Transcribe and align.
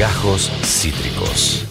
Gajos 0.00 0.50
Cítricos. 0.64 1.66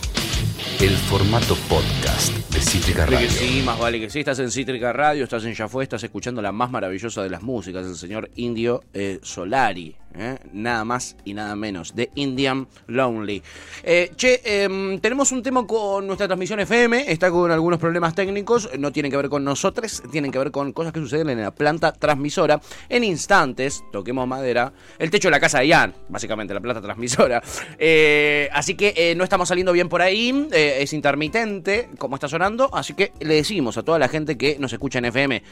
El 0.80 0.92
formato 0.92 1.56
podcast 1.68 2.32
de 2.54 2.62
Cítrica 2.62 3.06
Vale 3.06 3.16
Radio. 3.16 3.28
que 3.28 3.34
sí, 3.34 3.64
más 3.66 3.80
vale 3.80 4.00
que 4.00 4.08
sí. 4.08 4.20
Estás 4.20 4.38
en 4.38 4.52
Cítrica 4.52 4.94
Radio, 4.94 5.24
estás 5.24 5.46
en 5.46 5.56
Ya 5.56 5.68
Fue, 5.68 5.82
estás 5.82 6.04
escuchando 6.04 6.40
la 6.40 6.52
más 6.52 6.70
maravillosa 6.70 7.24
de 7.24 7.32
las 7.32 7.42
músicas, 7.42 7.88
el 7.88 7.96
señor 7.96 8.30
Indio 8.36 8.84
eh, 8.94 9.18
Solari. 9.24 9.96
¿Eh? 10.18 10.38
Nada 10.54 10.86
más 10.86 11.16
y 11.26 11.34
nada 11.34 11.56
menos. 11.56 11.96
De 11.96 12.10
Indian 12.16 12.68
Lonely. 12.88 13.42
Eh, 13.84 14.12
che, 14.16 14.42
em, 14.44 15.00
tenemos 15.00 15.32
un 15.32 15.44
tema 15.44 15.66
con 15.66 16.06
nuestra 16.08 16.28
transmisión 16.28 16.60
FM. 16.60 17.12
Está 17.12 17.32
con 17.32 17.52
algunos 17.52 17.80
problemas 17.80 18.16
técnicos. 18.16 18.70
No 18.78 18.92
tienen 18.92 19.12
que 19.12 19.18
ver 19.18 19.30
con 19.30 19.44
nosotros, 19.44 20.02
tienen 20.12 20.32
que 20.32 20.40
ver 20.40 20.52
con 20.52 20.74
cosas 20.74 20.94
que 20.94 21.00
suceden 21.00 21.30
en 21.30 21.42
la 21.42 21.52
planta 21.52 21.92
transmisora. 21.92 22.62
En 22.88 23.04
instantes, 23.04 23.84
toquemos 23.92 24.28
madera, 24.28 24.72
el 24.98 25.10
techo 25.10 25.28
de 25.28 25.32
la 25.32 25.40
casa 25.40 25.60
de 25.60 25.68
Ian, 25.68 25.94
básicamente, 26.08 26.54
la 26.54 26.62
planta 26.62 26.82
transmisora. 26.82 27.42
Eh, 27.78 28.50
así 28.52 28.76
que 28.76 28.94
eh, 28.96 29.16
no 29.16 29.24
estamos 29.24 29.48
saliendo 29.48 29.72
bien 29.72 29.90
por 29.90 30.02
ahí. 30.02 30.48
eh, 30.52 30.78
es 30.82 30.94
intermitente, 30.94 31.90
como 31.98 32.16
está 32.16 32.28
sonando. 32.28 32.70
Así 32.74 32.94
que 32.94 33.14
le 33.20 33.36
decimos 33.36 33.78
a 33.78 33.84
toda 33.84 34.00
la 34.00 34.08
gente 34.08 34.38
que 34.38 34.58
nos 34.60 34.74
escucha 34.74 35.00
en 35.00 35.06
FM 35.06 35.44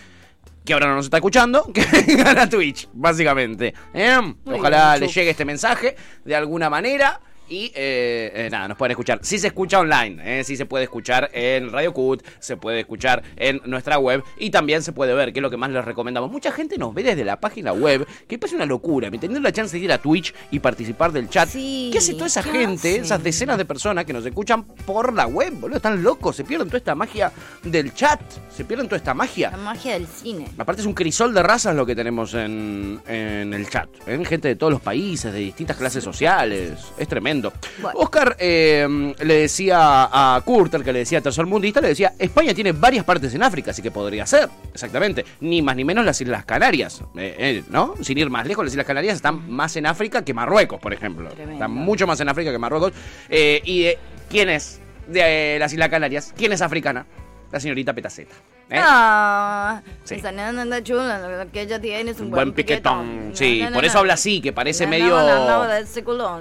que 0.67 0.73
ahora 0.73 0.87
no 0.87 0.95
nos 0.95 1.05
está 1.05 1.17
escuchando, 1.17 1.71
que 1.73 1.83
vengan 2.07 2.37
a 2.37 2.49
Twitch, 2.49 2.89
básicamente. 2.91 3.73
¿eh? 3.93 4.17
Ojalá 4.45 4.97
les 4.97 5.15
llegue 5.15 5.31
este 5.31 5.45
mensaje 5.45 5.95
de 6.25 6.35
alguna 6.35 6.69
manera. 6.69 7.21
Y 7.49 7.71
eh, 7.75 8.31
eh, 8.33 8.49
nada, 8.51 8.67
nos 8.67 8.77
pueden 8.77 8.91
escuchar. 8.91 9.19
Sí 9.21 9.39
se 9.39 9.47
escucha 9.47 9.79
online, 9.79 10.39
¿eh? 10.39 10.43
sí 10.43 10.57
se 10.57 10.65
puede 10.65 10.83
escuchar 10.83 11.29
en 11.33 11.71
Radio 11.71 11.93
Cut, 11.93 12.23
se 12.39 12.57
puede 12.57 12.81
escuchar 12.81 13.23
en 13.35 13.61
nuestra 13.65 13.97
web 13.99 14.23
y 14.37 14.49
también 14.49 14.83
se 14.83 14.91
puede 14.91 15.13
ver, 15.13 15.31
que 15.31 15.39
es 15.39 15.43
lo 15.43 15.49
que 15.49 15.57
más 15.57 15.69
les 15.69 15.83
recomendamos. 15.85 16.29
Mucha 16.29 16.51
gente 16.51 16.77
nos 16.77 16.93
ve 16.93 17.03
desde 17.03 17.23
la 17.23 17.39
página 17.39 17.71
web, 17.71 18.05
que 18.27 18.37
parece 18.37 18.55
una 18.55 18.65
locura. 18.65 19.09
¿me 19.09 19.17
Teniendo 19.17 19.39
la 19.39 19.53
chance 19.53 19.77
de 19.77 19.83
ir 19.83 19.91
a 19.91 19.97
Twitch 19.97 20.33
y 20.51 20.59
participar 20.59 21.11
del 21.11 21.29
chat. 21.29 21.49
Sí, 21.49 21.89
¿Qué 21.91 21.99
hace 21.99 22.13
toda 22.13 22.27
esa 22.27 22.43
¿qué 22.43 22.51
gente, 22.51 22.97
esas 22.97 23.23
decenas 23.23 23.57
de 23.57 23.65
personas 23.65 24.05
que 24.05 24.13
nos 24.13 24.25
escuchan 24.25 24.63
por 24.63 25.13
la 25.13 25.27
web, 25.27 25.53
boludo? 25.53 25.77
Están 25.77 26.03
locos, 26.03 26.35
se 26.35 26.43
pierden 26.43 26.67
toda 26.67 26.77
esta 26.79 26.95
magia 26.95 27.31
del 27.63 27.93
chat, 27.93 28.19
se 28.49 28.65
pierden 28.65 28.87
toda 28.87 28.97
esta 28.97 29.13
magia. 29.13 29.51
La 29.51 29.57
magia 29.57 29.93
del 29.93 30.07
cine. 30.07 30.47
Aparte 30.57 30.81
es 30.81 30.87
un 30.87 30.93
crisol 30.93 31.33
de 31.33 31.43
razas 31.43 31.75
lo 31.75 31.85
que 31.85 31.95
tenemos 31.95 32.33
en, 32.33 32.99
en 33.07 33.53
el 33.53 33.69
chat. 33.69 33.89
¿eh? 34.05 34.23
Gente 34.25 34.49
de 34.49 34.55
todos 34.55 34.73
los 34.73 34.81
países, 34.81 35.31
de 35.31 35.39
distintas 35.39 35.77
clases 35.77 36.03
sociales. 36.03 36.79
Es 36.97 37.07
tremendo. 37.07 37.36
Bueno. 37.41 37.99
Oscar 37.99 38.35
eh, 38.39 39.13
le 39.19 39.33
decía 39.33 39.77
a 39.79 40.41
Kurter, 40.43 40.83
que 40.83 40.93
le 40.93 40.99
decía 40.99 41.21
tercermundista, 41.21 41.81
le 41.81 41.89
decía, 41.89 42.13
España 42.17 42.53
tiene 42.53 42.71
varias 42.71 43.03
partes 43.05 43.33
en 43.33 43.43
África, 43.43 43.71
así 43.71 43.81
que 43.81 43.91
podría 43.91 44.25
ser. 44.25 44.49
Exactamente. 44.73 45.25
Ni 45.41 45.61
más 45.61 45.75
ni 45.75 45.83
menos 45.83 46.05
las 46.05 46.19
Islas 46.21 46.45
Canarias. 46.45 47.01
eh, 47.17 47.35
eh, 47.37 47.63
¿No? 47.69 47.95
Sin 48.01 48.17
ir 48.17 48.29
más 48.29 48.45
lejos, 48.47 48.65
las 48.65 48.73
Islas 48.73 48.85
Canarias 48.87 49.15
están 49.15 49.49
más 49.49 49.75
en 49.75 49.85
África 49.85 50.23
que 50.23 50.33
Marruecos, 50.33 50.79
por 50.79 50.93
ejemplo. 50.93 51.29
Tremendo. 51.29 51.53
Están 51.53 51.71
mucho 51.71 52.07
más 52.07 52.19
en 52.19 52.29
África 52.29 52.51
que 52.51 52.57
Marruecos. 52.57 52.93
¿Y 53.29 53.87
quién 54.29 54.49
es 54.49 54.79
de 55.07 55.57
las 55.59 55.71
Islas 55.73 55.89
Canarias? 55.89 56.33
¿Quién 56.35 56.53
es 56.53 56.61
africana? 56.61 57.05
La 57.51 57.59
señorita 57.59 57.93
Petaceta. 57.93 58.35
¿eh? 58.69 58.79
Ah, 58.81 59.81
Sí. 60.03 60.15
esa 60.15 60.31
nena 60.31 60.61
anda 60.61 60.83
chula, 60.83 61.17
la 61.19 61.27
verdad 61.27 61.47
que 61.51 61.61
ella 61.61 61.79
tiene 61.79 62.11
es 62.11 62.17
un 62.17 62.25
Un 62.25 62.31
buen 62.31 62.47
buen 62.47 62.53
piquetón. 62.53 63.31
Sí, 63.33 63.65
por 63.73 63.85
eso 63.85 63.99
habla 63.99 64.13
así, 64.15 64.41
que 64.41 64.51
parece 64.51 64.85
medio. 64.87 65.15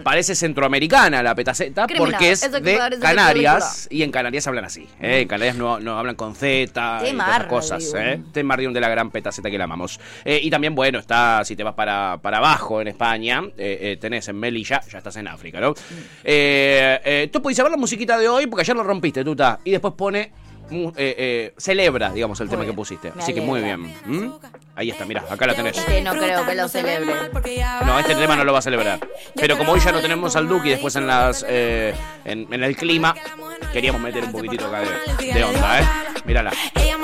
Parece 0.03 0.35
centroamericana 0.35 1.23
la 1.23 1.35
petaceta, 1.35 1.87
Criminal, 1.87 2.13
porque 2.13 2.33
es 2.33 2.43
eso 2.43 2.61
de 2.61 2.99
Canarias. 3.01 3.87
Y 3.91 4.03
en 4.03 4.11
Canarias 4.11 4.47
hablan 4.47 4.65
así. 4.65 4.89
¿eh? 5.01 5.21
En 5.21 5.29
Canarias 5.29 5.57
no, 5.57 5.79
no 5.79 5.99
hablan 5.99 6.17
con 6.17 6.35
Z 6.35 7.03
y 7.09 7.13
todas 7.13 7.45
cosas. 7.47 7.93
¿eh? 7.97 8.21
Mardium 8.43 8.73
de 8.73 8.81
la 8.81 8.89
gran 8.89 9.11
petaceta 9.11 9.51
que 9.51 9.59
la 9.59 9.65
amamos. 9.65 10.01
Eh, 10.25 10.41
y 10.43 10.51
también, 10.51 10.75
bueno, 10.75 10.99
está, 10.99 11.45
si 11.45 11.57
te 11.57 11.63
vas 11.63 11.75
para, 11.75 12.19
para 12.23 12.39
abajo 12.39 12.81
en 12.81 12.89
España, 12.89 13.43
eh, 13.57 13.97
tenés 14.01 14.29
en 14.29 14.39
Melilla, 14.39 14.81
ya 14.91 14.99
estás 14.99 15.17
en 15.17 15.29
África, 15.29 15.61
¿no? 15.61 15.75
Tú 15.75 17.43
puedes 17.43 17.57
saber 17.57 17.71
la 17.71 17.77
musiquita 17.79 18.19
de 18.19 18.29
hoy, 18.29 18.47
porque 18.47 18.63
ayer 18.63 18.77
lo 18.77 18.83
rompiste, 18.83 19.25
tuta. 19.25 19.61
Y 19.65 19.71
después 19.71 19.95
pone. 19.95 20.33
Eh, 20.71 20.93
eh, 20.97 21.55
celebra, 21.57 22.13
digamos, 22.13 22.41
el 22.41 22.47
Muy 22.47 22.57
tema 22.57 22.67
que 22.67 22.73
pusiste. 22.73 23.13
me 23.15 23.23
Así 23.23 23.33
que 23.35 23.41
muy 23.41 23.61
bien. 23.61 23.83
¿Mm? 24.05 24.33
Ahí 24.75 24.91
está, 24.91 25.05
mira, 25.05 25.25
acá 25.31 25.47
la 25.47 25.55
tenés. 25.55 25.79
Este 25.79 26.03
no 26.03 26.13
creo 26.13 26.45
que 26.45 26.55
lo 26.55 26.69
celebre. 26.69 27.13
No, 27.85 27.99
este 27.99 28.15
tema 28.15 28.37
no 28.37 28.45
lo 28.45 28.53
va 28.53 28.59
a 28.59 28.63
celebrar. 28.63 29.01
Pero 29.35 29.57
como 29.57 29.73
hoy 29.73 29.81
ya 29.81 29.93
no 29.93 30.01
tenemos 30.01 30.37
al 30.37 30.49
Duque 30.49 30.69
y 30.69 30.71
después 30.73 30.95
en 30.97 31.07
las 31.07 31.45
eh, 31.49 31.95
en, 32.25 32.53
en 32.53 32.63
el 32.63 32.77
clima, 32.77 33.15
queríamos 33.73 34.01
meter 34.01 34.25
un 34.25 34.33
poquitito 34.33 34.67
acá 34.67 34.81
de, 34.81 35.33
de 35.33 35.45
onda, 35.45 35.81
¿eh? 35.81 35.85
Mírala. 36.25 36.53
Ella 36.75 36.97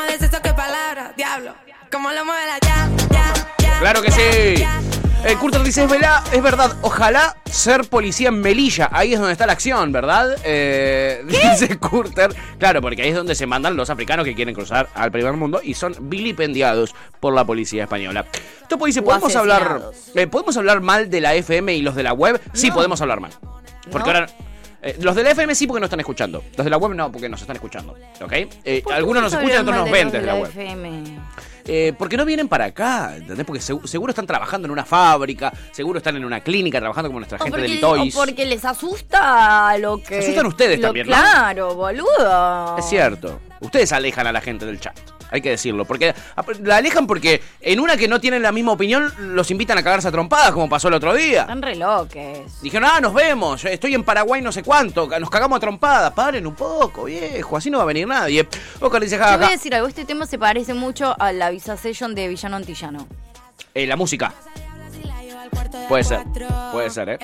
que 0.43 0.55
palabra, 0.55 1.13
diablo. 1.17 1.55
¿Cómo 1.91 2.11
lo 2.11 2.25
mueve 2.25 2.47
la 2.47 2.59
ya, 2.59 2.89
ya, 3.11 3.33
ya? 3.59 3.79
¡Claro 3.81 4.03
que 4.03 4.11
sí! 4.11 5.02
Eh, 5.25 5.37
Curter 5.37 5.63
dice, 5.63 5.85
es, 5.85 5.89
vela- 5.91 6.23
es 6.33 6.43
verdad, 6.43 6.77
ojalá 6.83 7.37
ser 7.45 7.85
policía 7.89 8.29
en 8.29 8.41
Melilla. 8.41 8.89
Ahí 8.91 9.13
es 9.15 9.21
donde 9.21 9.33
está 9.33 9.47
la 9.47 9.53
acción, 9.53 9.93
¿verdad? 9.93 10.37
Eh, 10.45 11.23
Dice 11.27 11.79
Curter. 11.79 12.35
Claro, 12.59 12.81
porque 12.83 13.03
ahí 13.03 13.11
es 13.11 13.15
donde 13.15 13.37
se 13.37 13.47
mandan 13.47 13.77
los 13.77 13.89
africanos 13.89 14.25
que 14.25 14.35
quieren 14.35 14.53
cruzar 14.53 14.89
al 14.95 15.13
primer 15.13 15.35
mundo 15.35 15.61
y 15.63 15.75
son 15.75 15.95
vilipendiados 16.01 16.93
por 17.21 17.35
la 17.35 17.45
policía 17.45 17.85
española. 17.85 18.27
Topo 18.69 18.87
dice, 18.87 19.01
¿podemos 19.03 19.35
hablar, 19.37 19.83
eh, 20.17 20.27
¿podemos 20.27 20.57
hablar 20.57 20.81
mal 20.81 21.09
de 21.09 21.21
la 21.21 21.35
FM 21.35 21.73
y 21.73 21.83
los 21.83 21.95
de 21.95 22.03
la 22.03 22.15
web? 22.15 22.41
Sí, 22.53 22.73
podemos 22.73 23.01
hablar 23.01 23.21
mal. 23.21 23.31
Porque 23.93 24.11
No. 24.11 24.19
ahora... 24.19 24.27
eh, 24.83 24.97
los 25.01 25.15
de 25.15 25.23
la 25.23 25.31
FM 25.31 25.55
sí 25.55 25.69
porque 25.69 25.81
nos 25.81 25.87
están 25.87 26.01
escuchando. 26.01 26.43
Los 26.57 26.65
de 26.65 26.71
la 26.71 26.79
web 26.79 26.95
no 26.97 27.13
porque 27.13 27.29
nos 27.29 27.41
están 27.41 27.55
escuchando. 27.55 27.95
¿Ok? 28.21 28.33
Eh, 28.33 28.81
¿Por 28.83 28.93
qué 28.93 28.97
algunos 28.99 29.23
nos 29.23 29.33
escuchan, 29.35 29.61
otros 29.63 29.77
nos 29.77 29.91
ven 29.91 30.07
desde 30.11 30.21
de 30.21 30.27
la 30.27 30.33
la 30.35 30.41
web. 30.41 30.51
FM? 30.51 31.19
Eh, 31.65 31.93
porque 31.99 32.17
no 32.17 32.25
vienen 32.25 32.49
para 32.49 32.65
acá, 32.67 33.17
¿entendés? 33.17 33.47
Porque 33.47 33.61
segu- 33.63 33.87
seguro 33.87 34.11
están 34.11 34.27
trabajando 34.27 34.67
en 34.67 34.73
una 34.73 34.85
fábrica, 34.85 35.53
seguro 35.71 35.99
están 35.99 36.17
en 36.17 36.25
una 36.25 36.41
clínica 36.41 36.79
trabajando 36.81 37.09
como 37.09 37.21
nuestra 37.21 37.39
O 37.39 37.45
gente 37.45 37.57
de 37.57 37.63
porque, 37.63 37.75
Litois. 37.75 38.15
o 38.15 38.19
porque 38.19 38.45
les 38.47 38.65
asusta 38.65 39.77
lo 39.79 39.99
que. 40.03 40.17
Se 40.17 40.19
asustan 40.21 40.47
ustedes 40.47 40.79
lo- 40.81 40.89
también, 40.89 41.07
¿no? 41.07 41.13
Claro, 41.13 41.75
boludo. 41.75 42.77
Es 42.79 42.89
cierto. 42.89 43.41
Ustedes 43.63 43.93
alejan 43.93 44.27
a 44.27 44.33
la 44.33 44.41
gente 44.41 44.67
del 44.67 44.79
chat. 44.81 44.99
Hay 45.31 45.41
que 45.41 45.51
decirlo. 45.51 45.87
Porque 45.87 46.15
la 46.63 46.77
alejan 46.77 47.07
porque 47.07 47.41
en 47.61 47.81
una 47.81 47.97
que 47.97 48.07
no 48.07 48.21
tienen 48.21 48.43
la 48.43 48.53
misma 48.53 48.73
opinión, 48.73 49.11
los 49.19 49.51
invitan 49.51 49.79
a 49.79 49.83
cagarse 49.83 50.09
a 50.09 50.13
trompadas, 50.13 50.53
como 50.53 50.69
pasó 50.69 50.89
el 50.89 50.95
otro 50.95 51.15
día. 51.15 51.43
Están 51.43 51.63
reloques. 51.63 52.61
Dijeron, 52.61 52.91
ah, 52.93 53.01
nos 53.01 53.15
vemos, 53.15 53.65
estoy 53.65 53.95
en 53.95 54.05
Paraguay 54.05 54.43
no 54.43 54.53
sé 54.53 54.63
cuánto, 54.63 55.07
nos 55.19 55.31
cagamos 55.31 55.57
a 55.57 55.61
trompadas, 55.61 56.13
paren 56.13 56.47
un 56.47 56.55
poco, 56.55 57.05
viejo, 57.05 57.57
así 57.57 57.71
no 57.71 57.79
va 57.79 57.85
a 57.85 57.87
venir 57.87 58.07
nadie. 58.07 58.47
Oscar 58.81 59.01
dice, 59.01 59.17
Te 59.17 59.23
voy 59.23 59.31
a 59.33 59.39
jaja, 59.39 59.51
decir 59.51 59.75
algo, 59.75 59.89
este 59.89 60.05
tema 60.05 60.27
se 60.27 60.39
parece 60.39 60.75
mucho 60.75 61.17
a 61.19 61.33
la 61.33 61.49
Visa 61.51 61.77
Session 61.79 62.15
de 62.15 62.29
Villano 62.29 62.57
Antillano. 62.57 63.07
eh, 63.75 63.87
la 63.87 63.97
música. 63.97 64.35
Puede 65.89 66.05
ser, 66.05 66.21
puede 66.73 66.91
ser, 66.91 67.09
¿eh? 67.11 67.19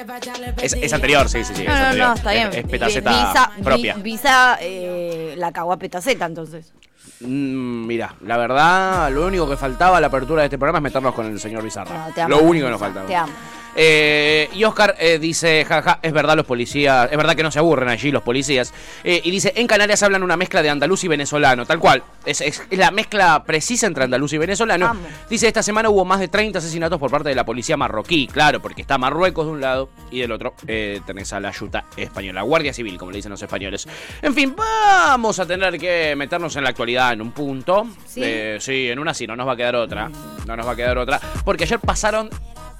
Es, 0.62 0.72
es 0.74 0.92
anterior, 0.92 1.28
sí, 1.28 1.44
sí, 1.44 1.54
sí. 1.54 1.62
es 1.62 1.68
No, 1.68 1.74
anterior. 1.74 2.08
no, 2.08 2.14
está 2.14 2.32
bien. 2.32 2.48
Es, 2.48 2.56
es 2.56 2.64
petaceta 2.66 3.10
Visa, 3.10 3.52
vi- 3.56 3.62
propia. 3.62 3.94
Visa 3.94 4.58
eh, 4.60 5.34
la 5.36 5.52
cagó 5.52 5.72
a 5.72 5.76
petaceta, 5.78 6.26
entonces. 6.26 6.72
Mm, 7.20 7.86
mira, 7.86 8.14
la 8.24 8.36
verdad, 8.36 9.10
lo 9.10 9.26
único 9.26 9.48
que 9.48 9.56
faltaba 9.56 9.96
a 9.98 10.00
la 10.00 10.06
apertura 10.08 10.42
de 10.42 10.46
este 10.46 10.58
programa 10.58 10.78
es 10.78 10.82
meternos 10.84 11.14
con 11.14 11.26
el 11.26 11.40
señor 11.40 11.62
Bizarra. 11.62 12.06
No, 12.08 12.14
te 12.14 12.20
amo. 12.22 12.36
lo 12.36 12.42
único 12.42 12.66
que 12.66 12.70
nos 12.72 12.80
faltaba. 12.80 13.06
Te 13.06 13.16
amo. 13.16 13.32
Eh, 13.80 14.50
y 14.54 14.64
Oscar 14.64 14.96
eh, 14.98 15.20
dice, 15.20 15.64
jaja, 15.64 16.00
es 16.02 16.12
verdad 16.12 16.34
los 16.34 16.44
policías, 16.46 17.08
es 17.12 17.16
verdad 17.16 17.36
que 17.36 17.44
no 17.44 17.52
se 17.52 17.60
aburren 17.60 17.88
allí 17.88 18.10
los 18.10 18.24
policías. 18.24 18.74
Eh, 19.04 19.20
y 19.22 19.30
dice, 19.30 19.52
en 19.54 19.68
Canarias 19.68 20.02
hablan 20.02 20.24
una 20.24 20.36
mezcla 20.36 20.62
de 20.62 20.68
andaluz 20.70 21.04
y 21.04 21.08
venezolano, 21.08 21.64
tal 21.64 21.78
cual. 21.78 22.02
Es, 22.26 22.40
es- 22.40 22.60
es 22.68 22.78
la 22.78 22.90
mezcla 22.90 23.44
precisa 23.44 23.86
entre 23.86 24.02
andaluz 24.02 24.32
y 24.32 24.38
venezolano. 24.38 24.96
Dice, 25.30 25.46
esta 25.46 25.62
semana 25.62 25.90
hubo 25.90 26.04
más 26.04 26.18
de 26.18 26.26
30 26.26 26.58
asesinatos 26.58 26.98
por 26.98 27.08
parte 27.10 27.28
de 27.28 27.36
la 27.36 27.44
policía 27.44 27.76
marroquí. 27.76 28.26
Claro, 28.26 28.60
porque 28.60 28.82
está 28.82 28.98
Marruecos 28.98 29.46
de 29.46 29.52
un 29.52 29.60
lado 29.60 29.90
y 30.10 30.20
del 30.20 30.32
otro 30.32 30.54
tenés 30.66 31.32
a 31.32 31.38
la 31.38 31.52
yuta 31.52 31.84
española, 31.96 32.42
Guardia 32.42 32.72
Civil, 32.74 32.98
como 32.98 33.12
le 33.12 33.18
dicen 33.18 33.30
los 33.30 33.40
españoles. 33.40 33.86
En 34.22 34.34
fin, 34.34 34.54
vamos 34.56 35.38
a 35.38 35.46
tener 35.46 35.78
que 35.78 36.14
meternos 36.16 36.56
en 36.56 36.64
la 36.64 36.70
actualidad 36.70 37.12
en 37.12 37.22
un 37.22 37.30
punto. 37.30 37.86
¿Sí? 38.06 38.22
Sí, 38.58 38.88
en 38.90 38.98
una 38.98 39.14
sí, 39.14 39.26
no 39.26 39.36
nos 39.36 39.46
va 39.46 39.52
a 39.52 39.56
quedar 39.56 39.76
otra. 39.76 40.10
No 40.46 40.56
nos 40.56 40.66
va 40.66 40.72
a 40.72 40.76
quedar 40.76 40.98
otra. 40.98 41.20
Porque 41.44 41.62
ayer 41.64 41.78
pasaron 41.78 42.28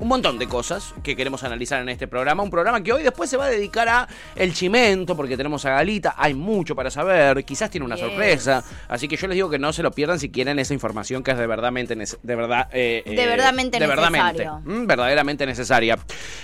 un 0.00 0.08
montón 0.08 0.38
de 0.38 0.46
cosas 0.46 0.94
que 1.02 1.16
queremos 1.16 1.42
analizar 1.44 1.80
en 1.82 1.88
este 1.88 2.06
programa. 2.06 2.42
Un 2.42 2.50
programa 2.50 2.82
que 2.82 2.92
hoy 2.92 3.02
después 3.02 3.28
se 3.28 3.36
va 3.36 3.46
a 3.46 3.48
dedicar 3.50 3.88
a 3.88 4.08
el 4.36 4.54
chimento, 4.54 5.16
porque 5.16 5.36
tenemos 5.36 5.64
a 5.64 5.70
Galita. 5.70 6.14
Hay 6.16 6.34
mucho 6.34 6.74
para 6.76 6.90
saber. 6.90 7.44
Quizás 7.44 7.70
tiene 7.70 7.84
una 7.84 7.96
Yes. 7.96 8.04
sorpresa. 8.06 8.64
Así 8.88 9.08
que 9.08 9.16
yo 9.16 9.26
les 9.26 9.34
digo 9.34 9.50
que 9.50 9.58
no 9.58 9.72
se 9.72 9.82
lo 9.82 9.90
pierdan 9.90 10.18
si 10.20 10.30
quieren 10.30 10.58
esa 10.58 10.72
información 10.74 11.22
que 11.22 11.32
es 11.32 11.38
de 11.38 11.46
verdadmente 11.46 11.96
de 11.96 12.36
verdad 12.36 12.68
eh, 12.72 13.02
De 13.04 13.22
eh, 13.22 13.26
verdadmente 13.26 13.78
de 13.80 13.86
verdadmente, 13.86 14.32
necesario. 14.44 14.60
mm, 14.64 14.86
verdaderamente 14.86 15.46
necesaria. 15.46 15.98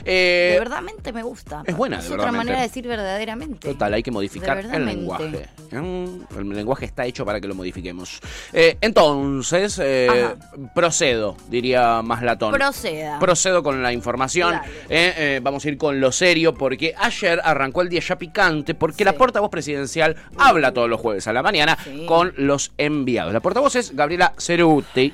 Eh, 0.04 0.50
de 0.54 0.58
verdadmente 0.58 1.12
me 1.12 1.22
gusta. 1.22 1.62
es 1.66 1.76
buena, 1.76 1.98
Es 1.98 2.08
de 2.08 2.14
otra 2.14 2.32
manera 2.32 2.56
de 2.58 2.62
decir 2.66 2.86
verdaderamente. 2.88 3.68
Total, 3.68 3.94
hay 3.94 4.02
que 4.02 4.10
modificar 4.10 4.66
De 4.66 4.76
el 4.76 4.84
lenguaje. 4.86 5.48
Mm, 5.70 6.04
El 6.38 6.48
lenguaje 6.50 6.84
está 6.86 7.04
hecho 7.06 7.24
para 7.24 7.40
que 7.40 7.46
lo 7.48 7.54
modifiquemos. 7.54 8.20
Eh, 8.52 8.76
entonces, 8.80 9.78
eh, 9.82 10.34
procedo, 10.74 11.36
diría 11.48 12.02
más 12.02 12.22
latón. 12.22 12.52
Proceda. 12.52 13.18
Procedo 13.44 13.62
con 13.62 13.82
la 13.82 13.92
información. 13.92 14.54
Eh, 14.88 15.12
eh, 15.18 15.40
vamos 15.42 15.62
a 15.66 15.68
ir 15.68 15.76
con 15.76 16.00
lo 16.00 16.10
serio 16.12 16.54
porque 16.54 16.94
ayer 16.96 17.42
arrancó 17.44 17.82
el 17.82 17.90
día 17.90 18.00
ya 18.00 18.16
picante 18.16 18.72
porque 18.74 19.04
la 19.04 19.12
portavoz 19.12 19.50
presidencial 19.50 20.16
habla 20.38 20.72
todos 20.72 20.88
los 20.88 20.98
jueves 20.98 21.28
a 21.28 21.32
la 21.34 21.42
mañana 21.42 21.76
Sí. 21.84 22.06
con 22.06 22.32
los 22.38 22.72
enviados. 22.78 23.34
La 23.34 23.40
portavoz 23.40 23.76
es 23.76 23.94
Gabriela 23.94 24.32
Ceruti. 24.38 25.12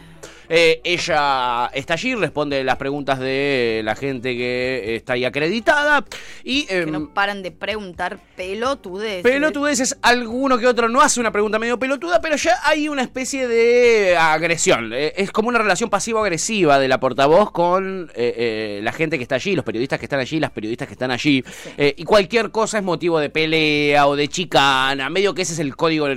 Eh, 0.52 0.81
ella 0.82 1.70
está 1.73 1.94
allí, 1.94 2.17
responde 2.17 2.64
las 2.64 2.76
preguntas 2.76 3.20
de 3.20 3.82
la 3.85 3.94
gente 3.94 4.37
que 4.37 4.97
está 4.97 5.12
ahí 5.12 5.25
acreditada. 5.25 6.05
Y, 6.43 6.67
Que 6.67 6.81
em, 6.81 6.91
no 6.91 7.14
paran 7.14 7.41
de 7.44 7.52
preguntar 7.52 8.19
pelotudes. 8.35 9.23
Pelotudeces, 9.23 9.97
alguno 10.02 10.58
que 10.58 10.67
otro 10.67 10.88
no 10.88 11.02
hace 11.02 11.20
una 11.20 11.31
pregunta 11.31 11.61
medio 11.61 11.79
pelotuda, 11.79 12.20
pero 12.20 12.35
ya 12.35 12.56
hay 12.64 12.88
una 12.88 13.02
especie 13.02 13.47
de 13.47 14.17
agresión. 14.17 14.93
Eh, 14.93 15.14
Es 15.17 15.31
como 15.31 15.49
una 15.49 15.61
relación 15.61 15.88
pasivo-agresiva 15.88 16.81
de 16.81 16.88
la 16.88 16.99
portavoz 16.99 17.52
con 17.52 18.11
eh, 18.17 18.81
la 18.82 18.93
gente 18.93 19.19
que 19.19 19.23
está 19.23 19.37
allí, 19.37 19.55
los 19.55 19.64
periodistas 19.64 20.00
que 20.00 20.06
están 20.06 20.19
allí, 20.19 20.41
las 20.41 20.50
periodistas 20.50 20.88
que 20.88 20.94
están 20.94 21.12
allí. 21.12 21.44
Y 21.79 22.02
cualquier 22.02 22.50
cosa 22.50 22.79
es 22.79 22.85
motivo 22.85 23.20
de 23.20 23.31
pelea 23.31 24.08
o 24.08 24.17
de 24.17 24.26
chicana, 24.26 25.08
medio 25.11 25.32
que 25.32 25.43
ese 25.43 25.52
es 25.52 25.61
el 25.61 25.76
código 25.76 26.08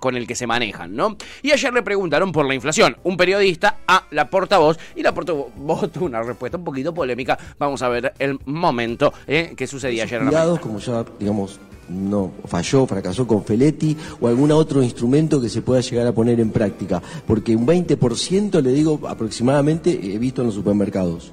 con 0.00 0.16
el 0.16 0.26
que 0.26 0.34
se 0.34 0.46
manejan, 0.46 0.94
¿no? 0.94 1.16
Y 1.42 1.52
ayer 1.52 1.72
le 1.72 1.82
preguntaron 1.82 2.30
por 2.30 2.46
la 2.46 2.54
inflación, 2.54 2.98
un 3.04 3.16
periodista 3.16 3.69
a 3.86 4.04
la 4.10 4.28
portavoz, 4.28 4.78
y 4.94 5.02
la 5.02 5.12
portavoz 5.12 5.52
tuvo 5.92 6.06
una 6.06 6.22
respuesta 6.22 6.58
un 6.58 6.64
poquito 6.64 6.92
polémica. 6.94 7.38
Vamos 7.58 7.82
a 7.82 7.88
ver 7.88 8.12
el 8.18 8.38
momento 8.44 9.12
eh, 9.26 9.54
que 9.56 9.66
sucedía 9.66 10.04
ayer 10.04 10.20
en 10.20 10.26
la 10.26 10.30
mañana. 10.30 10.44
cuidados, 10.44 10.60
como 10.60 10.78
ya, 10.78 11.04
digamos, 11.18 11.60
no 11.90 12.32
falló, 12.46 12.86
fracasó 12.86 13.26
con 13.26 13.44
Feletti 13.44 13.96
o 14.20 14.28
algún 14.28 14.52
otro 14.52 14.82
instrumento 14.82 15.40
que 15.40 15.48
se 15.48 15.62
pueda 15.62 15.80
llegar 15.80 16.06
a 16.06 16.12
poner 16.12 16.40
en 16.40 16.50
práctica. 16.50 17.02
Porque 17.26 17.54
un 17.54 17.66
20%, 17.66 18.62
le 18.62 18.72
digo 18.72 19.00
aproximadamente, 19.08 19.90
he 19.90 20.18
visto 20.18 20.42
en 20.42 20.46
los 20.46 20.54
supermercados. 20.54 21.32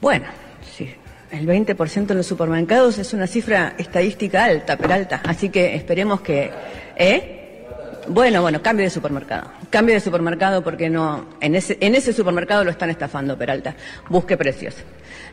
Bueno, 0.00 0.26
sí. 0.76 0.88
El 1.30 1.46
20% 1.46 2.10
en 2.10 2.16
los 2.16 2.26
supermercados 2.26 2.98
es 2.98 3.12
una 3.12 3.26
cifra 3.26 3.74
estadística 3.78 4.44
alta, 4.44 4.76
pero 4.76 4.94
alta. 4.94 5.20
Así 5.24 5.50
que 5.50 5.74
esperemos 5.74 6.20
que. 6.22 6.50
¿Eh? 6.96 7.37
Bueno, 8.08 8.40
bueno, 8.40 8.62
cambie 8.62 8.84
de 8.84 8.90
supermercado. 8.90 9.50
Cambie 9.68 9.94
de 9.94 10.00
supermercado 10.00 10.62
porque 10.62 10.88
no. 10.88 11.26
En 11.40 11.54
ese, 11.54 11.76
en 11.80 11.94
ese 11.94 12.14
supermercado 12.14 12.64
lo 12.64 12.70
están 12.70 12.88
estafando, 12.88 13.36
Peralta. 13.36 13.76
Busque 14.08 14.36
precios. 14.36 14.76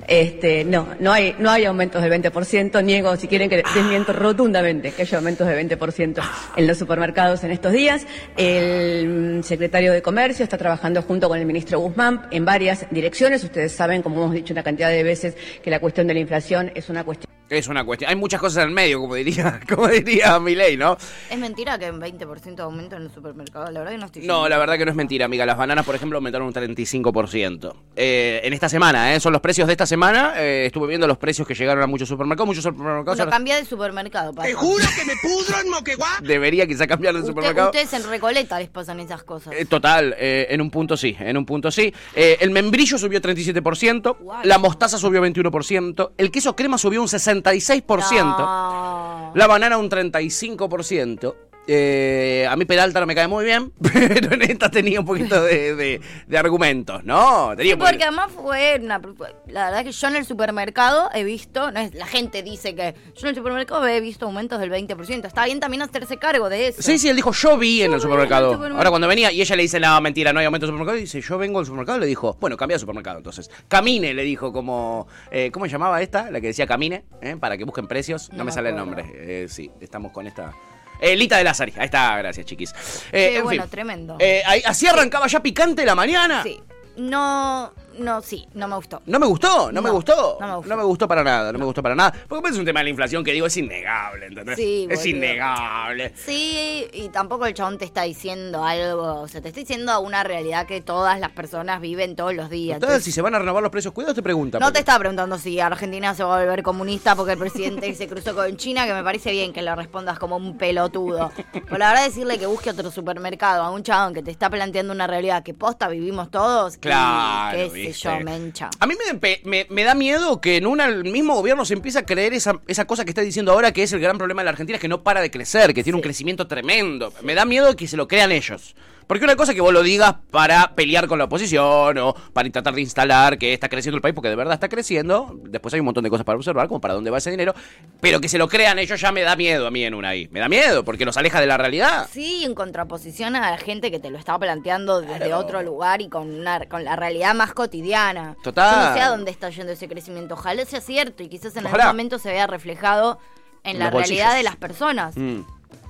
Este, 0.07 0.65
no, 0.65 0.89
no 0.99 1.13
hay, 1.13 1.35
no 1.39 1.49
hay 1.49 1.65
aumentos 1.65 2.01
del 2.01 2.11
20%. 2.11 2.83
Niego, 2.83 3.15
si 3.15 3.27
quieren 3.27 3.49
que 3.49 3.57
desmiento 3.57 4.11
rotundamente 4.11 4.91
que 4.91 5.03
haya 5.03 5.17
aumentos 5.17 5.47
del 5.47 5.69
20% 5.69 6.21
en 6.57 6.67
los 6.67 6.77
supermercados 6.77 7.43
en 7.45 7.51
estos 7.51 7.71
días. 7.71 8.05
El 8.35 9.41
secretario 9.43 9.93
de 9.93 10.01
Comercio 10.01 10.43
está 10.43 10.57
trabajando 10.57 11.01
junto 11.01 11.29
con 11.29 11.39
el 11.39 11.45
ministro 11.45 11.79
Guzmán 11.79 12.27
en 12.31 12.43
varias 12.43 12.85
direcciones. 12.91 13.43
Ustedes 13.43 13.71
saben, 13.71 14.01
como 14.01 14.17
hemos 14.17 14.33
dicho 14.33 14.53
una 14.53 14.63
cantidad 14.63 14.89
de 14.89 15.03
veces, 15.03 15.37
que 15.63 15.69
la 15.69 15.79
cuestión 15.79 16.07
de 16.07 16.13
la 16.13 16.19
inflación 16.19 16.71
es 16.75 16.89
una 16.89 17.03
cuestión. 17.05 17.34
Es 17.49 17.67
una 17.67 17.83
cuestión. 17.85 18.09
Hay 18.09 18.15
muchas 18.15 18.39
cosas 18.39 18.63
en 18.63 18.69
el 18.69 18.75
medio, 18.75 18.99
como 18.99 19.15
diría, 19.15 19.59
como 19.69 19.87
diría 19.87 20.39
Milei, 20.39 20.77
¿no? 20.77 20.97
Es 21.29 21.37
mentira 21.37 21.77
que 21.77 21.91
un 21.91 22.01
20% 22.01 22.59
aumento 22.59 22.95
en 22.95 23.03
el 23.03 23.11
supermercado. 23.11 23.71
La 23.71 23.79
verdad 23.79 23.91
que 23.91 23.97
no 23.97 24.05
estoy 24.07 24.27
No, 24.27 24.49
la 24.49 24.57
verdad 24.57 24.77
que 24.77 24.85
no 24.85 24.91
es 24.91 24.97
mentira, 24.97 25.25
amiga. 25.25 25.45
Las 25.45 25.57
bananas, 25.57 25.85
por 25.85 25.95
ejemplo, 25.95 26.17
aumentaron 26.17 26.47
un 26.47 26.53
35%. 26.53 27.73
Eh, 27.95 28.41
en 28.43 28.53
esta 28.53 28.69
semana, 28.69 29.13
¿eh? 29.13 29.19
Son 29.19 29.31
los 29.31 29.41
precios 29.41 29.67
de 29.67 29.73
esta 29.73 29.85
semana. 29.85 30.33
Eh, 30.37 30.65
estuve 30.65 30.87
viendo 30.87 31.07
los 31.07 31.17
precios 31.17 31.47
que 31.47 31.53
llegaron 31.53 31.83
a 31.83 31.87
muchos 31.87 32.09
supermercados. 32.09 32.47
Muchos 32.47 32.63
supermercados 32.63 33.17
Bueno, 33.17 33.31
cambia 33.31 33.55
de 33.57 33.65
supermercado. 33.65 34.33
Te 34.33 34.49
que 34.49 35.05
me 35.05 35.15
pudro 35.21 35.61
en 35.63 35.69
Moquegua. 35.69 36.07
debería 36.21 36.67
quizá 36.67 36.87
cambiar 36.87 37.13
de 37.13 37.25
supermercado. 37.25 37.67
ustedes 37.67 37.93
en 37.93 38.09
Recoleta 38.09 38.59
les 38.59 38.69
pasan 38.69 38.99
esas 38.99 39.23
cosas. 39.23 39.53
Eh, 39.57 39.65
total, 39.65 40.15
eh, 40.17 40.47
en 40.49 40.61
un 40.61 40.69
punto 40.69 40.97
sí, 40.97 41.15
en 41.19 41.37
un 41.37 41.45
punto 41.45 41.71
sí. 41.71 41.93
Eh, 42.15 42.37
el 42.39 42.51
membrillo 42.51 42.97
subió 42.97 43.21
37%, 43.21 44.17
Guau. 44.19 44.41
la 44.43 44.57
mostaza 44.57 44.97
subió 44.97 45.21
21%, 45.21 46.11
el 46.17 46.31
queso 46.31 46.55
crema 46.55 46.77
subió 46.77 47.01
un 47.01 47.07
66%, 47.43 48.39
No. 48.39 49.31
la 49.35 49.47
banana 49.47 49.77
un 49.77 49.89
35%. 49.89 51.35
Eh, 51.67 52.47
a 52.49 52.55
mí 52.55 52.65
Peralta 52.65 52.99
no 52.99 53.05
me 53.07 53.15
cae 53.15 53.27
muy 53.27 53.43
bien, 53.43 53.71
pero 53.81 54.33
en 54.35 54.41
esta 54.43 54.69
tenía 54.69 54.99
un 54.99 55.05
poquito 55.05 55.41
de, 55.43 55.75
de- 55.75 56.01
de 56.27 56.37
argumentos, 56.37 57.03
¿no? 57.03 57.53
Tenía 57.55 57.73
Sí, 57.73 57.79
porque 57.79 58.03
además 58.03 58.31
fue 58.31 58.79
una. 58.83 59.01
La 59.47 59.65
verdad 59.65 59.83
que 59.83 59.91
yo 59.91 60.07
en 60.07 60.15
el 60.15 60.25
supermercado 60.25 61.09
he 61.13 61.23
visto. 61.23 61.71
No 61.71 61.79
es, 61.79 61.93
la 61.95 62.05
gente 62.05 62.43
dice 62.43 62.75
que. 62.75 62.93
Yo 63.15 63.21
en 63.23 63.29
el 63.29 63.35
supermercado 63.35 63.85
he 63.87 63.99
visto 63.99 64.25
aumentos 64.27 64.59
del 64.59 64.71
20%. 64.71 65.25
Está 65.25 65.45
bien 65.45 65.59
también 65.59 65.81
hacerse 65.81 66.17
cargo 66.17 66.49
de 66.49 66.67
eso. 66.67 66.81
Sí, 66.83 66.99
sí, 66.99 67.09
él 67.09 67.15
dijo, 67.15 67.31
yo 67.31 67.57
vi 67.57 67.81
en 67.81 67.89
Yo 67.89 67.95
el 67.95 68.01
supermercado. 68.01 68.45
en 68.45 68.51
el 68.51 68.55
supermercado. 68.57 68.77
Ahora 68.79 68.89
cuando 68.91 69.07
venía 69.07 69.31
y 69.31 69.41
ella 69.41 69.55
le 69.55 69.63
dice, 69.63 69.79
no, 69.79 69.99
mentira, 70.01 70.33
no 70.33 70.39
hay 70.39 70.45
aumento 70.45 70.67
de 70.67 70.71
supermercado, 70.71 70.97
y 70.97 71.01
dice, 71.01 71.19
yo 71.21 71.37
vengo 71.37 71.59
al 71.59 71.65
supermercado, 71.65 71.99
le 71.99 72.05
dijo, 72.05 72.37
bueno, 72.39 72.57
cambia 72.57 72.75
de 72.75 72.79
supermercado 72.79 73.17
entonces. 73.17 73.49
Camine, 73.67 74.13
le 74.13 74.23
dijo 74.23 74.53
como, 74.53 75.07
eh, 75.31 75.49
¿cómo 75.51 75.65
se 75.65 75.71
llamaba 75.71 76.01
esta? 76.01 76.29
La 76.29 76.39
que 76.41 76.47
decía 76.47 76.67
camine, 76.67 77.05
¿eh? 77.21 77.37
para 77.39 77.57
que 77.57 77.63
busquen 77.63 77.87
precios. 77.87 78.29
No, 78.31 78.39
No 78.39 78.45
me 78.45 78.51
sale 78.51 78.69
el 78.69 78.75
nombre. 78.75 79.05
Eh, 79.15 79.47
sí, 79.49 79.71
estamos 79.81 80.11
con 80.11 80.27
esta... 80.27 80.53
Eh, 80.99 81.15
Lita 81.15 81.37
de 81.37 81.43
Lázari, 81.43 81.73
ahí 81.77 81.85
está, 81.85 82.17
gracias 82.17 82.45
chiquis. 82.45 82.73
Eh, 83.11 83.37
en 83.37 83.43
bueno, 83.43 83.63
fin. 83.63 83.71
tremendo. 83.71 84.15
Eh, 84.19 84.41
ahí- 84.45 84.61
así 84.65 84.87
arrancaba 84.87 85.27
ya 85.27 85.41
picante 85.41 85.85
la 85.85 85.95
mañana. 85.95 86.43
Sí. 86.43 86.59
No. 86.97 87.73
No, 87.99 88.21
sí, 88.21 88.47
no 88.53 88.67
me 88.67 88.75
gustó. 88.75 89.01
No 89.05 89.19
me 89.19 89.25
gustó, 89.25 89.71
no, 89.71 89.81
me 89.81 89.89
No, 89.89 89.93
gustó. 89.95 90.37
no 90.39 90.47
me 90.47 90.55
gustó. 90.75 90.87
gustó 90.87 91.07
para 91.07 91.23
nada, 91.23 91.51
no 91.51 91.59
me 91.59 91.65
gustó 91.65 91.81
para 91.83 91.95
nada. 91.95 92.13
Porque 92.27 92.49
es 92.49 92.57
un 92.57 92.65
tema 92.65 92.79
de 92.79 92.85
la 92.85 92.89
inflación 92.91 93.23
que 93.23 93.31
digo, 93.31 93.47
es 93.47 93.57
innegable, 93.57 94.27
¿entendés? 94.27 94.55
Sí, 94.57 94.87
es 94.89 94.97
boludo. 94.99 95.17
innegable. 95.17 96.13
Sí, 96.15 96.87
y 96.93 97.09
tampoco 97.09 97.45
el 97.45 97.53
chabón 97.53 97.77
te 97.77 97.85
está 97.85 98.03
diciendo 98.03 98.63
algo. 98.63 99.21
O 99.21 99.27
sea, 99.27 99.41
te 99.41 99.49
está 99.49 99.59
diciendo 99.59 99.99
una 100.01 100.23
realidad 100.23 100.65
que 100.67 100.81
todas 100.81 101.19
las 101.19 101.31
personas 101.31 101.81
viven 101.81 102.15
todos 102.15 102.33
los 102.33 102.49
días. 102.49 102.75
Entonces, 102.75 103.03
si 103.03 103.11
se 103.11 103.21
van 103.21 103.35
a 103.35 103.39
renovar 103.39 103.61
los 103.63 103.71
precios, 103.71 103.93
cuidado, 103.93 104.13
te 104.13 104.21
pregunta. 104.23 104.59
No 104.59 104.65
porque- 104.67 104.73
te 104.73 104.79
estaba 104.79 104.99
preguntando 104.99 105.37
si 105.37 105.59
Argentina 105.59 106.13
se 106.15 106.23
va 106.23 106.37
a 106.37 106.39
volver 106.41 106.63
comunista 106.63 107.15
porque 107.15 107.33
el 107.33 107.39
presidente 107.39 107.93
se 107.95 108.07
cruzó 108.07 108.35
con 108.35 108.55
China, 108.57 108.85
que 108.85 108.93
me 108.93 109.03
parece 109.03 109.31
bien 109.31 109.53
que 109.53 109.61
le 109.61 109.75
respondas 109.75 110.19
como 110.19 110.37
un 110.37 110.57
pelotudo. 110.57 111.31
Pero 111.51 111.77
la 111.77 111.89
verdad 111.89 112.05
decirle 112.05 112.37
que 112.37 112.45
busque 112.45 112.69
otro 112.69 112.91
supermercado 112.91 113.63
a 113.63 113.71
un 113.71 113.83
chabón 113.83 114.13
que 114.13 114.21
te 114.23 114.31
está 114.31 114.49
planteando 114.49 114.93
una 114.93 115.07
realidad 115.07 115.43
que 115.43 115.53
posta 115.53 115.87
vivimos 115.87 116.29
todos. 116.31 116.77
Claro, 116.77 117.57
sé 117.71 117.84
viste. 117.87 118.07
yo, 118.09 118.19
mencha. 118.21 118.69
A 118.79 118.87
mí 118.87 118.95
me- 119.43 119.67
me 119.69 119.83
da 119.83 119.95
miedo 119.95 120.41
que 120.41 120.57
en 120.57 120.67
una, 120.67 120.85
el 120.85 121.03
mismo 121.03 121.33
gobierno 121.35 121.65
se 121.65 121.73
empiece 121.73 121.99
a 121.99 122.05
creer 122.05 122.33
esa, 122.33 122.59
esa 122.67 122.85
cosa 122.85 123.03
que 123.05 123.11
está 123.11 123.21
diciendo 123.21 123.51
ahora 123.51 123.71
que 123.71 123.83
es 123.83 123.91
el 123.93 123.99
gran 123.99 124.17
problema 124.17 124.41
de 124.41 124.45
la 124.45 124.51
Argentina, 124.51 124.79
que 124.79 124.87
no 124.87 125.03
para 125.03 125.21
de 125.21 125.31
crecer, 125.31 125.73
que 125.73 125.83
tiene 125.83 125.95
un 125.97 126.01
crecimiento 126.03 126.47
tremendo. 126.47 127.13
Me 127.23 127.35
da 127.35 127.45
miedo 127.45 127.75
que 127.75 127.87
se 127.87 127.97
lo 127.97 128.07
crean 128.07 128.31
ellos. 128.31 128.75
Porque 129.07 129.25
una 129.25 129.35
cosa 129.35 129.51
es 129.51 129.55
que 129.55 129.61
vos 129.61 129.73
lo 129.73 129.83
digas 129.83 130.15
para 130.31 130.73
pelear 130.75 131.07
con 131.07 131.19
la 131.19 131.25
oposición 131.25 131.97
o 131.97 132.13
para 132.33 132.49
tratar 132.49 132.73
de 132.73 132.81
instalar 132.81 133.37
que 133.37 133.53
está 133.53 133.69
creciendo 133.69 133.95
el 133.97 134.01
país, 134.01 134.15
porque 134.15 134.29
de 134.29 134.35
verdad 134.35 134.55
está 134.55 134.69
creciendo. 134.69 135.39
Después 135.43 135.73
hay 135.73 135.79
un 135.79 135.85
montón 135.85 136.03
de 136.03 136.09
cosas 136.09 136.25
para 136.25 136.37
observar, 136.37 136.67
como 136.67 136.81
para 136.81 136.93
dónde 136.93 137.11
va 137.11 137.19
ese 137.19 137.31
dinero. 137.31 137.53
Pero 138.01 138.19
que 138.19 138.29
se 138.29 138.37
lo 138.37 138.47
crean 138.47 138.79
ellos 138.79 138.99
ya 138.99 139.11
me 139.11 139.21
da 139.21 139.35
miedo 139.35 139.67
a 139.67 139.71
mí 139.71 139.83
en 139.83 139.93
una 139.93 140.09
ahí. 140.09 140.27
Me 140.31 140.39
da 140.39 140.49
miedo 140.49 140.83
porque 140.83 141.05
los 141.05 141.17
aleja 141.17 141.39
de 141.39 141.47
la 141.47 141.57
realidad. 141.57 142.07
Sí, 142.11 142.43
en 142.43 142.55
contraposición 142.55 143.35
a 143.35 143.51
la 143.51 143.57
gente 143.57 143.91
que 143.91 143.99
te 143.99 144.09
lo 144.09 144.17
estaba 144.17 144.39
planteando 144.39 145.01
desde 145.01 145.33
otro 145.33 145.61
lugar 145.61 146.01
y 146.01 146.09
con, 146.09 146.33
una, 146.33 146.65
con 146.65 146.83
la 146.83 146.95
realidad 146.95 147.35
más 147.35 147.53
cotidiana. 147.53 148.35
Total. 148.43 148.73
Yo 148.73 148.89
no 148.89 148.93
sé 148.95 149.01
a 149.01 149.09
dónde 149.09 149.31
está 149.31 149.49
yendo 149.49 149.73
ese 149.73 149.87
crecimiento. 149.87 150.33
Ojalá 150.33 150.65
sea 150.65 150.81
cierto 150.81 151.23
y 151.23 151.29
quizás 151.29 151.55
en 151.55 151.65
Ojalá. 151.65 151.83
algún 151.83 151.97
momento 151.97 152.19
se 152.19 152.31
vea 152.31 152.47
reflejado 152.47 153.19
en 153.63 153.79
la 153.79 153.89
realidad 153.89 154.35
de 154.35 154.43
las 154.43 154.55
personas. 154.55 155.15
Mm. 155.15 155.41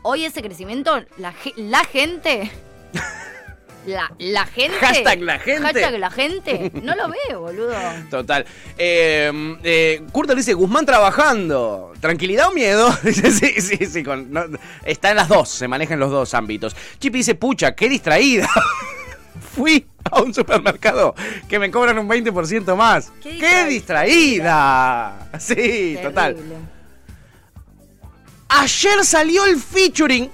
Hoy 0.01 0.25
ese 0.25 0.41
crecimiento, 0.41 1.01
la, 1.17 1.33
la 1.55 1.83
gente... 1.85 2.51
La, 3.85 4.11
la 4.17 4.45
gente... 4.47 4.77
Hashtag 4.79 5.21
la 5.21 5.37
gente. 5.37 5.61
Hashtag 5.61 5.99
la 5.99 6.09
gente. 6.09 6.71
No 6.81 6.95
lo 6.95 7.07
veo, 7.07 7.41
boludo. 7.41 7.75
Total. 8.09 8.43
Eh, 8.79 9.31
eh, 9.63 10.01
Curto 10.11 10.33
le 10.33 10.37
dice, 10.39 10.53
Guzmán 10.55 10.87
trabajando. 10.87 11.93
¿Tranquilidad 11.99 12.47
o 12.49 12.51
miedo? 12.51 12.89
Dice, 13.03 13.31
sí, 13.31 13.61
sí, 13.61 13.85
sí. 13.85 14.03
con- 14.03 14.31
no, 14.31 14.43
está 14.85 15.11
en 15.11 15.17
las 15.17 15.27
dos, 15.27 15.49
se 15.49 15.67
maneja 15.67 15.93
en 15.93 15.99
los 15.99 16.09
dos 16.09 16.33
ámbitos. 16.33 16.75
Chipi 16.99 17.19
dice, 17.19 17.35
pucha, 17.35 17.75
qué 17.75 17.87
distraída. 17.87 18.49
Fui 19.55 19.85
a 20.11 20.19
un 20.21 20.33
supermercado 20.33 21.13
que 21.47 21.59
me 21.59 21.69
cobran 21.69 21.97
un 21.99 22.09
20% 22.09 22.75
más. 22.75 23.11
Qué 23.21 23.37
¡Qué 23.37 23.65
distraída! 23.65 25.29
Sí, 25.39 25.97
total. 26.01 26.37
Ayer 28.49 29.03
salió 29.05 29.45
el 29.45 29.57
featuring 29.59 30.29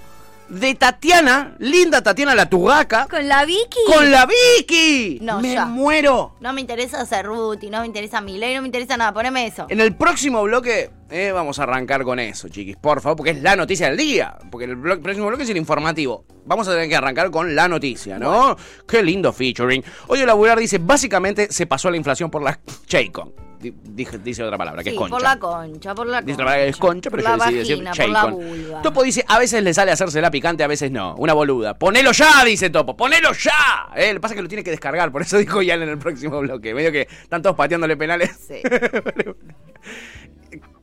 de 0.52 0.76
Tatiana, 0.76 1.56
linda 1.60 2.02
Tatiana 2.04 2.36
la 2.36 2.50
Tugaca, 2.50 3.08
¿Con 3.10 3.28
la 3.28 3.46
Vicky? 3.46 3.80
con 3.88 4.12
la 4.12 4.26
Vicky. 4.28 5.20
No, 5.22 5.40
me 5.42 5.54
ya. 5.54 5.66
muero. 5.66 6.36
No 6.42 6.52
me 6.52 6.60
interesa 6.62 7.06
Cerruti, 7.06 7.70
no 7.70 7.80
me 7.80 7.86
interesa 7.88 8.20
Milei, 8.20 8.56
no 8.56 8.62
me 8.62 8.68
interesa 8.68 8.98
nada. 8.98 9.14
Poneme 9.14 9.48
eso. 9.48 9.66
En 9.70 9.80
el 9.80 9.96
próximo 9.96 10.44
bloque 10.44 10.92
eh, 11.10 11.32
vamos 11.32 11.58
a 11.60 11.64
arrancar 11.64 12.04
con 12.04 12.20
eso, 12.20 12.50
chiquis, 12.50 12.76
por 12.76 13.00
favor, 13.02 13.16
porque 13.18 13.32
es 13.32 13.42
la 13.42 13.56
noticia 13.56 13.88
del 13.88 13.98
día. 13.98 14.38
Porque 14.52 14.66
el 14.66 14.78
blo- 14.78 15.02
próximo 15.02 15.28
bloque 15.28 15.44
es 15.44 15.50
el 15.50 15.58
informativo. 15.58 16.26
Vamos 16.46 16.68
a 16.68 16.72
tener 16.72 16.90
que 16.90 16.96
arrancar 16.98 17.32
con 17.32 17.56
la 17.56 17.68
noticia, 17.70 18.20
¿no? 18.20 18.58
Qué 18.88 19.02
lindo 19.04 19.32
featuring. 19.32 19.84
Hoy 20.08 20.26
Labular 20.26 20.60
dice, 20.60 20.80
básicamente 20.80 21.48
se 21.52 21.66
pasó 21.66 21.90
la 21.90 21.98
inflación 21.98 22.30
por 22.30 22.42
la 22.44 22.60
Chaycon. 22.88 23.34
Dije- 23.62 24.18
dice 24.18 24.44
otra 24.44 24.58
palabra, 24.58 24.84
que 24.84 24.90
Sí, 24.90 24.96
es 24.96 25.00
concha. 25.00 25.12
por 25.16 25.22
la 25.22 25.38
concha, 25.40 25.96
por 25.96 26.08
la 26.08 26.22
Dice 26.22 26.32
concha. 26.32 26.34
otra 26.34 26.46
palabra 26.46 26.64
que 26.64 26.70
es 26.70 26.78
concha, 26.78 27.10
pero 27.12 27.24
yo 27.24 27.30
la 27.30 27.46
decidí 27.46 27.58
decir 27.60 27.84
por 27.84 28.10
la 28.10 28.26
vulva. 28.26 28.82
Topo 28.82 29.04
dice, 29.04 29.24
a 29.28 29.38
veces 29.40 29.64
le 29.64 29.74
sale 29.74 29.92
hacerse 29.92 30.20
la 30.22 30.32
picante, 30.32 30.64
a 30.64 30.68
veces 30.68 30.92
no. 30.92 31.16
Una 31.16 31.34
boluda. 31.34 31.74
Ponelo 31.78 32.12
ya, 32.12 32.44
dice 32.46 32.70
Topo. 32.70 32.96
Ponelo 32.98 33.34
ya. 33.34 33.90
Eh, 33.96 34.08
lo 34.10 34.14
que 34.16 34.20
pasa 34.22 34.34
es 34.34 34.38
que 34.38 34.42
lo 34.44 34.48
tiene 34.50 34.64
que 34.64 34.72
descargar, 34.72 35.12
por 35.12 35.22
eso 35.22 35.38
dijo 35.40 35.62
ya 35.62 35.76
en 35.76 35.84
el 35.84 35.98
próximo 35.98 36.40
bloque. 36.40 36.74
Medio 36.74 36.92
que 36.92 37.02
están 37.24 37.42
todos 37.42 37.56
pateándole 37.56 37.96
penales. 37.98 38.32
Sí. 38.48 38.62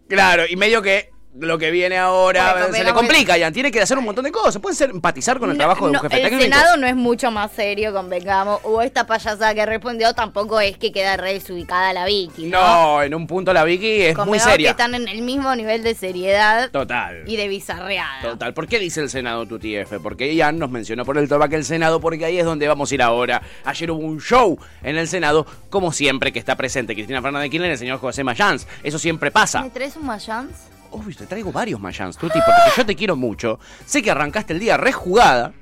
Claro, 0.09 0.45
y 0.49 0.57
medio 0.57 0.81
que 0.81 1.11
lo 1.40 1.59
que 1.59 1.71
viene 1.71 1.97
ahora 1.99 2.52
Bueno, 2.52 2.66
se 2.73 2.78
le 2.85 2.90
que- 2.90 2.95
complica, 2.95 3.37
Ian. 3.38 3.52
Tiene 3.52 3.71
que 3.71 3.80
hacer 3.80 3.97
un 3.99 4.04
montón 4.04 4.25
de 4.25 4.33
cosas. 4.33 4.61
Pueden 4.61 4.76
ser 4.76 4.90
empatizar 4.90 5.38
con 5.38 5.50
el 5.50 5.57
trabajo 5.57 5.87
de 5.87 5.92
No, 5.92 5.99
un 6.00 6.02
jefe 6.02 6.16
el 6.16 6.23
técnico. 6.30 6.42
Senado 6.45 6.76
no 6.76 6.87
es 6.87 6.97
mucho 6.97 7.30
más 7.30 7.52
serio, 7.52 7.92
convengamos. 7.92 8.61
O 8.64 8.83
esta 8.83 9.07
payasada 9.07 9.54
que 9.54 9.64
respondió 9.66 10.12
tampoco 10.14 10.61
es 10.61 10.76
que 10.78 10.92
queda 10.92 11.16
re 11.16 11.35
desubicada 11.35 11.92
la 11.92 12.04
Vicky, 12.07 12.47
¿no? 12.47 12.61
No, 12.61 13.02
en 13.02 13.14
un 13.14 13.26
punto 13.26 13.52
la 13.52 13.64
Vicky 13.64 14.02
es 14.02 14.16
muy 14.18 14.38
seria. 14.38 14.68
que 14.68 14.71
están 14.71 14.95
en 14.95 15.09
el 15.09 15.23
mismo 15.23 15.54
nivel 15.54 15.83
de 15.83 15.95
seriedad 15.95 16.71
Total. 16.71 17.23
y 17.26 17.37
de 17.37 17.49
bizarreada. 17.49 18.21
Total. 18.23 18.54
¿Por 18.54 18.66
qué 18.66 18.78
dice 18.78 19.00
el 19.00 19.11
Senado 19.11 19.47
tu 19.47 19.59
TF? 19.59 20.00
Porque 20.02 20.35
Ian 20.35 20.59
nos 20.59 20.71
mencionó 20.71 21.04
por 21.04 21.18
el 21.18 21.28
toba 21.28 21.49
que 21.49 21.57
el 21.57 21.64
Senado, 21.64 22.00
porque 22.00 22.25
ahí 22.25 22.38
es 22.38 22.45
donde 22.45 22.66
vamos 22.68 22.90
a 22.90 22.95
ir 22.95 23.02
ahora. 23.02 23.42
Ayer 23.64 23.90
hubo 23.90 24.04
un 24.04 24.21
show 24.21 24.59
en 24.83 24.97
el 24.97 25.09
Senado, 25.09 25.47
como 25.71 25.92
siempre, 25.92 26.33
que 26.33 26.38
está 26.38 26.57
presente 26.57 26.95
Cristina 26.95 27.23
Fernández 27.23 27.47
de 27.47 27.50
Kirchner 27.50 27.71
y 27.71 27.73
el 27.73 27.78
señor 27.78 27.99
José 27.99 28.25
Mayans. 28.25 28.66
Eso 28.83 28.99
siempre 28.99 29.30
pasa. 29.30 29.62
¿Me 29.62 29.71
traes 29.71 29.97
un 29.97 30.07
Mayans? 30.07 30.50
Obvio, 30.90 31.16
te 31.16 31.26
traigo 31.26 31.52
varios 31.52 31.80
Mayans, 31.80 32.16
Tuti, 32.16 32.38
porque 32.38 32.61
yo 32.76 32.87
te 32.87 32.97
quiero 32.97 33.16
mucho. 33.16 33.59
Sé 33.85 34.02
que 34.02 34.11
arrancaste 34.11 34.52
el 34.54 34.59
día 34.61 34.76
rejugada, 34.76 35.52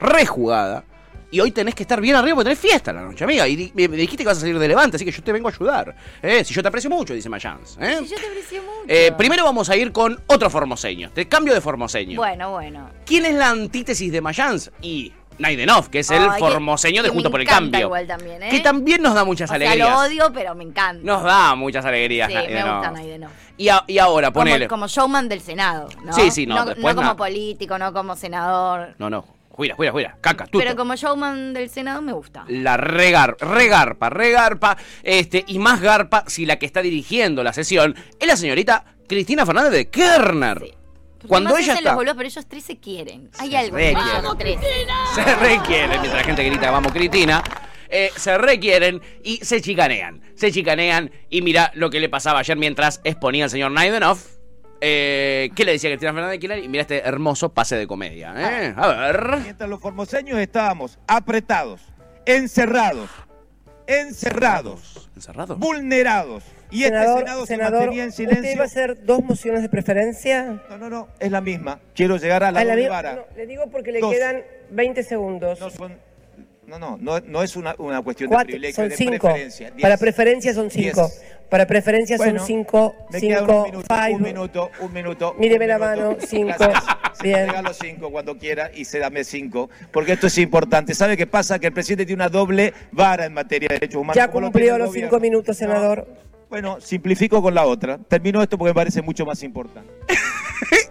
rejugada, 0.00 0.84
y 1.30 1.40
hoy 1.40 1.50
tenés 1.50 1.74
que 1.74 1.84
estar 1.84 1.98
bien 2.00 2.14
arriba 2.14 2.34
porque 2.34 2.50
tenés 2.50 2.58
fiesta 2.58 2.92
la 2.92 3.00
noche, 3.02 3.24
amiga. 3.24 3.48
Y 3.48 3.72
me 3.74 3.88
dijiste 3.88 4.18
que 4.18 4.28
vas 4.28 4.36
a 4.36 4.40
salir 4.40 4.58
de 4.58 4.68
Levante, 4.68 4.96
así 4.96 5.04
que 5.04 5.10
yo 5.12 5.22
te 5.22 5.32
vengo 5.32 5.48
a 5.48 5.50
ayudar. 5.50 5.96
¿eh? 6.20 6.44
Si 6.44 6.52
yo 6.52 6.60
te 6.60 6.68
aprecio 6.68 6.90
mucho, 6.90 7.14
dice 7.14 7.30
Mayans. 7.30 7.78
¿eh? 7.80 8.00
Si 8.02 8.10
yo 8.10 8.16
te 8.16 8.26
aprecio 8.26 8.62
mucho. 8.62 8.84
Eh, 8.86 9.12
primero 9.16 9.42
vamos 9.44 9.70
a 9.70 9.76
ir 9.76 9.92
con 9.92 10.20
otro 10.26 10.50
formoseño. 10.50 11.10
Te 11.10 11.26
cambio 11.28 11.54
de 11.54 11.62
formoseño. 11.62 12.16
Bueno, 12.18 12.50
bueno. 12.50 12.90
¿Quién 13.06 13.24
es 13.24 13.34
la 13.34 13.48
antítesis 13.48 14.12
de 14.12 14.20
Mayans? 14.20 14.70
Y 14.82 15.10
Naidenov, 15.38 15.88
que 15.88 16.00
es 16.00 16.10
el 16.10 16.30
formoseño 16.32 17.02
de 17.02 17.08
Junto 17.08 17.30
por 17.30 17.40
el 17.40 17.46
Cambio. 17.46 17.80
igual 17.80 18.06
también, 18.06 18.42
¿eh? 18.42 18.48
Que 18.50 18.60
también 18.60 19.00
nos 19.00 19.14
da 19.14 19.24
muchas 19.24 19.50
O 19.50 19.54
sea, 19.54 19.56
alegrías. 19.56 19.88
lo 19.88 19.98
odio, 20.00 20.30
pero 20.34 20.54
me 20.54 20.64
encanta. 20.64 21.02
Nos 21.02 21.22
da 21.22 21.54
muchas 21.54 21.82
alegrías. 21.86 22.28
Sí, 22.28 22.34
me 22.34 22.62
gusta 22.62 22.90
Naidenov. 22.90 23.30
Y, 23.56 23.68
a- 23.68 23.84
y 23.86 23.98
ahora, 23.98 24.30
ponele. 24.32 24.66
Como, 24.68 24.82
como 24.82 24.88
showman 24.88 25.28
del 25.28 25.40
Senado, 25.40 25.88
¿no? 26.04 26.12
Sí, 26.12 26.30
sí, 26.30 26.46
no, 26.46 26.56
No, 26.56 26.64
después 26.66 26.94
como 26.94 27.16
político, 27.16 27.78
no 27.78 27.92
como 27.92 28.16
senador. 28.16 28.94
No, 28.98 29.10
no. 29.10 29.24
Juira, 29.50 29.74
juira, 29.74 29.92
juira. 29.92 30.16
Caca, 30.22 30.46
tuto. 30.46 30.58
Pero 30.64 30.74
como 30.76 30.94
showman 30.96 31.52
del 31.52 31.68
Senado 31.68 32.00
me 32.00 32.12
gusta. 32.12 32.44
La 32.48 32.78
regar, 32.78 33.36
regarpa, 33.38 34.08
regarpa, 34.08 34.78
este, 35.02 35.44
y 35.46 35.58
más 35.58 35.80
garpa 35.82 36.24
si 36.26 36.46
la 36.46 36.56
que 36.56 36.64
está 36.64 36.80
dirigiendo 36.80 37.42
la 37.44 37.52
sesión 37.52 37.94
es 38.18 38.26
la 38.26 38.36
señorita 38.36 38.84
Cristina 39.06 39.44
Fernández 39.44 39.72
de 39.72 39.90
Kirchner. 39.90 40.58
Sí. 40.64 41.28
Cuando 41.28 41.56
ella 41.56 41.74
está. 41.74 41.90
los 41.90 41.94
boludos, 41.96 42.16
pero 42.16 42.26
ellos 42.28 42.46
tres 42.48 42.64
se 42.64 42.78
quieren. 42.78 43.30
Hay 43.38 43.50
Se 43.50 43.56
algo. 43.58 43.76
re 43.76 43.94
quieren. 43.94 44.38
tres. 44.38 44.58
Se 45.14 45.34
requieren, 45.36 45.90
mientras 45.90 46.14
la 46.14 46.24
gente 46.24 46.42
grita 46.44 46.70
vamos 46.70 46.90
Cristina, 46.90 47.44
eh, 47.92 48.10
se 48.16 48.36
requieren 48.38 49.00
y 49.22 49.36
se 49.44 49.60
chicanean. 49.60 50.20
Se 50.34 50.50
chicanean 50.50 51.10
y 51.30 51.42
mira 51.42 51.70
lo 51.74 51.90
que 51.90 52.00
le 52.00 52.08
pasaba 52.08 52.40
ayer 52.40 52.56
mientras 52.56 53.00
exponía 53.04 53.44
el 53.44 53.50
señor 53.50 53.70
Naidenov. 53.70 54.18
Eh, 54.80 55.50
¿Qué 55.54 55.64
le 55.64 55.70
decía 55.72 55.90
Cristina 55.90 56.12
Fernández 56.12 56.32
de 56.32 56.38
Kirchner? 56.40 56.64
Y 56.64 56.68
mira 56.68 56.80
este 56.82 56.98
hermoso 57.06 57.52
pase 57.54 57.76
de 57.76 57.86
comedia. 57.86 58.34
¿eh? 58.36 58.74
A 58.76 58.88
ver. 58.88 59.36
Mientras 59.42 59.70
los 59.70 59.80
formoseños 59.80 60.38
estábamos 60.40 60.98
apretados, 61.06 61.80
encerrados, 62.26 63.08
encerrados, 63.86 65.08
¿Encerrado? 65.14 65.56
vulnerados. 65.56 66.44
Y 66.70 66.84
este 66.84 66.96
senador, 66.98 67.18
Senado 67.18 67.40
se 67.42 67.46
senador, 67.46 67.78
mantenía 67.80 68.02
en 68.04 68.08
¿usted 68.08 68.24
va 68.26 68.30
silencio. 68.34 68.62
a 68.62 68.64
hacer 68.64 69.04
dos 69.04 69.22
mociones 69.22 69.62
de 69.62 69.68
preferencia? 69.68 70.62
No, 70.70 70.78
no, 70.78 70.88
no, 70.88 71.08
es 71.20 71.30
la 71.30 71.40
misma. 71.42 71.80
Quiero 71.94 72.16
llegar 72.16 72.42
a 72.44 72.50
la 72.50 72.60
Ah, 72.60 72.64
la 72.64 72.74
no, 73.14 73.24
le 73.36 73.46
digo 73.46 73.64
porque 73.70 73.92
le 73.92 74.00
Dos. 74.00 74.12
quedan 74.12 74.42
20 74.70 75.02
segundos. 75.02 75.60
No 75.60 75.68
son. 75.70 75.98
No, 76.72 76.78
no, 76.78 76.96
no, 76.98 77.20
no 77.20 77.42
es 77.42 77.54
una, 77.54 77.74
una 77.76 78.00
cuestión 78.00 78.28
Cuatro, 78.30 78.46
de 78.46 78.52
privilegio, 78.52 78.76
son 78.82 78.88
de 78.88 78.96
cinco. 78.96 79.26
preferencia. 79.28 79.70
Diez. 79.72 79.82
Para 79.82 79.96
preferencia 79.98 80.54
son 80.54 80.70
cinco. 80.70 81.02
Diez. 81.06 81.22
Para 81.50 81.66
preferencia 81.66 82.16
Bueno, 82.16 82.38
son 82.38 82.46
cinco, 82.46 82.94
Me 83.10 83.20
cinco, 83.20 83.64
un 83.64 83.70
minuto, 83.72 83.94
five. 83.94 84.14
un 84.14 84.22
minuto, 84.22 84.70
un 84.80 84.92
minuto. 84.94 85.34
Míreme 85.38 85.66
un 85.66 85.68
la 85.68 85.78
minuto. 85.78 86.02
mano, 86.12 86.16
cinco. 86.26 86.54
Gracias. 86.58 86.84
Bien. 87.22 87.46
regalo 87.46 87.74
cinco 87.74 88.10
cuando 88.10 88.38
quiera 88.38 88.70
y 88.74 88.86
se 88.86 88.98
dame 89.00 89.22
cinco, 89.22 89.68
porque 89.92 90.12
esto 90.12 90.28
es 90.28 90.38
importante. 90.38 90.94
¿Sabe 90.94 91.18
qué 91.18 91.26
pasa? 91.26 91.58
Que 91.58 91.66
el 91.66 91.74
presidente 91.74 92.06
tiene 92.06 92.22
una 92.22 92.30
doble 92.30 92.72
vara 92.90 93.26
en 93.26 93.34
materia 93.34 93.68
de 93.68 93.74
derechos 93.74 93.96
humanos. 94.00 94.16
Ya 94.16 94.28
lo 94.28 94.32
cumplió 94.32 94.78
los 94.78 94.92
cinco 94.94 95.20
minutos, 95.20 95.60
No. 95.60 95.66
senador. 95.66 96.08
Bueno, 96.48 96.80
simplifico 96.80 97.42
con 97.42 97.54
la 97.54 97.66
otra. 97.66 97.98
Termino 98.08 98.42
esto 98.42 98.56
porque 98.56 98.70
me 98.70 98.74
parece 98.74 99.02
mucho 99.02 99.26
más 99.26 99.42
importante. 99.42 99.90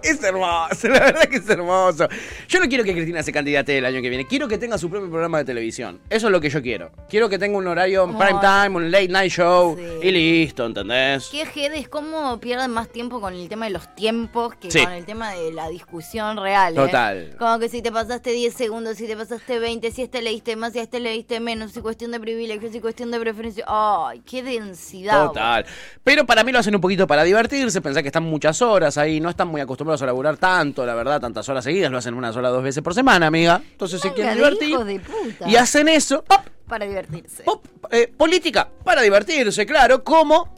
Es 0.04 0.24
hermoso, 0.24 0.88
la 0.90 1.00
verdad 1.00 1.24
que 1.30 1.38
es 1.38 1.50
hermoso. 1.50 2.08
Yo 2.48 2.60
no 2.60 2.68
quiero 2.68 2.84
que 2.84 2.94
Cristina 2.94 3.22
se 3.24 3.32
candidate 3.32 3.78
el 3.78 3.86
año 3.86 4.02
que 4.02 4.10
viene, 4.10 4.26
quiero 4.26 4.48
que 4.48 4.58
tenga 4.58 4.78
su 4.78 4.90
propio 4.90 5.10
programa 5.10 5.38
de 5.40 5.46
televisión. 5.46 6.00
Eso 6.10 6.28
es 6.28 6.32
lo 6.32 6.42
que 6.42 6.50
yo 6.50 6.62
quiero. 6.62 6.92
Quiero 7.10 7.30
que 7.30 7.38
tenga 7.38 7.58
un 7.58 7.68
horario 7.68 8.04
en 8.04 8.18
prime 8.18 8.40
time, 8.42 8.76
un 8.78 8.92
late 8.92 9.08
night 9.10 9.32
show 9.32 9.78
Sí. 9.78 10.08
y 10.08 10.12
listo, 10.12 10.66
¿entendés? 10.66 11.30
Qué 11.32 11.46
jedes, 11.46 11.88
cómo 11.88 12.40
pierden 12.40 12.72
más 12.72 12.90
tiempo 12.90 13.22
con 13.22 13.34
el 13.34 13.48
tema 13.48 13.66
de 13.66 13.72
los 13.72 13.94
tiempos 13.96 14.56
que 14.56 14.72
Sí. 14.72 14.84
con 14.84 14.94
el 14.94 15.06
tema 15.06 15.32
de 15.34 15.52
la 15.54 15.70
discusión 15.70 16.38
real. 16.38 16.74
¿eh? 16.74 16.76
Total. 16.78 17.36
Como 17.38 17.60
que 17.60 17.70
si 17.70 17.82
te 17.82 17.92
pasaste 17.92 18.32
10 18.32 18.54
segundos, 18.54 18.98
si 18.98 19.06
te 19.08 19.16
pasaste 19.16 19.60
20, 19.60 19.92
si 19.92 20.02
a 20.02 20.06
este 20.06 20.22
leíste 20.22 20.56
más, 20.56 20.74
si 20.74 20.80
a 20.80 20.84
este 20.84 21.00
leíste 21.00 21.40
menos, 21.40 21.72
si 21.74 21.82
cuestión 21.82 22.12
de 22.12 22.20
privilegios, 22.20 22.72
si 22.72 22.80
cuestión 22.80 23.12
de 23.12 23.20
preferencia. 23.20 23.66
¡Ay, 23.68 24.22
qué 24.26 24.42
densidad! 24.42 25.28
Total. 25.28 25.66
Pero 26.04 26.26
para 26.26 26.44
mí 26.44 26.52
lo 26.52 26.60
hacen 26.60 26.74
un 26.74 26.82
poquito 26.82 27.06
para 27.08 27.24
divertirse, 27.24 27.82
pensar 27.82 28.02
que 28.04 28.10
están 28.10 28.24
muchas 28.24 28.62
horas 28.62 28.98
ahí, 28.98 29.20
no 29.20 29.30
están 29.30 29.48
muy 29.48 29.62
acostumbrados 29.62 29.91
a 30.00 30.06
laburar 30.06 30.38
tanto, 30.38 30.86
la 30.86 30.94
verdad, 30.94 31.20
tantas 31.20 31.50
horas 31.50 31.64
seguidas, 31.64 31.90
lo 31.92 31.98
hacen 31.98 32.14
una 32.14 32.32
sola 32.32 32.50
dos 32.50 32.62
veces 32.62 32.84
por 32.84 32.94
semana, 32.94 33.26
amiga. 33.26 33.60
Entonces 33.72 34.00
se 34.00 34.14
quieren 34.14 34.36
divertir. 34.36 34.78
de 34.78 35.00
puta. 35.00 35.50
Y 35.50 35.56
hacen 35.56 35.88
eso, 35.88 36.24
¡pop! 36.24 36.42
Para 36.68 36.86
divertirse. 36.86 37.42
¡pop! 37.44 37.66
eh, 37.90 38.14
política 38.16 38.70
para 38.86 39.02
divertirse, 39.02 39.66
claro, 39.66 40.04
como 40.04 40.56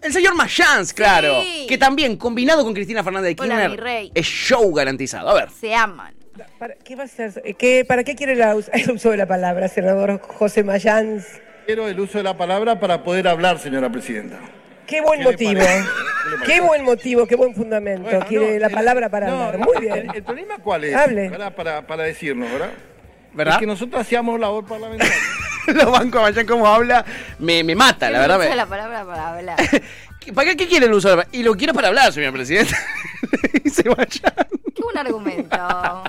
el 0.00 0.12
señor 0.12 0.34
Mayans, 0.36 0.92
claro, 0.92 1.42
Sí. 1.42 1.66
que 1.68 1.76
también 1.76 2.16
combinado 2.16 2.62
con 2.62 2.72
Cristina 2.72 3.02
Fernández 3.02 3.36
de 3.36 3.42
Hola, 3.42 3.54
Kirchner 3.56 3.70
mi 3.72 3.76
rey. 3.76 4.12
es 4.14 4.24
show 4.26 4.72
garantizado. 4.72 5.28
A 5.28 5.34
ver. 5.34 5.50
Se 5.50 5.74
aman. 5.74 6.14
¿Para 6.58 6.76
qué, 6.76 6.94
va 6.94 7.02
a 7.02 7.06
hacer? 7.06 7.42
Eh, 7.44 7.54
¿Qué- 7.54 7.84
¿Para 7.84 8.04
qué 8.04 8.14
quiere 8.14 8.36
la 8.36 8.52
el 8.72 8.90
uso 8.92 9.10
de 9.10 9.16
la 9.16 9.26
palabra, 9.26 9.66
senador 9.68 10.20
José 10.20 10.62
Mayans? 10.62 11.24
Quiero 11.66 11.88
el 11.88 11.98
uso 11.98 12.18
de 12.18 12.24
la 12.24 12.36
palabra 12.36 12.78
para 12.78 13.02
poder 13.02 13.26
hablar, 13.26 13.58
señora 13.58 13.90
presidenta. 13.90 14.38
Qué 14.88 15.00
buen 15.02 15.18
¿Qué 15.20 15.24
le 15.24 15.30
motivo. 15.32 15.60
¿Qué 16.46 16.60
buen 16.60 16.84
motivo, 16.84 17.26
qué 17.26 17.36
buen 17.36 17.54
fundamento. 17.54 18.02
Bueno, 18.10 18.26
quiere 18.26 18.54
no, 18.54 18.58
la 18.60 18.66
el- 18.66 18.72
palabra 18.74 19.08
para 19.08 19.28
no, 19.28 19.42
hablar. 19.44 19.58
Muy 19.66 19.80
bien. 19.80 20.10
El, 20.14 20.22
problema 20.22 20.56
cuál 20.58 20.84
es? 20.84 20.94
Hable. 20.94 21.28
¿Verdad? 21.28 21.54
Para, 21.54 21.86
para 21.86 22.02
decirnos, 22.04 22.50
¿verdad? 22.50 22.70
¿Verdad? 23.34 23.54
Es 23.54 23.60
que 23.60 23.66
nosotros 23.66 24.00
hacíamos 24.00 24.40
labor 24.40 24.66
parlamentaria. 24.66 25.14
Los 25.68 25.90
bancos 25.92 26.22
Mayans 26.22 26.48
como 26.48 26.66
habla 26.66 27.04
me, 27.38 27.62
me 27.62 27.74
mata, 27.74 28.10
la 28.10 28.20
verdad. 28.20 28.38
usa 28.38 28.48
me- 28.50 28.56
la 28.56 28.66
palabra 28.66 29.04
para 29.04 29.28
hablar. 29.36 29.56
¿Para 30.34 30.50
qué, 30.50 30.56
qué 30.56 30.66
quiere 30.68 30.86
el 30.86 30.92
uso 30.92 31.08
de 31.10 31.16
la 31.16 31.26
Y 31.32 31.42
lo 31.42 31.54
quiero 31.54 31.72
para 31.74 31.88
hablar, 31.88 32.12
señor 32.12 32.32
presidente. 32.32 32.74
Dice 33.64 33.84
Mayans. 33.88 34.22
Qué 34.74 34.82
buen 34.82 34.98
argumento. 34.98 36.04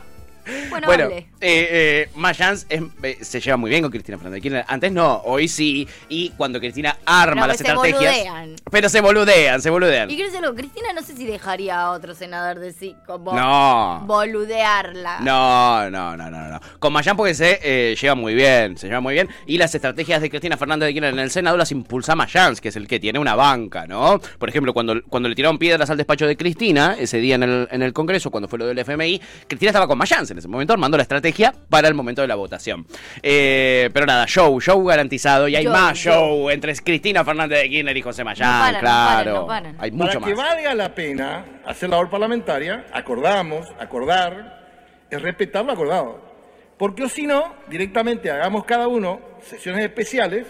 Bueno, 0.70 0.88
Bueno, 0.88 1.03
hable. 1.06 1.18
eh, 1.18 1.25
eh, 1.41 2.10
Mayans 2.15 2.65
es- 2.70 2.84
eh, 3.03 3.18
se 3.22 3.39
lleva 3.39 3.58
muy 3.58 3.70
bien 3.70 3.82
con 3.82 3.91
Cristina 3.91 4.18
Fernández 4.18 4.38
de 4.38 4.41
Kirchner. 4.41 4.65
Antes 4.68 4.91
no, 4.91 5.22
hoy 5.25 5.48
sí. 5.48 5.88
Y 6.10 6.29
cuando 6.32 6.60
Cristina 6.60 6.98
arma 7.06 7.48
las 7.48 7.60
estrategias. 7.62 8.00
boludean. 8.00 8.56
Pero 8.72 8.89
se 8.89 9.01
boludean, 9.01 9.62
se 9.62 9.70
boludean. 9.70 10.10
Y 10.10 10.15
quiero 10.15 10.29
Cristina 10.56 10.94
no 10.94 11.01
sé 11.01 11.15
si 11.15 11.25
dejaría 11.25 11.79
a 11.82 11.91
otro 11.91 12.15
senador 12.15 12.60
de 12.60 12.72
sí 12.74 12.96
como 13.06 13.34
No. 13.34 14.03
boludearla. 14.06 15.20
No, 15.20 15.89
no, 15.89 16.15
no, 16.18 16.29
no, 16.32 16.48
no. 16.50 16.60
Con 16.79 16.94
Mayán 16.94 17.15
porque 17.18 17.34
se 17.34 17.60
eh, 17.62 17.96
lleva 17.96 18.15
muy 18.15 18.34
bien, 18.34 18.77
se 18.77 18.88
lleva 18.88 19.00
muy 19.01 19.13
bien. 19.13 19.29
Y 19.46 19.58
las 19.58 19.74
estrategias 19.75 20.22
de 20.22 20.29
Cristina 20.29 20.58
Fernández 20.58 20.88
de 20.88 20.94
Kirchner 20.94 21.13
en 21.13 21.20
el 21.20 21.32
Senado 21.32 21.58
las 21.58 21.72
impulsa 21.72 22.15
Mayán, 22.15 22.56
que 22.56 22.70
es 22.70 22.75
el 22.75 22.88
que 22.88 23.00
tiene 23.00 23.20
una 23.20 23.36
banca, 23.36 23.86
¿no? 23.88 24.20
Por 24.38 24.50
ejemplo, 24.50 24.74
cuando, 24.74 25.01
cuando 25.08 25.29
le 25.29 25.36
tiraron 25.36 25.58
piedras 25.58 25.89
al 25.89 25.98
despacho 25.98 26.25
de 26.25 26.36
Cristina, 26.38 26.96
ese 26.98 27.18
día 27.18 27.36
en 27.36 27.44
el, 27.44 27.68
en 27.72 27.82
el 27.82 27.94
Congreso, 27.94 28.32
cuando 28.32 28.48
fue 28.48 28.58
lo 28.60 28.65
del 28.65 28.79
FMI, 28.79 29.22
Cristina 29.48 29.70
estaba 29.70 29.88
con 29.88 29.98
Mayán 29.98 30.25
en 30.29 30.38
ese 30.39 30.48
momento, 30.48 30.74
armando 30.74 30.98
la 30.98 31.03
estrategia 31.03 31.53
para 31.69 31.88
el 31.88 31.93
momento 31.93 32.22
de 32.22 32.27
la 32.27 32.36
votación. 32.36 32.86
Eh, 33.22 33.89
pero 33.93 34.05
nada, 34.05 34.25
show, 34.25 34.60
show 34.60 34.84
garantizado. 34.84 35.48
Y 35.48 35.55
hay 35.55 35.67
más 35.67 35.98
show. 35.98 36.13
show 36.13 36.50
entre 36.50 36.75
Cristina 36.75 37.24
Fernández 37.24 37.62
de 37.62 37.69
Kirchner 37.69 37.96
y 37.96 38.01
José 38.01 38.24
Mayán, 38.24 38.50
No 38.50 38.60
paran, 38.60 38.74
no 38.74 38.79
claro. 38.79 39.24
paran, 39.24 39.34
no 39.34 39.48
paran. 39.48 39.75
Hay 39.79 39.91
mucho 39.91 40.19
Para 40.19 40.25
que 40.25 40.34
valga 40.34 40.74
la 40.74 40.96
pena 40.96 41.46
hacer 41.65 41.89
labor 41.89 42.10
parlamentaria, 42.10 42.86
acordamos, 42.91 43.67
acordar, 43.79 45.05
es 45.10 45.22
respetar 45.22 45.65
lo 45.65 45.72
acordado. 45.72 46.29
Porque 46.77 47.03
o 47.03 47.10
si 47.10 47.27
no, 47.27 47.55
directamente 47.67 48.31
hagamos 48.31 48.63
cada 48.63 48.88
uno 48.88 49.19
sesiones 49.41 49.84
especiales, 49.84 50.48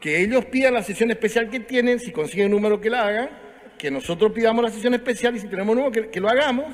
que 0.00 0.22
ellos 0.22 0.44
pidan 0.46 0.74
la 0.74 0.82
sesión 0.82 1.10
especial 1.10 1.50
que 1.50 1.60
tienen, 1.60 1.98
si 1.98 2.12
consiguen 2.12 2.46
un 2.46 2.52
número 2.52 2.80
que 2.80 2.90
la 2.90 3.06
hagan, 3.06 3.30
que 3.78 3.90
nosotros 3.90 4.32
pidamos 4.32 4.64
la 4.64 4.70
sesión 4.70 4.94
especial 4.94 5.36
y 5.36 5.40
si 5.40 5.48
tenemos 5.48 5.74
un 5.74 5.82
número 5.82 5.92
que, 5.92 6.10
que 6.10 6.20
lo 6.20 6.28
hagamos. 6.28 6.66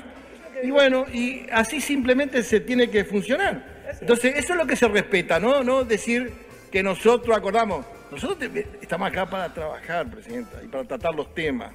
Y 0.63 0.71
bueno, 0.71 1.05
y 1.11 1.45
así 1.51 1.81
simplemente 1.81 2.43
se 2.43 2.59
tiene 2.59 2.89
que 2.89 3.03
funcionar. 3.05 3.81
Entonces, 3.99 4.33
eso 4.37 4.53
es 4.53 4.59
lo 4.59 4.65
que 4.67 4.75
se 4.75 4.87
respeta, 4.87 5.39
¿no? 5.39 5.63
No 5.63 5.83
decir 5.83 6.31
que 6.71 6.81
nosotros 6.83 7.35
acordamos. 7.35 7.85
Nosotros 8.11 8.37
te- 8.39 8.67
estamos 8.81 9.09
acá 9.09 9.25
para 9.29 9.53
trabajar, 9.53 10.09
Presidenta, 10.09 10.57
y 10.63 10.67
para 10.67 10.83
tratar 10.85 11.13
los 11.15 11.33
temas. 11.33 11.71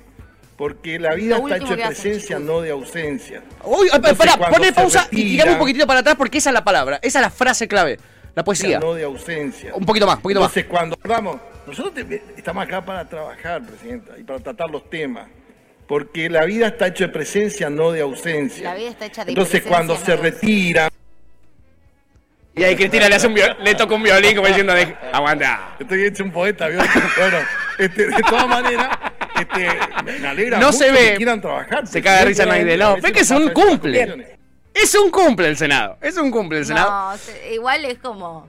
Porque 0.57 0.99
la 0.99 1.14
vida 1.14 1.37
está 1.37 1.57
hecha 1.59 1.76
de 1.76 1.87
presencia, 1.87 2.38
no 2.38 2.62
de 2.62 2.71
ausencia. 2.71 3.43
Uy, 3.64 3.88
ah, 3.93 3.97
Entonces, 3.97 4.19
pará, 4.19 4.50
poné 4.50 4.73
pausa 4.73 5.07
y 5.11 5.23
tirame 5.23 5.52
un 5.52 5.59
poquitito 5.59 5.87
para 5.87 6.00
atrás 6.00 6.14
porque 6.16 6.38
esa 6.38 6.49
es 6.50 6.55
la 6.55 6.64
palabra, 6.64 6.99
esa 7.02 7.19
es 7.19 7.23
la 7.23 7.31
frase 7.31 7.69
clave, 7.69 7.99
la 8.35 8.43
poesía. 8.43 8.78
No 8.81 8.95
de 8.95 9.05
ausencia. 9.05 9.75
Un 9.75 9.85
poquito 9.85 10.07
más, 10.07 10.16
un 10.16 10.23
poquito 10.23 10.40
más. 10.40 10.49
Entonces, 10.49 10.71
cuando 10.71 10.97
hablamos, 11.02 11.37
nosotros 11.66 11.93
te- 11.95 12.23
estamos 12.38 12.64
acá 12.64 12.83
para 12.83 13.07
trabajar, 13.07 13.62
Presidenta, 13.66 14.19
y 14.19 14.23
para 14.25 14.38
tratar 14.40 14.71
los 14.71 14.88
temas. 14.88 15.26
Porque 15.87 16.28
la 16.31 16.45
vida 16.45 16.66
está 16.69 16.88
hecha 16.88 17.07
de 17.07 17.12
presencia, 17.12 17.71
no 17.71 17.93
de 17.93 18.00
ausencia. 18.02 18.64
La 18.71 18.75
vida 18.75 18.90
está 18.90 19.07
hecha 19.07 19.25
de 19.25 19.33
Entonces 19.33 19.52
presencia, 19.62 19.71
cuando 19.76 19.95
no 19.95 20.00
se 20.00 20.11
de 20.12 20.16
retira, 20.16 20.88
Y 22.55 22.64
ahí 22.64 22.75
Cristina 22.75 23.09
le, 23.09 23.14
hace 23.16 23.26
un 23.26 23.35
viol- 23.35 23.57
le 23.62 23.75
toca 23.75 23.95
un 23.95 24.02
violín 24.02 24.35
como 24.35 24.49
diciendo, 24.49 24.73
de- 24.73 24.97
aguanta. 25.12 25.76
estoy 25.78 26.05
hecho 26.05 26.25
un 26.25 26.33
poeta, 26.33 26.69
¿vio? 26.69 26.78
bueno, 27.19 27.38
este, 27.78 28.07
de 28.07 28.23
todas 28.28 28.49
maneras, 28.49 28.88
este, 29.38 29.69
me- 30.05 30.26
alegra 30.26 30.59
No 30.59 30.66
mucho 30.69 30.78
se 30.78 30.90
ve. 30.90 31.11
que 31.11 31.16
quieran 31.19 31.40
trabajar. 31.40 31.87
Se 31.87 32.00
caga 32.02 32.21
de 32.21 32.25
risa 32.26 32.43
Sinceramente, 32.45 32.76
Naide 32.78 32.83
a 32.83 32.87
Love. 32.88 32.97
veces 33.02 33.11
Es 33.11 33.12
que 33.12 33.21
es 33.21 33.31
un 33.43 33.49
cumple. 33.52 34.37
Es 34.73 34.95
un 34.95 35.11
cumple 35.11 35.49
el 35.49 35.57
Senado. 35.57 35.99
Es 36.00 36.16
un 36.16 36.31
cumple 36.31 36.59
el 36.61 36.66
Senado. 36.66 37.12
No, 37.12 37.52
igual 37.52 37.85
es 37.85 37.99
como. 37.99 38.49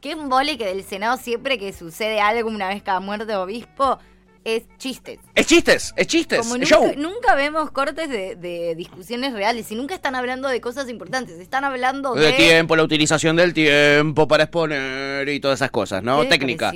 Qué 0.00 0.12
embole 0.12 0.58
que 0.58 0.64
del 0.66 0.82
Senado 0.82 1.16
siempre 1.16 1.58
que 1.58 1.72
sucede 1.72 2.20
algo 2.20 2.48
una 2.48 2.68
vez 2.68 2.82
cada 2.82 3.00
muerte 3.00 3.34
obispo 3.36 3.98
es 4.44 4.64
chistes. 4.78 5.18
Es 5.34 5.46
chistes, 5.46 5.92
es 5.96 6.06
chistes. 6.06 6.40
Como 6.40 6.56
es 6.56 6.60
nunca, 6.60 6.74
show. 6.74 6.92
nunca 6.96 7.34
vemos 7.34 7.70
cortes 7.70 8.08
de, 8.08 8.34
de 8.36 8.74
discusiones 8.74 9.32
reales 9.32 9.70
y 9.70 9.74
nunca 9.76 9.94
están 9.94 10.14
hablando 10.14 10.48
de 10.48 10.60
cosas 10.60 10.88
importantes. 10.88 11.38
Están 11.38 11.64
hablando 11.64 12.14
de. 12.14 12.26
De 12.26 12.32
tiempo, 12.32 12.74
la 12.74 12.82
utilización 12.82 13.36
del 13.36 13.54
tiempo 13.54 14.26
para 14.26 14.44
exponer 14.44 15.28
y 15.28 15.38
todas 15.40 15.58
esas 15.58 15.70
cosas, 15.70 16.02
¿no? 16.02 16.22
Qué 16.22 16.28
Técnica. 16.28 16.72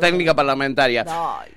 Técnica 0.00 0.34
parlamentaria. 0.34 1.04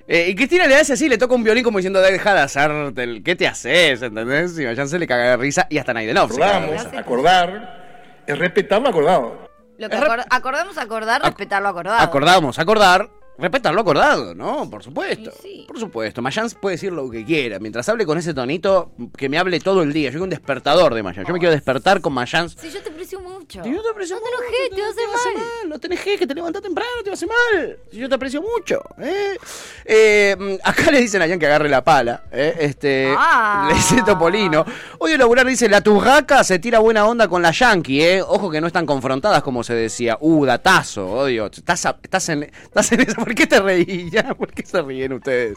Eh, 0.08 0.28
y 0.30 0.34
Cristina 0.34 0.66
le 0.66 0.76
hace 0.76 0.94
así, 0.94 1.08
le 1.08 1.18
toca 1.18 1.34
un 1.34 1.44
violín 1.44 1.64
como 1.64 1.78
diciendo, 1.78 2.00
deja 2.00 2.34
de 2.34 2.40
hacerte 2.40 3.02
el... 3.02 3.22
¿Qué 3.22 3.36
te 3.36 3.46
haces? 3.46 4.00
¿Entendés? 4.02 4.58
Y 4.58 4.64
Vayan 4.64 4.88
se 4.88 4.98
le 4.98 5.06
caga 5.06 5.30
de 5.30 5.36
risa 5.36 5.66
y 5.70 5.78
hasta 5.78 5.92
Naidenov 5.92 6.30
Acordamos, 6.30 6.86
acordar, 6.96 8.22
es 8.26 8.38
respetar 8.38 8.80
lo 8.80 8.88
acordado. 8.88 9.48
Lo 9.78 9.88
que 9.88 9.96
acor- 9.96 10.24
acordamos 10.30 10.78
acordar, 10.78 11.22
respetar 11.22 11.60
lo 11.62 11.68
acordado. 11.68 12.00
Acordamos, 12.00 12.58
acordar, 12.58 13.10
respetar 13.38 13.74
lo 13.74 13.80
acordado, 13.80 14.34
¿no? 14.34 14.68
Por 14.70 14.82
supuesto. 14.82 15.32
Sí. 15.42 15.64
Por 15.66 15.78
supuesto. 15.78 16.22
Mayans 16.22 16.54
puede 16.54 16.74
decir 16.76 16.92
lo 16.92 17.10
que 17.10 17.24
quiera. 17.24 17.58
Mientras 17.58 17.88
hable 17.88 18.06
con 18.06 18.18
ese 18.18 18.34
tonito, 18.34 18.92
que 19.16 19.28
me 19.28 19.38
hable 19.38 19.58
todo 19.60 19.82
el 19.82 19.92
día. 19.92 20.10
Yo 20.10 20.14
soy 20.18 20.22
un 20.22 20.30
despertador 20.30 20.94
de 20.94 21.02
Mayans. 21.02 21.26
Yo 21.26 21.32
me 21.32 21.38
quiero 21.40 21.52
despertar 21.52 22.00
con 22.00 22.12
Mayans. 22.12 22.56
Si 22.58 22.70
yo 22.70 22.82
te 22.82 22.90
aprecio 22.90 23.20
mucho. 23.20 23.62
Si 23.64 23.72
yo 23.74 23.82
te 23.82 23.90
aprecio 23.90 24.16
no 24.16 24.22
te 24.22 24.28
mucho, 24.30 24.42
enojes, 24.42 24.76
te 24.76 24.80
va 24.80 24.86
a 24.86 25.16
hacer 25.16 25.34
mal. 25.34 25.68
No 25.68 25.78
te 25.78 25.86
enojes, 25.88 26.18
que 26.18 26.26
te 26.26 26.34
levantás 26.34 26.62
temprano, 26.62 26.90
te 27.02 27.10
va 27.10 27.12
a 27.12 27.14
hacer 27.14 27.28
mal. 27.28 27.78
Si 27.90 27.98
yo 27.98 28.08
te 28.08 28.14
aprecio 28.14 28.42
mucho. 28.42 28.80
¿eh? 28.98 29.36
Eh, 29.84 30.36
mm, 30.38 30.54
acá 30.68 30.90
le 30.90 31.00
dicen 31.00 31.22
a 31.22 31.28
Jan 31.28 31.38
que 31.38 31.46
agarre 31.46 31.68
la 31.68 31.82
pala. 31.82 32.24
¿eh? 32.32 32.54
Este, 32.60 33.12
Ah. 33.16 33.66
Le 33.68 33.74
dice 33.74 34.02
Topolino. 34.04 34.64
Hoy 34.98 35.12
el 35.12 35.18
laburar 35.18 35.46
dice, 35.46 35.68
la 35.68 35.80
turraca 35.80 36.44
se 36.44 36.58
tira 36.58 36.78
buena 36.78 37.06
onda 37.06 37.28
con 37.28 37.42
la 37.42 37.50
Yankee. 37.50 38.02
¿eh? 38.02 38.22
Ojo 38.22 38.50
que 38.50 38.60
no 38.60 38.66
están 38.66 38.86
confrontadas 38.86 39.42
como 39.42 39.64
se 39.64 39.74
decía. 39.74 40.16
Uh, 40.20 40.44
datazo, 40.44 41.10
odio. 41.10 41.46
Estás, 41.46 41.86
estás, 42.02 42.28
en, 42.28 42.44
estás 42.44 42.92
en 42.92 43.00
eso. 43.00 43.21
¿Por 43.24 43.34
qué 43.34 43.46
te 43.46 43.60
reí 43.60 44.10
ya? 44.12 44.34
¿Por 44.34 44.52
qué 44.52 44.64
se 44.64 44.80
ríen 44.82 45.12
ustedes? 45.12 45.56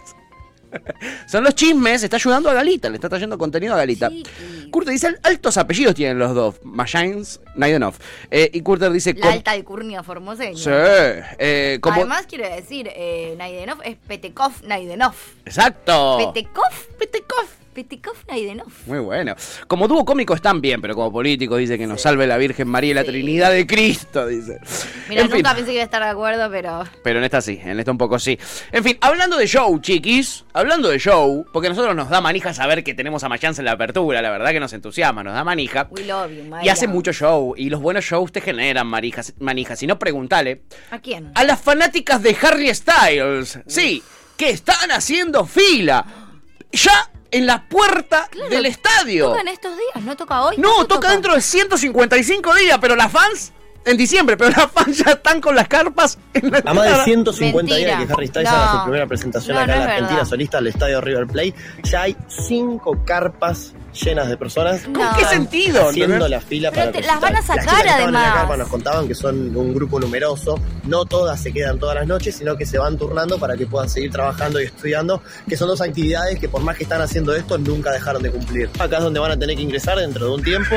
Son 1.27 1.43
los 1.43 1.55
chismes, 1.55 2.03
está 2.03 2.17
ayudando 2.17 2.49
a 2.49 2.53
Galita, 2.53 2.89
le 2.89 2.95
está 2.95 3.07
trayendo 3.07 3.37
contenido 3.37 3.73
a 3.73 3.77
Galita. 3.77 4.11
Curter 4.71 4.91
dice, 4.91 5.15
altos 5.23 5.57
apellidos 5.57 5.95
tienen 5.95 6.19
los 6.19 6.35
dos, 6.35 6.55
Mayans, 6.63 7.39
Naidenov. 7.55 7.95
Eh, 8.29 8.49
y 8.51 8.61
Curter 8.61 8.91
dice, 8.91 9.13
La 9.13 9.21
"Com- 9.21 9.31
alta 9.31 9.51
alcurnia 9.51 10.03
formoseña. 10.03 10.57
Sí, 10.57 10.69
eh, 11.39 11.77
como... 11.81 11.95
Además, 11.95 12.25
quiero 12.27 12.49
decir, 12.49 12.89
eh, 12.93 13.35
Naidenov 13.37 13.79
es 13.85 13.95
Petekov 14.05 14.51
Naidenov. 14.63 15.13
Exacto. 15.45 16.17
Petekov. 16.33 16.73
Petekov. 16.99 17.45
Petekov 17.75 18.15
Naidenov. 18.29 18.71
Muy 18.85 18.99
bueno. 18.99 19.35
Como 19.67 19.87
dúo 19.89 20.05
cómico 20.05 20.33
están 20.33 20.61
bien, 20.61 20.81
pero 20.81 20.95
como 20.95 21.11
político 21.11 21.57
dice 21.57 21.77
que 21.77 21.85
nos 21.85 22.01
salve 22.01 22.25
la 22.25 22.37
Virgen 22.37 22.69
María 22.69 22.91
y 22.91 22.93
la 22.93 23.03
Trinidad 23.03 23.51
de 23.51 23.67
Cristo, 23.67 24.25
dice. 24.27 24.59
Mira, 25.09 25.23
En 25.23 25.27
fin. 25.27 25.37
nunca 25.39 25.53
pensé 25.53 25.67
que 25.71 25.73
iba 25.73 25.81
a 25.81 25.85
estar 25.85 26.01
de 26.01 26.07
acuerdo, 26.09 26.49
pero. 26.49 26.85
Pero 27.03 27.19
en 27.19 27.25
esta 27.25 27.41
sí, 27.41 27.59
en 27.61 27.77
esta 27.77 27.91
un 27.91 27.97
poco 27.97 28.17
sí. 28.17 28.39
En 28.71 28.81
fin, 28.81 28.97
hablando 29.01 29.35
de 29.37 29.45
show, 29.45 29.77
chiquis, 29.81 30.45
hablando 30.53 30.87
de 30.87 30.97
show, 30.99 31.45
porque 31.51 31.67
a 31.67 31.69
nosotros 31.71 31.93
nos 31.97 32.07
da 32.09 32.21
manija 32.21 32.53
saber 32.53 32.81
que 32.81 32.93
tenemos 32.93 33.25
a 33.25 33.29
Mayans 33.29 33.59
en 33.59 33.65
la 33.65 33.73
apertura, 33.73 34.21
la 34.21 34.29
verdad 34.31 34.51
que 34.51 34.61
nos 34.61 34.71
entusiasma, 34.71 35.21
nos 35.21 35.33
da 35.33 35.43
manija. 35.43 35.87
We 35.91 36.05
love 36.05 36.31
you, 36.31 36.45
Maya. 36.45 36.65
Y 36.65 36.69
hace 36.69 36.87
mucho 36.87 37.11
show, 37.11 37.53
y 37.57 37.69
los 37.69 37.81
buenos 37.81 38.05
shows 38.05 38.31
te 38.31 38.39
generan 38.39 38.87
marijas, 38.87 39.33
manijas. 39.39 39.79
Si 39.79 39.85
no, 39.85 39.99
pregúntale 39.99 40.61
¿A 40.91 40.99
quién? 40.99 41.31
a 41.35 41.43
las 41.43 41.59
fanáticas 41.61 42.23
de 42.23 42.37
Harry 42.41 42.73
Styles. 42.73 43.59
Sí, 43.67 44.01
que 44.37 44.49
están 44.51 44.91
haciendo 44.91 45.45
fila. 45.45 46.05
Ya 46.71 47.09
en 47.37 47.45
la 47.45 47.63
puerta 47.63 48.27
Claro, 48.31 48.49
del 48.49 48.65
estadio. 48.65 49.27
Toca 49.29 49.41
en 49.41 49.47
estos 49.49 49.73
días, 49.77 50.03
no 50.05 50.15
toca 50.15 50.41
hoy. 50.43 50.57
No, 50.57 50.69
¿Cuándo 50.69 50.87
toca 50.87 51.11
dentro 51.11 51.33
de 51.35 51.41
155 51.41 52.55
días, 52.55 52.77
pero 52.79 52.95
las 52.95 53.11
fans 53.11 53.51
en 53.85 53.97
diciembre, 53.97 54.35
pero 54.37 54.49
las 54.51 54.71
fans 54.71 54.97
ya 54.97 55.11
están 55.11 55.39
con 55.41 55.53
las 55.55 55.67
carpas 55.67 56.17
en 56.33 56.49
la 56.51 56.57
A 56.65 56.73
más 56.73 56.83
de 56.83 56.89
entrada. 56.89 57.03
150 57.05 57.57
Mentira. 57.73 57.97
días 57.97 58.07
que 58.07 58.13
Harry 58.13 58.27
Styles 58.27 58.49
No. 58.51 58.57
haga 58.57 58.71
su 58.79 58.83
primera 58.83 59.05
presentación 59.07 59.55
No, 59.55 59.61
acá 59.61 59.67
no 59.67 59.73
en 59.73 59.79
la 59.79 59.85
Argentina 59.93 60.15
verdad. 60.17 60.29
solista 60.29 60.57
al 60.57 60.67
estadio 60.67 61.01
River 61.01 61.27
Plate, 61.27 61.53
ya 61.83 62.01
hay 62.03 62.17
cinco 62.27 63.03
carpas 63.05 63.73
llenas 63.95 64.27
de 64.29 64.37
personas. 64.37 64.81
¿Con 64.83 64.93
qué 65.17 65.25
sentido, 65.25 65.89
Haciendo 65.89 66.27
la 66.27 66.39
fila 66.41 66.69
Pero 66.71 66.91
para 66.91 67.01
te- 67.01 67.07
las 67.07 67.19
van 67.21 67.35
a 67.35 67.41
sacar, 67.41 67.65
que 67.65 67.71
estaban 67.71 67.87
en 68.07 68.13
la 68.13 68.19
además. 68.19 68.33
carpa 68.39 68.57
nos 68.57 68.67
contaban 68.69 69.07
que 69.07 69.15
son 69.15 69.55
un 69.55 69.73
grupo 69.73 69.99
numeroso, 69.99 70.59
no 70.83 71.05
todas 71.05 71.41
se 71.41 71.51
quedan 71.51 71.79
todas 71.79 71.95
las 71.95 72.07
noches, 72.07 72.35
sino 72.35 72.55
que 72.57 72.65
se 72.65 72.77
van 72.77 72.97
turnando 72.97 73.37
para 73.39 73.55
que 73.57 73.65
puedan 73.65 73.89
seguir 73.89 74.11
trabajando 74.11 74.61
y 74.61 74.65
estudiando, 74.65 75.21
que 75.47 75.57
son 75.57 75.67
dos 75.67 75.81
actividades 75.81 76.39
que 76.39 76.47
por 76.49 76.61
más 76.61 76.77
que 76.77 76.83
están 76.83 77.01
haciendo 77.01 77.33
esto, 77.35 77.57
nunca 77.57 77.91
dejaron 77.91 78.21
de 78.21 78.31
cumplir. 78.31 78.69
Acá 78.79 78.97
es 78.97 79.03
donde 79.03 79.19
van 79.19 79.31
a 79.31 79.37
tener 79.39 79.55
que 79.55 79.61
ingresar 79.63 79.97
dentro 79.97 80.25
de 80.27 80.31
un 80.35 80.43
tiempo. 80.43 80.75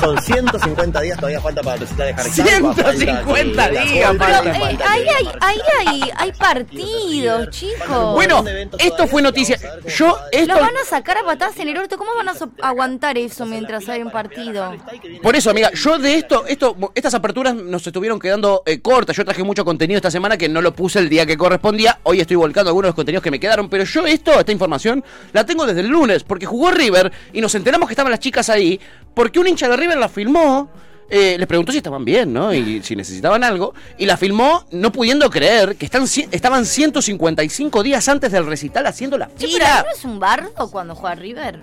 Son 0.00 0.20
150 0.20 1.00
días, 1.00 1.16
todavía 1.16 1.40
falta 1.40 1.62
para 1.62 1.74
el 1.74 1.80
recital 1.80 2.06
de 2.06 2.12
Harry 2.20 2.30
Styles. 2.30 2.64
Va, 2.64 2.74
falta 2.74 2.92
150 2.92 3.68
que 3.68 3.74
la 3.74 3.82
días. 3.82 4.14
Eh, 4.14 4.18
falta 4.18 4.52
ahí 4.90 5.06
hay, 5.08 5.28
ahí 5.40 5.58
hay, 5.86 6.10
hay 6.16 6.32
partidos, 6.32 7.50
chicos. 7.50 8.14
Bueno, 8.14 8.44
esto 8.78 9.06
fue 9.06 9.22
noticia. 9.22 9.58
Yo, 9.86 10.16
esto. 10.32 10.54
Lo 10.54 10.60
van 10.60 10.76
a 10.76 10.84
sacar 10.88 11.18
a 11.18 11.24
patadas 11.24 11.58
en 11.58 11.68
el 11.68 11.76
orto. 11.76 11.96
¿Cómo 11.98 12.14
van 12.16 12.28
a 12.28 12.34
so- 12.34 12.50
aguantar 12.62 13.18
eso 13.18 13.46
mientras 13.46 13.88
hay 13.88 14.02
un 14.02 14.10
partido? 14.10 14.74
Por 15.22 15.36
eso, 15.36 15.50
amiga, 15.50 15.70
yo 15.72 15.98
de 15.98 16.14
esto, 16.16 16.46
esto, 16.46 16.76
estas 16.94 17.14
aperturas 17.14 17.54
nos 17.54 17.86
estuvieron 17.86 18.18
quedando 18.18 18.62
eh, 18.66 18.80
cortas. 18.80 19.16
Yo 19.16 19.24
traje 19.24 19.42
mucho 19.44 19.64
contenido 19.64 19.96
esta 19.96 20.10
semana 20.10 20.36
que 20.36 20.48
no 20.48 20.60
lo 20.62 20.74
puse 20.74 20.98
el 20.98 21.08
día 21.08 21.26
que 21.26 21.36
correspondía. 21.36 21.98
Hoy 22.04 22.20
estoy 22.20 22.36
volcando 22.36 22.70
algunos 22.70 22.86
de 22.86 22.90
los 22.90 22.96
contenidos 22.96 23.22
que 23.22 23.30
me 23.30 23.40
quedaron. 23.40 23.68
Pero 23.68 23.84
yo 23.84 24.06
esto, 24.06 24.38
esta 24.38 24.52
información, 24.52 25.04
la 25.32 25.44
tengo 25.44 25.66
desde 25.66 25.80
el 25.80 25.88
lunes. 25.88 26.24
Porque 26.24 26.46
jugó 26.46 26.70
River 26.70 27.12
y 27.32 27.40
nos 27.40 27.54
enteramos 27.54 27.88
que 27.88 27.92
estaban 27.92 28.10
las 28.10 28.20
chicas 28.20 28.48
ahí. 28.48 28.80
Porque 29.14 29.40
un 29.40 29.48
hincha 29.48 29.59
de 29.68 29.76
River 29.76 29.98
la 29.98 30.08
filmó. 30.08 30.68
eh, 31.12 31.36
les 31.38 31.46
preguntó 31.48 31.72
si 31.72 31.78
estaban 31.78 32.04
bien, 32.04 32.32
¿no? 32.32 32.54
Y 32.54 32.82
si 32.84 32.94
necesitaban 32.94 33.42
algo. 33.42 33.74
Y 33.98 34.06
la 34.06 34.16
filmó 34.16 34.64
no 34.70 34.92
pudiendo 34.92 35.28
creer 35.28 35.74
que 35.76 35.84
están, 35.84 36.04
estaban 36.30 36.64
155 36.64 37.82
días 37.82 38.08
antes 38.08 38.30
del 38.30 38.46
recital 38.46 38.86
haciendo 38.86 39.18
la 39.18 39.26
pero 39.28 39.50
fila. 39.50 39.84
¿no 39.84 39.92
es 39.92 40.04
un 40.04 40.20
bardo 40.20 40.70
cuando 40.70 40.94
juega 40.94 41.16
River? 41.16 41.60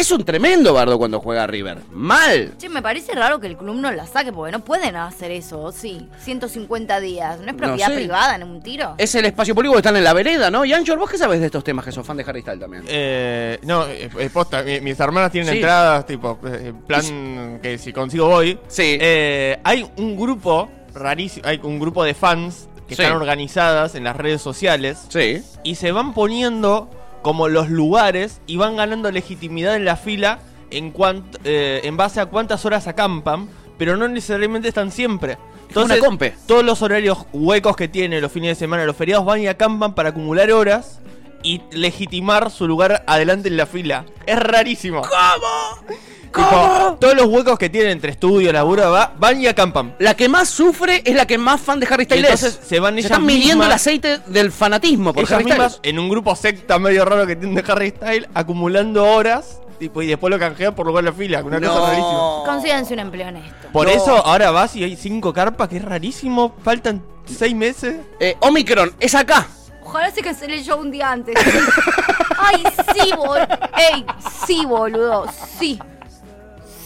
Es 0.00 0.10
un 0.10 0.24
tremendo 0.24 0.72
bardo 0.72 0.96
cuando 0.96 1.20
juega 1.20 1.46
River. 1.46 1.82
Mal. 1.92 2.54
Che, 2.56 2.70
me 2.70 2.80
parece 2.80 3.12
raro 3.12 3.38
que 3.38 3.46
el 3.46 3.58
club 3.58 3.74
no 3.76 3.92
la 3.92 4.06
saque 4.06 4.32
porque 4.32 4.50
no 4.50 4.60
pueden 4.64 4.96
hacer 4.96 5.30
eso, 5.30 5.60
¿o 5.60 5.72
sí. 5.72 6.08
150 6.24 7.00
días. 7.00 7.38
¿No 7.40 7.50
es 7.50 7.54
propiedad 7.54 7.88
sé. 7.88 7.96
privada 7.96 8.34
en 8.36 8.44
un 8.44 8.62
tiro? 8.62 8.94
Es 8.96 9.14
el 9.14 9.26
espacio 9.26 9.54
público 9.54 9.74
que 9.74 9.80
están 9.80 9.96
en 9.96 10.04
la 10.04 10.14
vereda, 10.14 10.50
¿no? 10.50 10.64
Y 10.64 10.72
Anchor, 10.72 10.98
¿vos 10.98 11.10
qué 11.10 11.18
sabes 11.18 11.38
de 11.40 11.46
estos 11.46 11.62
temas 11.62 11.84
que 11.84 11.92
sos 11.92 12.06
fan 12.06 12.16
de 12.16 12.24
Harry 12.26 12.40
Styles 12.40 12.60
también? 12.60 12.82
Eh, 12.88 13.58
no, 13.64 13.84
eh, 13.88 14.08
eh, 14.18 14.30
posta, 14.32 14.62
mi- 14.62 14.80
mis 14.80 14.98
hermanas 14.98 15.30
tienen 15.32 15.50
Sí. 15.52 15.56
entradas, 15.58 16.06
tipo, 16.06 16.38
eh, 16.46 16.68
en 16.68 16.80
plan 16.80 17.58
que 17.62 17.76
si 17.76 17.92
consigo 17.92 18.26
voy. 18.26 18.58
Sí. 18.68 18.96
Eh, 18.98 19.60
hay 19.62 19.86
un 19.98 20.16
grupo 20.16 20.70
rarísimo, 20.94 21.46
hay 21.46 21.60
un 21.62 21.78
grupo 21.78 22.04
de 22.04 22.14
fans 22.14 22.68
que 22.88 22.96
Sí. 22.96 23.02
están 23.02 23.18
organizadas 23.18 23.94
en 23.94 24.04
las 24.04 24.16
redes 24.16 24.40
sociales 24.40 24.98
Sí. 25.10 25.42
y 25.62 25.74
se 25.74 25.92
van 25.92 26.14
poniendo 26.14 26.88
como 27.22 27.48
los 27.48 27.68
lugares 27.70 28.40
y 28.46 28.56
van 28.56 28.76
ganando 28.76 29.10
legitimidad 29.10 29.76
en 29.76 29.84
la 29.84 29.96
fila 29.96 30.40
en 30.70 30.90
cuanto 30.90 31.38
eh, 31.44 31.80
en 31.84 31.96
base 31.96 32.20
a 32.20 32.26
cuántas 32.26 32.64
horas 32.64 32.86
acampan, 32.86 33.48
pero 33.78 33.96
no 33.96 34.08
necesariamente 34.08 34.68
están 34.68 34.92
siempre. 34.92 35.38
una 35.74 35.98
compe. 35.98 36.34
todos 36.46 36.64
los 36.64 36.82
horarios 36.82 37.26
huecos 37.32 37.76
que 37.76 37.88
tienen 37.88 38.20
los 38.20 38.32
fines 38.32 38.50
de 38.50 38.54
semana, 38.54 38.84
los 38.84 38.96
feriados 38.96 39.24
van 39.24 39.40
y 39.40 39.48
acampan 39.48 39.94
para 39.94 40.10
acumular 40.10 40.50
horas 40.52 41.00
y 41.42 41.62
legitimar 41.72 42.50
su 42.50 42.68
lugar 42.68 43.04
adelante 43.06 43.48
en 43.48 43.56
la 43.56 43.66
fila. 43.66 44.04
Es 44.26 44.38
rarísimo. 44.38 45.02
¿Cómo? 45.02 45.94
Tipo, 46.34 46.96
todos 47.00 47.14
los 47.16 47.26
huecos 47.26 47.58
que 47.58 47.68
tienen 47.68 47.90
entre 47.92 48.12
estudio, 48.12 48.52
laburo, 48.52 48.90
va, 48.92 49.12
van 49.18 49.40
y 49.40 49.46
acampan. 49.48 49.94
La 49.98 50.14
que 50.14 50.28
más 50.28 50.48
sufre 50.48 51.02
es 51.04 51.14
la 51.14 51.26
que 51.26 51.38
más 51.38 51.60
fan 51.60 51.80
de 51.80 51.86
Harry 51.90 52.02
Y 52.04 52.06
Styles 52.06 52.24
entonces 52.24 52.58
es. 52.62 52.68
se 52.68 52.78
van 52.80 52.94
ellas 52.98 53.10
están 53.10 53.26
midiendo 53.26 53.64
el 53.64 53.72
aceite 53.72 54.18
del 54.26 54.52
fanatismo 54.52 55.12
por 55.12 55.22
Ellas 55.24 55.32
Harry 55.32 55.44
mismas 55.44 55.72
Styles. 55.74 55.90
en 55.94 55.98
un 55.98 56.08
grupo 56.08 56.36
secta 56.36 56.78
medio 56.78 57.04
raro 57.04 57.26
que 57.26 57.34
tiene 57.36 57.60
de 57.60 57.72
Harry 57.72 57.90
Styles, 57.90 58.28
acumulando 58.32 59.04
horas, 59.04 59.60
tipo, 59.80 60.02
y 60.02 60.06
después 60.06 60.30
lo 60.30 60.38
canjean 60.38 60.74
por 60.74 60.86
lugar 60.86 61.02
de 61.04 61.10
la 61.10 61.16
fila, 61.16 61.42
una 61.42 61.60
cosa 61.60 61.80
rarísima. 61.80 62.42
Consíganse 62.46 62.94
un 62.94 63.00
empleo 63.00 63.28
en 63.28 63.36
esto. 63.38 63.68
Por 63.72 63.86
No. 63.88 63.92
eso 63.92 64.24
ahora 64.26 64.50
vas 64.52 64.76
y 64.76 64.84
hay 64.84 64.96
cinco 64.96 65.32
carpas, 65.32 65.68
que 65.68 65.78
es 65.78 65.84
rarísimo, 65.84 66.54
faltan 66.62 67.02
seis 67.26 67.54
meses. 67.56 67.96
Eh, 68.20 68.36
Omicron, 68.40 68.92
es 69.00 69.14
acá. 69.16 69.46
Ojalá 69.82 70.10
se 70.12 70.22
cancele 70.22 70.58
el 70.58 70.62
show 70.64 70.78
un 70.78 70.92
día 70.92 71.10
antes. 71.10 71.34
Ay, 72.38 72.62
sí, 72.94 73.10
boludo. 73.16 73.46
Ey, 73.76 74.06
sí, 74.46 74.64
boludo. 74.64 75.26
Sí. 75.58 75.78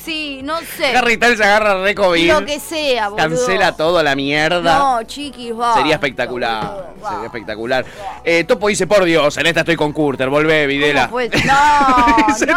Sí, 0.05 0.41
no 0.43 0.61
sé. 0.61 0.97
Harry 0.97 1.15
Styles 1.15 1.41
agarra 1.41 1.83
re 1.83 1.95
COVID. 1.95 2.29
Lo 2.33 2.45
que 2.45 2.61
sea, 2.61 3.09
boludo. 3.09 3.29
Cancela 3.29 3.77
todo 3.77 3.99
a 3.99 4.03
la 4.03 4.15
mierda. 4.15 4.79
No, 4.79 5.03
chiquis, 5.05 5.53
va. 5.59 5.75
Sería 5.75 5.95
espectacular. 5.95 6.95
Sería 7.09 7.27
espectacular. 7.27 7.85
Eh, 8.25 8.45
Topo 8.45 8.69
dice, 8.69 8.87
por 8.87 9.05
Dios, 9.05 9.37
en 9.37 9.47
esta 9.47 9.61
estoy 9.61 9.77
con 9.77 9.93
Curter. 9.93 10.29
Volvé, 10.29 10.67
Videla. 10.67 11.09
Pues, 11.09 11.31
no, 11.45 12.27
Dice 12.29 12.47
no. 12.47 12.55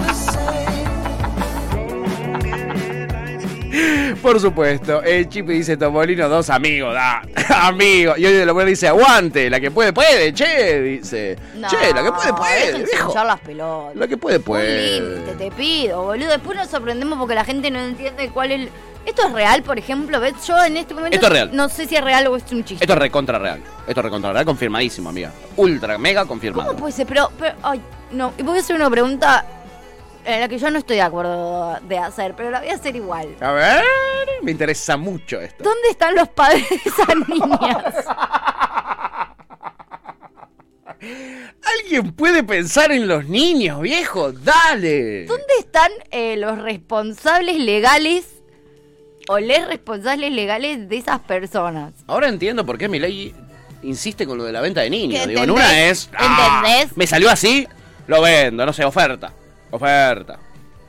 Por 4.21 4.39
supuesto. 4.39 5.01
El 5.03 5.29
Chipi 5.29 5.53
dice, 5.53 5.77
Topolino, 5.77 6.27
dos 6.29 6.49
amigos, 6.49 6.93
da. 6.93 7.21
amigos. 7.67 8.17
Y 8.17 8.25
hoy 8.25 8.33
de 8.33 8.45
la 8.45 8.53
mujer 8.53 8.67
dice, 8.69 8.87
aguante. 8.87 9.49
La 9.49 9.59
que 9.59 9.71
puede, 9.71 9.93
puede, 9.93 10.33
che. 10.33 10.81
Dice, 10.81 11.37
No, 11.55 11.67
che, 11.67 11.93
la 11.93 12.03
que 12.03 12.11
puede, 12.11 12.33
puede. 12.33 12.83
viejo. 12.83 13.13
las 13.23 13.39
pelotas. 13.39 13.95
La 13.95 14.07
que 14.07 14.17
puede, 14.17 14.39
puede. 14.39 14.99
límite, 15.01 15.33
te 15.35 15.51
pido, 15.51 16.03
boludo. 16.03 16.29
Después 16.29 16.57
nos 16.57 16.67
sorprendemos 16.69 17.17
porque 17.19 17.35
la 17.35 17.45
gente 17.45 17.69
no 17.71 17.79
entiende 17.79 18.29
cuál 18.29 18.51
es. 18.51 18.59
el- 18.61 18.69
¿Esto 19.05 19.25
es 19.27 19.33
real, 19.33 19.63
por 19.63 19.79
ejemplo? 19.79 20.19
¿Ves? 20.19 20.33
Yo 20.45 20.61
en 20.63 20.77
este 20.77 20.93
momento 20.93 21.15
Esto 21.15 21.27
es 21.27 21.33
real. 21.33 21.49
no 21.53 21.69
sé 21.69 21.87
si 21.87 21.95
es 21.95 22.03
real 22.03 22.27
o 22.27 22.35
es 22.35 22.43
un 22.51 22.63
chiste. 22.63 22.83
Esto 22.83 22.93
es 22.93 22.99
recontra 22.99 23.39
real. 23.39 23.59
Esto 23.87 24.01
es 24.01 24.03
recontra 24.03 24.33
real, 24.33 24.45
confirmadísimo, 24.45 25.09
amiga. 25.09 25.31
Ultra, 25.55 25.97
mega 25.97 26.25
confirmado. 26.25 26.67
¿Cómo 26.69 26.79
puede 26.81 26.91
ser? 26.93 27.07
Pero, 27.07 27.31
pero, 27.39 27.55
ay, 27.63 27.81
no. 28.11 28.33
Y 28.37 28.43
voy 28.43 28.57
a 28.57 28.59
hacer 28.59 28.75
una 28.75 28.89
pregunta 28.89 29.45
en 30.35 30.39
la 30.41 30.47
que 30.47 30.57
yo 30.57 30.69
no 30.71 30.77
estoy 30.79 30.97
de 30.97 31.01
acuerdo 31.01 31.77
de 31.87 31.97
hacer, 31.97 32.35
pero 32.35 32.49
la 32.51 32.59
voy 32.59 32.69
a 32.69 32.75
hacer 32.75 32.95
igual. 32.95 33.35
A 33.39 33.51
ver, 33.51 33.83
me 34.41 34.51
interesa 34.51 34.97
mucho 34.97 35.39
esto. 35.41 35.63
¿Dónde 35.63 35.89
están 35.89 36.15
los 36.15 36.27
padres 36.29 36.67
de 36.69 36.75
esas 36.75 37.07
niñas? 37.27 37.95
¿Alguien 41.81 42.11
puede 42.13 42.43
pensar 42.43 42.91
en 42.91 43.07
los 43.07 43.25
niños, 43.25 43.79
viejo? 43.81 44.31
Dale. 44.31 45.25
¿Dónde 45.25 45.53
están 45.59 45.91
eh, 46.11 46.35
los 46.37 46.57
responsables 46.61 47.57
legales 47.57 48.25
o 49.27 49.39
les 49.39 49.65
responsables 49.67 50.31
legales 50.31 50.89
de 50.89 50.97
esas 50.97 51.19
personas? 51.19 51.93
Ahora 52.07 52.27
entiendo 52.27 52.65
por 52.65 52.77
qué 52.77 52.89
mi 52.89 52.99
ley 52.99 53.33
insiste 53.81 54.25
con 54.25 54.37
lo 54.37 54.43
de 54.43 54.51
la 54.51 54.61
venta 54.61 54.81
de 54.81 54.89
niños. 54.89 55.21
¿Qué 55.21 55.29
Digo, 55.29 55.43
en 55.43 55.51
una 55.51 55.87
es. 55.87 56.09
ah, 56.17 56.63
¿Entendés? 56.65 56.97
me 56.97 57.07
salió 57.07 57.29
así, 57.29 57.65
lo 58.07 58.21
vendo, 58.21 58.65
no 58.65 58.73
sé, 58.73 58.83
oferta. 58.83 59.31
Oferta. 59.71 60.39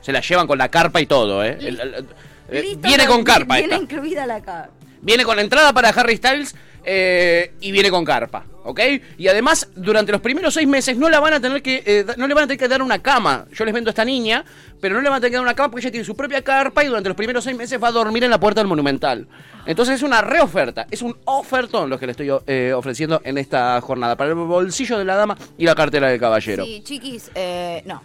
Se 0.01 0.11
la 0.11 0.21
llevan 0.21 0.47
con 0.47 0.57
la 0.57 0.69
carpa 0.69 0.99
y 1.01 1.05
todo, 1.05 1.43
¿eh? 1.43 1.57
El- 1.59 1.79
el- 1.79 2.05
eh, 2.49 2.61
Listo, 2.63 2.87
viene 2.87 3.05
con 3.05 3.23
carpa 3.23 3.55
Viene 3.57 3.75
esta. 3.75 3.83
incluida 3.83 4.25
la 4.25 4.41
carpa. 4.41 4.69
Viene 5.01 5.23
con 5.23 5.39
entrada 5.39 5.73
para 5.73 5.89
Harry 5.89 6.17
Styles 6.17 6.55
eh, 6.83 7.53
y 7.61 7.71
viene 7.71 7.89
con 7.91 8.03
carpa, 8.03 8.43
¿ok? 8.63 8.79
Y 9.17 9.27
además, 9.27 9.69
durante 9.75 10.11
los 10.11 10.19
primeros 10.21 10.53
seis 10.55 10.67
meses 10.67 10.97
no 10.97 11.09
la 11.09 11.19
van 11.19 11.33
a 11.33 11.39
tener 11.39 11.61
que, 11.61 11.83
eh, 11.85 12.05
no 12.17 12.27
le 12.27 12.33
van 12.33 12.45
a 12.45 12.47
tener 12.47 12.59
que 12.59 12.67
dar 12.67 12.81
una 12.81 12.99
cama. 12.99 13.45
Yo 13.53 13.63
les 13.65 13.73
vendo 13.73 13.89
a 13.89 13.91
esta 13.91 14.03
niña, 14.03 14.43
pero 14.79 14.95
no 14.95 15.01
le 15.01 15.09
van 15.09 15.17
a 15.17 15.19
tener 15.21 15.31
que 15.31 15.35
dar 15.37 15.43
una 15.43 15.53
cama 15.53 15.69
porque 15.71 15.85
ella 15.85 15.91
tiene 15.91 16.05
su 16.05 16.15
propia 16.15 16.41
carpa 16.43 16.83
y 16.83 16.87
durante 16.87 17.07
los 17.09 17.15
primeros 17.15 17.43
seis 17.43 17.55
meses 17.55 17.81
va 17.81 17.89
a 17.89 17.91
dormir 17.91 18.23
en 18.23 18.31
la 18.31 18.39
puerta 18.39 18.61
del 18.61 18.67
Monumental. 18.67 19.27
Entonces 19.67 19.95
es 19.95 20.01
una 20.03 20.21
reoferta, 20.21 20.87
es 20.89 21.03
un 21.03 21.15
ofertón 21.25 21.87
lo 21.89 21.99
que 21.99 22.07
le 22.07 22.11
estoy 22.13 22.31
eh, 22.47 22.73
ofreciendo 22.75 23.21
en 23.23 23.37
esta 23.37 23.79
jornada 23.81 24.15
para 24.17 24.31
el 24.31 24.35
bolsillo 24.35 24.97
de 24.97 25.05
la 25.05 25.15
dama 25.15 25.37
y 25.57 25.65
la 25.65 25.75
cartera 25.75 26.07
del 26.09 26.19
caballero. 26.19 26.65
Sí, 26.65 26.81
chiquis, 26.83 27.29
eh, 27.35 27.83
no. 27.85 28.01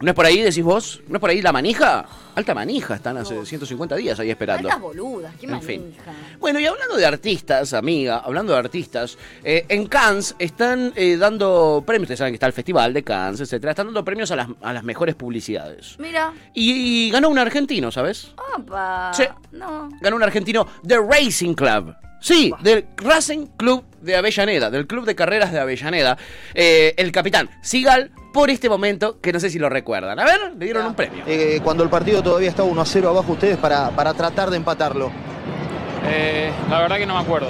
¿No 0.00 0.10
es 0.10 0.14
por 0.14 0.24
ahí, 0.24 0.40
decís 0.40 0.64
vos? 0.64 1.02
¿No 1.08 1.16
es 1.16 1.20
por 1.20 1.28
ahí 1.28 1.42
la 1.42 1.52
manija? 1.52 2.06
Alta 2.34 2.54
manija, 2.54 2.94
están 2.94 3.18
hace 3.18 3.44
150 3.44 3.96
días 3.96 4.18
ahí 4.18 4.30
esperando. 4.30 4.66
Tantas 4.68 4.80
boludas, 4.80 5.34
qué 5.38 5.44
En 5.46 5.60
fin. 5.60 5.82
manija. 5.82 6.12
Bueno, 6.38 6.58
y 6.58 6.64
hablando 6.64 6.96
de 6.96 7.04
artistas, 7.04 7.74
amiga, 7.74 8.18
hablando 8.18 8.52
de 8.54 8.58
artistas, 8.60 9.18
eh, 9.44 9.66
en 9.68 9.86
Cannes 9.86 10.34
están 10.38 10.92
eh, 10.96 11.18
dando 11.18 11.82
premios, 11.86 12.04
ustedes 12.04 12.18
saben 12.18 12.32
que 12.32 12.36
está 12.36 12.46
el 12.46 12.54
Festival 12.54 12.94
de 12.94 13.02
Cannes, 13.04 13.40
etcétera, 13.40 13.72
están 13.72 13.88
dando 13.88 14.02
premios 14.02 14.30
a 14.30 14.36
las, 14.36 14.48
a 14.62 14.72
las 14.72 14.84
mejores 14.84 15.14
publicidades. 15.16 15.96
Mira. 15.98 16.32
Y, 16.54 17.08
y 17.08 17.10
ganó 17.10 17.28
un 17.28 17.38
argentino, 17.38 17.90
¿sabes? 17.90 18.32
Opa. 18.56 19.12
Sí. 19.12 19.24
No. 19.52 19.90
Ganó 20.00 20.16
un 20.16 20.22
argentino 20.22 20.66
The 20.86 20.96
Racing 20.98 21.52
Club. 21.52 21.94
Sí, 22.22 22.52
del 22.62 22.86
Racing 22.96 23.46
Club 23.56 23.84
de 24.00 24.16
Avellaneda, 24.16 24.70
del 24.70 24.86
Club 24.86 25.04
de 25.06 25.14
Carreras 25.14 25.52
de 25.52 25.60
Avellaneda. 25.60 26.18
Eh, 26.54 26.94
el 26.96 27.12
capitán 27.12 27.50
Sigal, 27.62 28.10
por 28.32 28.50
este 28.50 28.68
momento, 28.68 29.20
que 29.20 29.32
no 29.32 29.40
sé 29.40 29.50
si 29.50 29.58
lo 29.58 29.68
recuerdan. 29.68 30.18
A 30.18 30.24
ver, 30.24 30.52
le 30.58 30.64
dieron 30.64 30.86
un 30.86 30.94
premio. 30.94 31.24
Eh, 31.26 31.60
cuando 31.62 31.82
el 31.82 31.90
partido 31.90 32.22
todavía 32.22 32.48
estaba 32.48 32.68
1 32.68 32.80
a 32.80 32.86
0 32.86 33.08
abajo 33.08 33.32
ustedes 33.32 33.56
para, 33.56 33.90
para 33.90 34.14
tratar 34.14 34.50
de 34.50 34.56
empatarlo. 34.56 35.10
Eh, 36.06 36.50
la 36.68 36.80
verdad 36.80 36.96
que 36.98 37.06
no 37.06 37.14
me 37.14 37.20
acuerdo. 37.20 37.48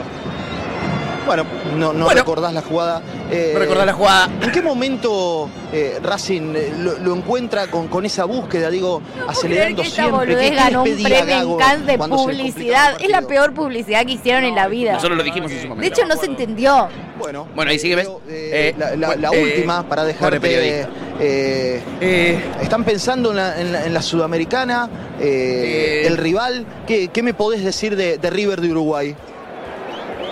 Bueno, 1.27 1.45
no, 1.77 1.93
no 1.93 2.05
Bueno. 2.07 2.21
recordás 2.21 2.53
la 2.55 2.63
jugada. 2.63 3.03
eh, 3.31 3.51
No 3.53 3.61
recordás 3.61 3.87
la 3.87 3.93
jugada. 3.93 4.29
¿En 4.43 4.51
qué 4.51 4.63
momento 4.63 5.49
eh, 5.73 5.99
Racing 6.03 6.55
eh, 6.57 6.73
lo, 6.79 6.99
lo 6.99 7.15
encuentra 7.15 7.69
con, 7.69 7.89
con 7.89 8.05
esa 8.05 8.25
búsqueda, 8.25 8.71
digo, 8.71 9.01
acelerando 9.29 9.47
Creer 9.47 9.77
que 9.77 9.83
esta 9.89 10.03
siempre? 10.03 10.37
¿Qué- 10.37 10.57
ganó 10.57 10.83
un 10.83 11.03
premio 11.03 11.53
en 11.53 11.57
Cannes 11.59 11.87
de 11.87 11.99
publicidad. 11.99 12.97
Es 13.01 13.09
la 13.11 13.23
peor 13.23 13.53
publicidad 13.55 14.05
que 14.07 14.13
hicieron 14.13 14.45
en 14.45 14.55
la 14.57 14.67
vida. 14.67 14.95
Nosotros 14.95 15.19
lo 15.19 15.23
dijimos 15.23 15.53
en 15.53 15.61
su 15.63 15.69
momento. 15.69 15.83
De 15.83 15.87
hecho, 15.89 16.07
no 16.09 16.17
se 16.21 16.27
entendió. 16.27 16.89
Bueno, 17.19 17.47
Bueno, 17.55 17.71
ahí 17.71 17.79
sigue, 17.79 17.97
¿ves? 17.97 18.09
Eh, 18.29 18.75
la 18.79 18.97
la- 18.97 19.15
la 19.17 19.29
eh, 19.29 19.43
última, 19.43 19.87
para 19.89 20.05
dejarte. 20.05 20.41
periodista. 20.41 20.89
eh, 21.21 22.41
¿Están 22.63 22.83
pensando 22.85 23.31
en 23.31 23.37
la, 23.37 23.61
en 23.61 23.73
la- 23.73 23.85
en 23.87 23.95
la 23.95 24.03
sudamericana? 24.03 24.89
eh, 25.21 26.03
Eh. 26.03 26.07
¿El 26.07 26.17
rival? 26.17 26.65
¿Qué, 26.87 27.09
qué 27.09 27.23
me 27.23 27.35
podés 27.35 27.63
decir 27.63 27.95
de, 27.95 28.17
de 28.19 28.31
River 28.31 28.61
de 28.63 28.71
Uruguay? 28.71 29.15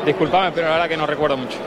Disculpame, 0.08 0.52
pero 0.52 0.66
la 0.68 0.74
verdad 0.74 0.88
que 0.88 0.96
no 0.96 1.06
recuerdo 1.06 1.36
mucho. 1.36 1.58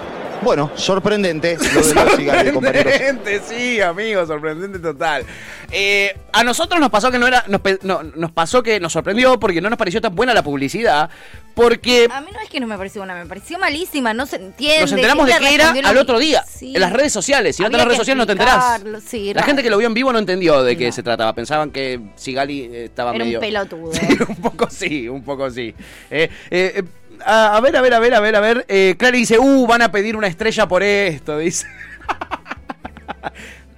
Bueno, 0.41 0.71
sorprendente 0.73 1.55
lo 1.55 1.81
de 1.87 1.93
los 1.93 2.13
Sigali, 2.15 2.51
compañeros. 2.51 2.91
Sorprendente, 2.91 3.41
sí, 3.47 3.79
amigo, 3.79 4.25
sorprendente 4.25 4.79
total. 4.79 5.23
Eh, 5.71 6.17
a 6.33 6.43
nosotros 6.43 6.79
nos 6.81 6.89
pasó 6.89 7.11
que 7.11 7.19
no 7.19 7.27
era, 7.27 7.43
nos, 7.47 7.61
pe- 7.61 7.77
no, 7.83 8.01
nos 8.01 8.31
pasó 8.31 8.63
que 8.63 8.79
nos 8.79 8.91
sorprendió 8.91 9.39
porque 9.39 9.61
no 9.61 9.69
nos 9.69 9.77
pareció 9.77 10.01
tan 10.01 10.15
buena 10.15 10.33
la 10.33 10.41
publicidad, 10.41 11.11
porque 11.53 12.07
A 12.11 12.21
mí 12.21 12.29
no 12.33 12.39
es 12.39 12.49
que 12.49 12.59
no 12.59 12.65
me 12.65 12.75
pareció 12.75 13.01
buena, 13.01 13.13
me 13.13 13.27
pareció 13.27 13.59
malísima, 13.59 14.15
no 14.15 14.25
se 14.25 14.37
entiende. 14.37 14.81
nos 14.81 14.91
enteramos 14.93 15.27
de 15.27 15.33
que 15.37 15.53
era 15.53 15.69
al 15.69 15.97
otro 15.97 16.17
día, 16.17 16.43
Sí. 16.47 16.73
en 16.73 16.81
las 16.81 16.91
redes 16.91 17.13
sociales. 17.13 17.55
Si 17.57 17.61
no 17.61 17.67
Había 17.67 17.77
tenés 17.77 17.85
las 17.85 17.87
redes 17.89 17.97
sociales 17.99 18.17
no 18.17 18.25
te 18.25 18.31
enterás. 18.31 18.81
sí, 19.05 19.27
La 19.27 19.41
raro. 19.41 19.45
gente 19.45 19.61
que 19.61 19.69
lo 19.69 19.77
vio 19.77 19.85
en 19.87 19.93
vivo 19.93 20.11
no 20.11 20.17
entendió 20.17 20.63
de 20.63 20.75
qué 20.75 20.91
se 20.91 21.03
trataba. 21.03 21.33
Pensaban 21.35 21.69
que 21.69 21.99
Sigali 22.15 22.61
eh, 22.61 22.85
estaba 22.85 23.13
Era 23.13 23.23
medio. 23.25 23.37
un 23.37 23.41
pelotudo. 23.45 23.91
un 24.27 24.35
poco 24.37 24.67
sí, 24.71 25.07
un 25.07 25.23
poco 25.23 25.51
sí. 25.51 25.75
Eh, 26.09 26.29
eh, 26.49 26.83
a, 27.25 27.59
ver, 27.61 27.75
a 27.75 27.81
ver, 27.81 27.93
a 27.93 27.99
ver, 27.99 28.13
a 28.13 28.19
ver, 28.19 28.35
a 28.35 28.39
ver. 28.39 28.65
Eh, 28.67 28.95
Clary 28.97 29.19
dice, 29.19 29.39
uh, 29.39 29.67
van 29.67 29.81
a 29.81 29.91
pedir 29.91 30.15
una 30.15 30.27
estrella 30.27 30.67
por 30.67 30.83
esto, 30.83 31.37
dice. 31.39 31.67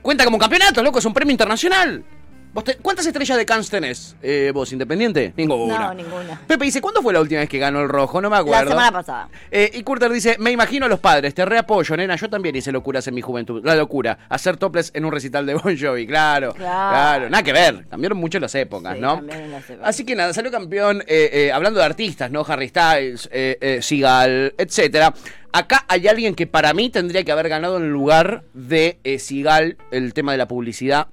Cuenta 0.02 0.26
como 0.26 0.36
un 0.36 0.42
campeonato, 0.42 0.84
loco, 0.84 1.00
es 1.00 1.06
un 1.06 1.14
premio 1.14 1.32
internacional. 1.32 2.04
¿Vos 2.54 2.64
te- 2.64 2.76
¿Cuántas 2.78 3.06
estrellas 3.08 3.36
de 3.36 3.46
Cannes 3.48 3.68
tenés, 3.68 4.16
eh, 4.22 4.52
vos, 4.54 4.72
independiente? 4.72 5.34
Ninguna. 5.36 5.80
No, 5.88 5.94
ninguna. 5.96 6.40
Pepe 6.46 6.66
dice, 6.66 6.82
¿cuándo 6.82 7.02
fue 7.02 7.12
la 7.12 7.20
última 7.20 7.40
vez 7.40 7.50
que 7.50 7.58
ganó 7.58 7.82
el 7.82 7.90
rojo? 7.90 8.22
No 8.22 8.30
me 8.30 8.38
acuerdo. 8.38 8.66
La 8.66 8.70
semana 8.70 8.92
pasada. 8.92 9.30
Eh, 9.50 9.72
y 9.74 9.82
Curter 9.82 10.12
dice, 10.12 10.36
me 10.40 10.52
imagino 10.52 10.86
a 10.86 10.90
los 10.90 11.00
padres, 11.00 11.34
te 11.34 11.44
reapoyo, 11.46 11.98
nena, 11.98 12.16
yo 12.16 12.30
también 12.30 12.56
hice 12.56 12.72
locuras 12.72 13.08
en 13.08 13.16
mi 13.16 13.22
juventud. 13.22 13.66
La 13.66 13.74
locura, 13.76 14.20
hacer 14.30 14.58
toples 14.58 14.92
en 14.94 15.04
un 15.04 15.12
recital 15.12 15.48
de 15.48 15.56
Bon 15.56 15.76
Jovi, 15.76 16.06
claro. 16.06 16.54
Claro. 16.54 16.90
Claro, 16.92 17.30
nada 17.32 17.42
que 17.42 17.54
ver, 17.54 17.88
cambiaron 17.90 18.20
mucho 18.20 18.40
las 18.40 18.54
épocas, 18.54 18.96
Sí, 18.96 19.02
¿no? 19.02 19.20
las 19.22 19.68
épocas. 19.70 19.90
Así 19.90 20.06
que 20.06 20.16
nada, 20.16 20.32
salió 20.32 20.52
campeón, 20.52 21.04
eh, 21.08 21.52
hablando 21.52 21.80
de 21.80 21.86
artistas, 21.88 22.30
¿no? 22.30 22.46
Harry 22.48 22.68
Styles, 22.70 23.30
Sigal, 23.84 24.54
etcétera. 24.60 25.12
Acá 25.52 25.86
hay 25.88 26.08
alguien 26.08 26.36
que 26.36 26.46
para 26.48 26.74
mí 26.74 26.90
tendría 26.92 27.24
que 27.24 27.32
haber 27.32 27.50
ganado 27.50 27.78
en 27.78 27.90
lugar 27.92 28.44
de 28.54 29.00
Sigal 29.20 29.78
el 29.92 30.14
tema 30.14 30.32
de 30.34 30.38
la 30.38 30.48
publicidad. 30.48 31.08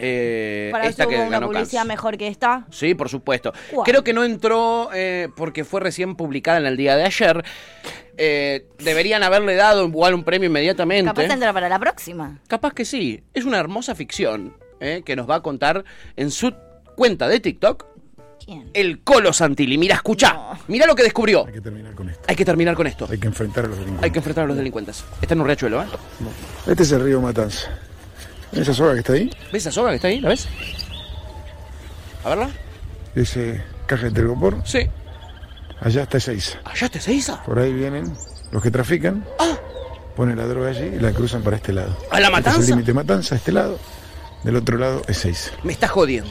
Eh, 0.00 0.68
Para 0.72 0.86
esta 0.86 1.06
que 1.06 1.16
hubo 1.16 1.22
una 1.22 1.38
ganó 1.38 1.46
publicidad 1.48 1.84
mejor 1.84 2.16
que 2.16 2.28
esta. 2.28 2.66
Sí, 2.70 2.94
por 2.94 3.08
supuesto. 3.08 3.52
¿Cuál? 3.70 3.84
Creo 3.86 4.04
que 4.04 4.12
no 4.12 4.24
entró 4.24 4.90
eh, 4.92 5.28
porque 5.36 5.64
fue 5.64 5.80
recién 5.80 6.16
publicada 6.16 6.58
en 6.58 6.66
el 6.66 6.76
día 6.76 6.96
de 6.96 7.04
ayer. 7.04 7.44
Eh, 8.22 8.66
deberían 8.78 9.22
haberle 9.22 9.54
dado 9.54 9.86
igual 9.86 10.12
un 10.12 10.24
premio 10.24 10.48
inmediatamente. 10.48 11.06
Capaz 11.06 11.32
entra 11.32 11.52
para 11.54 11.70
la 11.70 11.78
próxima. 11.78 12.38
Capaz 12.48 12.74
que 12.74 12.84
sí. 12.84 13.22
Es 13.32 13.46
una 13.46 13.58
hermosa 13.58 13.94
ficción 13.94 14.56
eh, 14.78 15.02
que 15.06 15.16
nos 15.16 15.28
va 15.28 15.36
a 15.36 15.42
contar 15.42 15.84
en 16.16 16.30
su 16.30 16.52
cuenta 16.96 17.28
de 17.28 17.40
TikTok. 17.40 17.86
El 18.74 19.02
Colo 19.04 19.32
Santilli. 19.32 19.78
Mira, 19.78 19.94
escucha. 19.94 20.58
Mira 20.66 20.86
lo 20.86 20.94
que 20.94 21.04
descubrió. 21.04 21.46
Hay 21.46 21.52
que 21.52 21.60
terminar 21.60 21.94
con 21.94 22.10
esto. 22.10 22.22
Hay 22.26 22.36
que 22.36 22.44
terminar 22.44 22.74
con 22.74 22.86
esto. 22.86 23.06
Hay 23.08 23.18
que 23.18 23.28
enfrentar 23.28 23.64
a 23.64 23.68
los 23.68 23.76
delincuentes. 23.78 24.04
Hay 24.04 24.10
que 24.10 24.18
enfrentar 24.18 24.44
a 24.44 24.46
los 24.48 24.56
delincuentes. 24.56 25.04
Está 25.22 25.34
en 25.34 25.40
un 25.40 25.46
riachuelo, 25.46 25.82
¿eh? 25.82 25.86
Este 26.66 26.82
es 26.82 26.92
el 26.92 27.04
río 27.04 27.20
Matanza. 27.20 27.70
¿Ves 28.52 28.60
esa 28.62 28.74
soga 28.74 28.92
que 28.94 28.98
está 29.00 29.12
ahí? 29.14 29.30
¿Ves 29.52 29.62
esa 29.62 29.72
soga 29.72 29.90
que 29.90 29.96
está 29.96 30.08
ahí? 30.08 30.20
¿La 30.20 30.28
ves? 30.30 30.48
A 32.24 32.28
verla. 32.30 32.50
Ese 33.14 33.62
caja 33.86 34.04
de 34.06 34.10
telgopor. 34.12 34.56
Sí. 34.64 34.86
Allá 35.80 36.02
está 36.02 36.18
Ezeiza. 36.18 36.58
¿Allá 36.64 36.86
está 36.86 36.98
Ezeiza? 36.98 37.42
Por 37.44 37.58
ahí 37.58 37.72
vienen 37.72 38.12
los 38.52 38.62
que 38.62 38.70
trafican. 38.70 39.24
Ponen 40.16 40.36
la 40.36 40.46
droga 40.46 40.70
allí 40.70 40.84
y 40.96 40.98
la 41.00 41.12
cruzan 41.12 41.42
para 41.42 41.56
este 41.56 41.72
lado. 41.72 41.96
¿A 42.10 42.20
la 42.20 42.26
Este 42.26 42.38
es 42.38 42.44
Matanza? 42.44 42.60
el 42.60 42.66
límite 42.66 42.92
Matanza, 42.92 43.36
este 43.36 43.52
lado. 43.52 43.78
Del 44.44 44.56
otro 44.56 44.76
lado 44.78 45.02
es 45.08 45.18
Ezeiza. 45.18 45.52
Me 45.62 45.72
estás 45.72 45.90
jodiendo. 45.90 46.30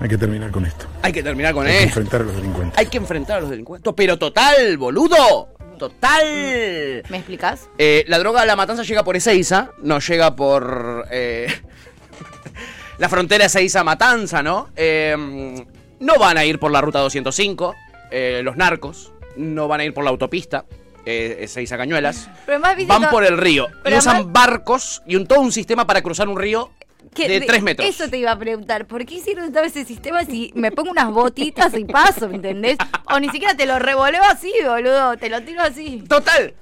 Hay 0.00 0.08
que 0.08 0.16
terminar 0.18 0.50
con 0.52 0.64
esto. 0.64 0.86
Hay 1.02 1.12
que 1.12 1.22
terminar 1.24 1.52
con 1.54 1.66
Hay 1.66 1.72
que 1.72 1.78
esto. 1.78 1.88
enfrentar 1.88 2.20
a 2.20 2.24
los 2.24 2.36
delincuentes. 2.36 2.78
Hay 2.78 2.86
que 2.86 2.98
enfrentar 2.98 3.38
a 3.38 3.40
los 3.40 3.50
delincuentes. 3.50 3.92
Pero 3.96 4.16
total, 4.18 4.76
boludo. 4.78 5.48
Total. 5.78 7.02
¿Me 7.08 7.16
explicas? 7.16 7.68
Eh, 7.78 8.04
la 8.08 8.18
droga 8.18 8.40
de 8.42 8.46
la 8.46 8.56
matanza 8.56 8.82
llega 8.82 9.04
por 9.04 9.16
Ezeiza, 9.16 9.70
no 9.82 9.98
llega 10.00 10.34
por. 10.36 11.06
eh, 11.10 11.46
La 12.98 13.08
frontera 13.08 13.44
Ezeiza 13.44 13.84
Matanza, 13.84 14.42
¿no? 14.42 14.70
Eh, 14.76 15.64
no 16.00 16.18
van 16.18 16.36
a 16.36 16.44
ir 16.44 16.58
por 16.58 16.72
la 16.72 16.80
ruta 16.80 16.98
205, 16.98 17.74
eh, 18.10 18.40
los 18.42 18.56
narcos. 18.56 19.12
No 19.36 19.68
van 19.68 19.80
a 19.80 19.84
ir 19.84 19.94
por 19.94 20.02
la 20.02 20.10
autopista, 20.10 20.64
Ezeiza 21.06 21.76
Cañuelas. 21.76 22.28
Pero 22.44 22.60
Van 22.60 23.08
por 23.10 23.24
el 23.24 23.38
río. 23.38 23.68
Y 23.84 23.94
usan 23.94 24.16
además- 24.16 24.32
barcos 24.32 25.02
y 25.06 25.14
un, 25.14 25.26
todo 25.28 25.40
un 25.40 25.52
sistema 25.52 25.86
para 25.86 26.02
cruzar 26.02 26.28
un 26.28 26.38
río 26.38 26.70
que 27.14 27.28
de 27.28 27.40
3 27.40 27.62
metros. 27.62 27.88
Eso 27.88 28.08
te 28.08 28.18
iba 28.18 28.32
a 28.32 28.38
preguntar. 28.38 28.86
¿Por 28.86 29.04
qué 29.06 29.16
hicieron 29.16 29.52
todo 29.52 29.64
ese 29.64 29.84
sistema 29.84 30.24
si 30.24 30.52
me 30.54 30.70
pongo 30.70 30.90
unas 30.90 31.10
botitas 31.10 31.74
y 31.74 31.84
paso, 31.84 32.28
¿me 32.28 32.36
entendés? 32.36 32.78
O 33.10 33.18
ni 33.18 33.28
siquiera 33.30 33.56
te 33.56 33.66
lo 33.66 33.78
revoleo 33.78 34.22
así, 34.24 34.52
boludo. 34.64 35.16
Te 35.16 35.28
lo 35.28 35.42
tiro 35.42 35.62
así. 35.62 36.04
Total. 36.08 36.54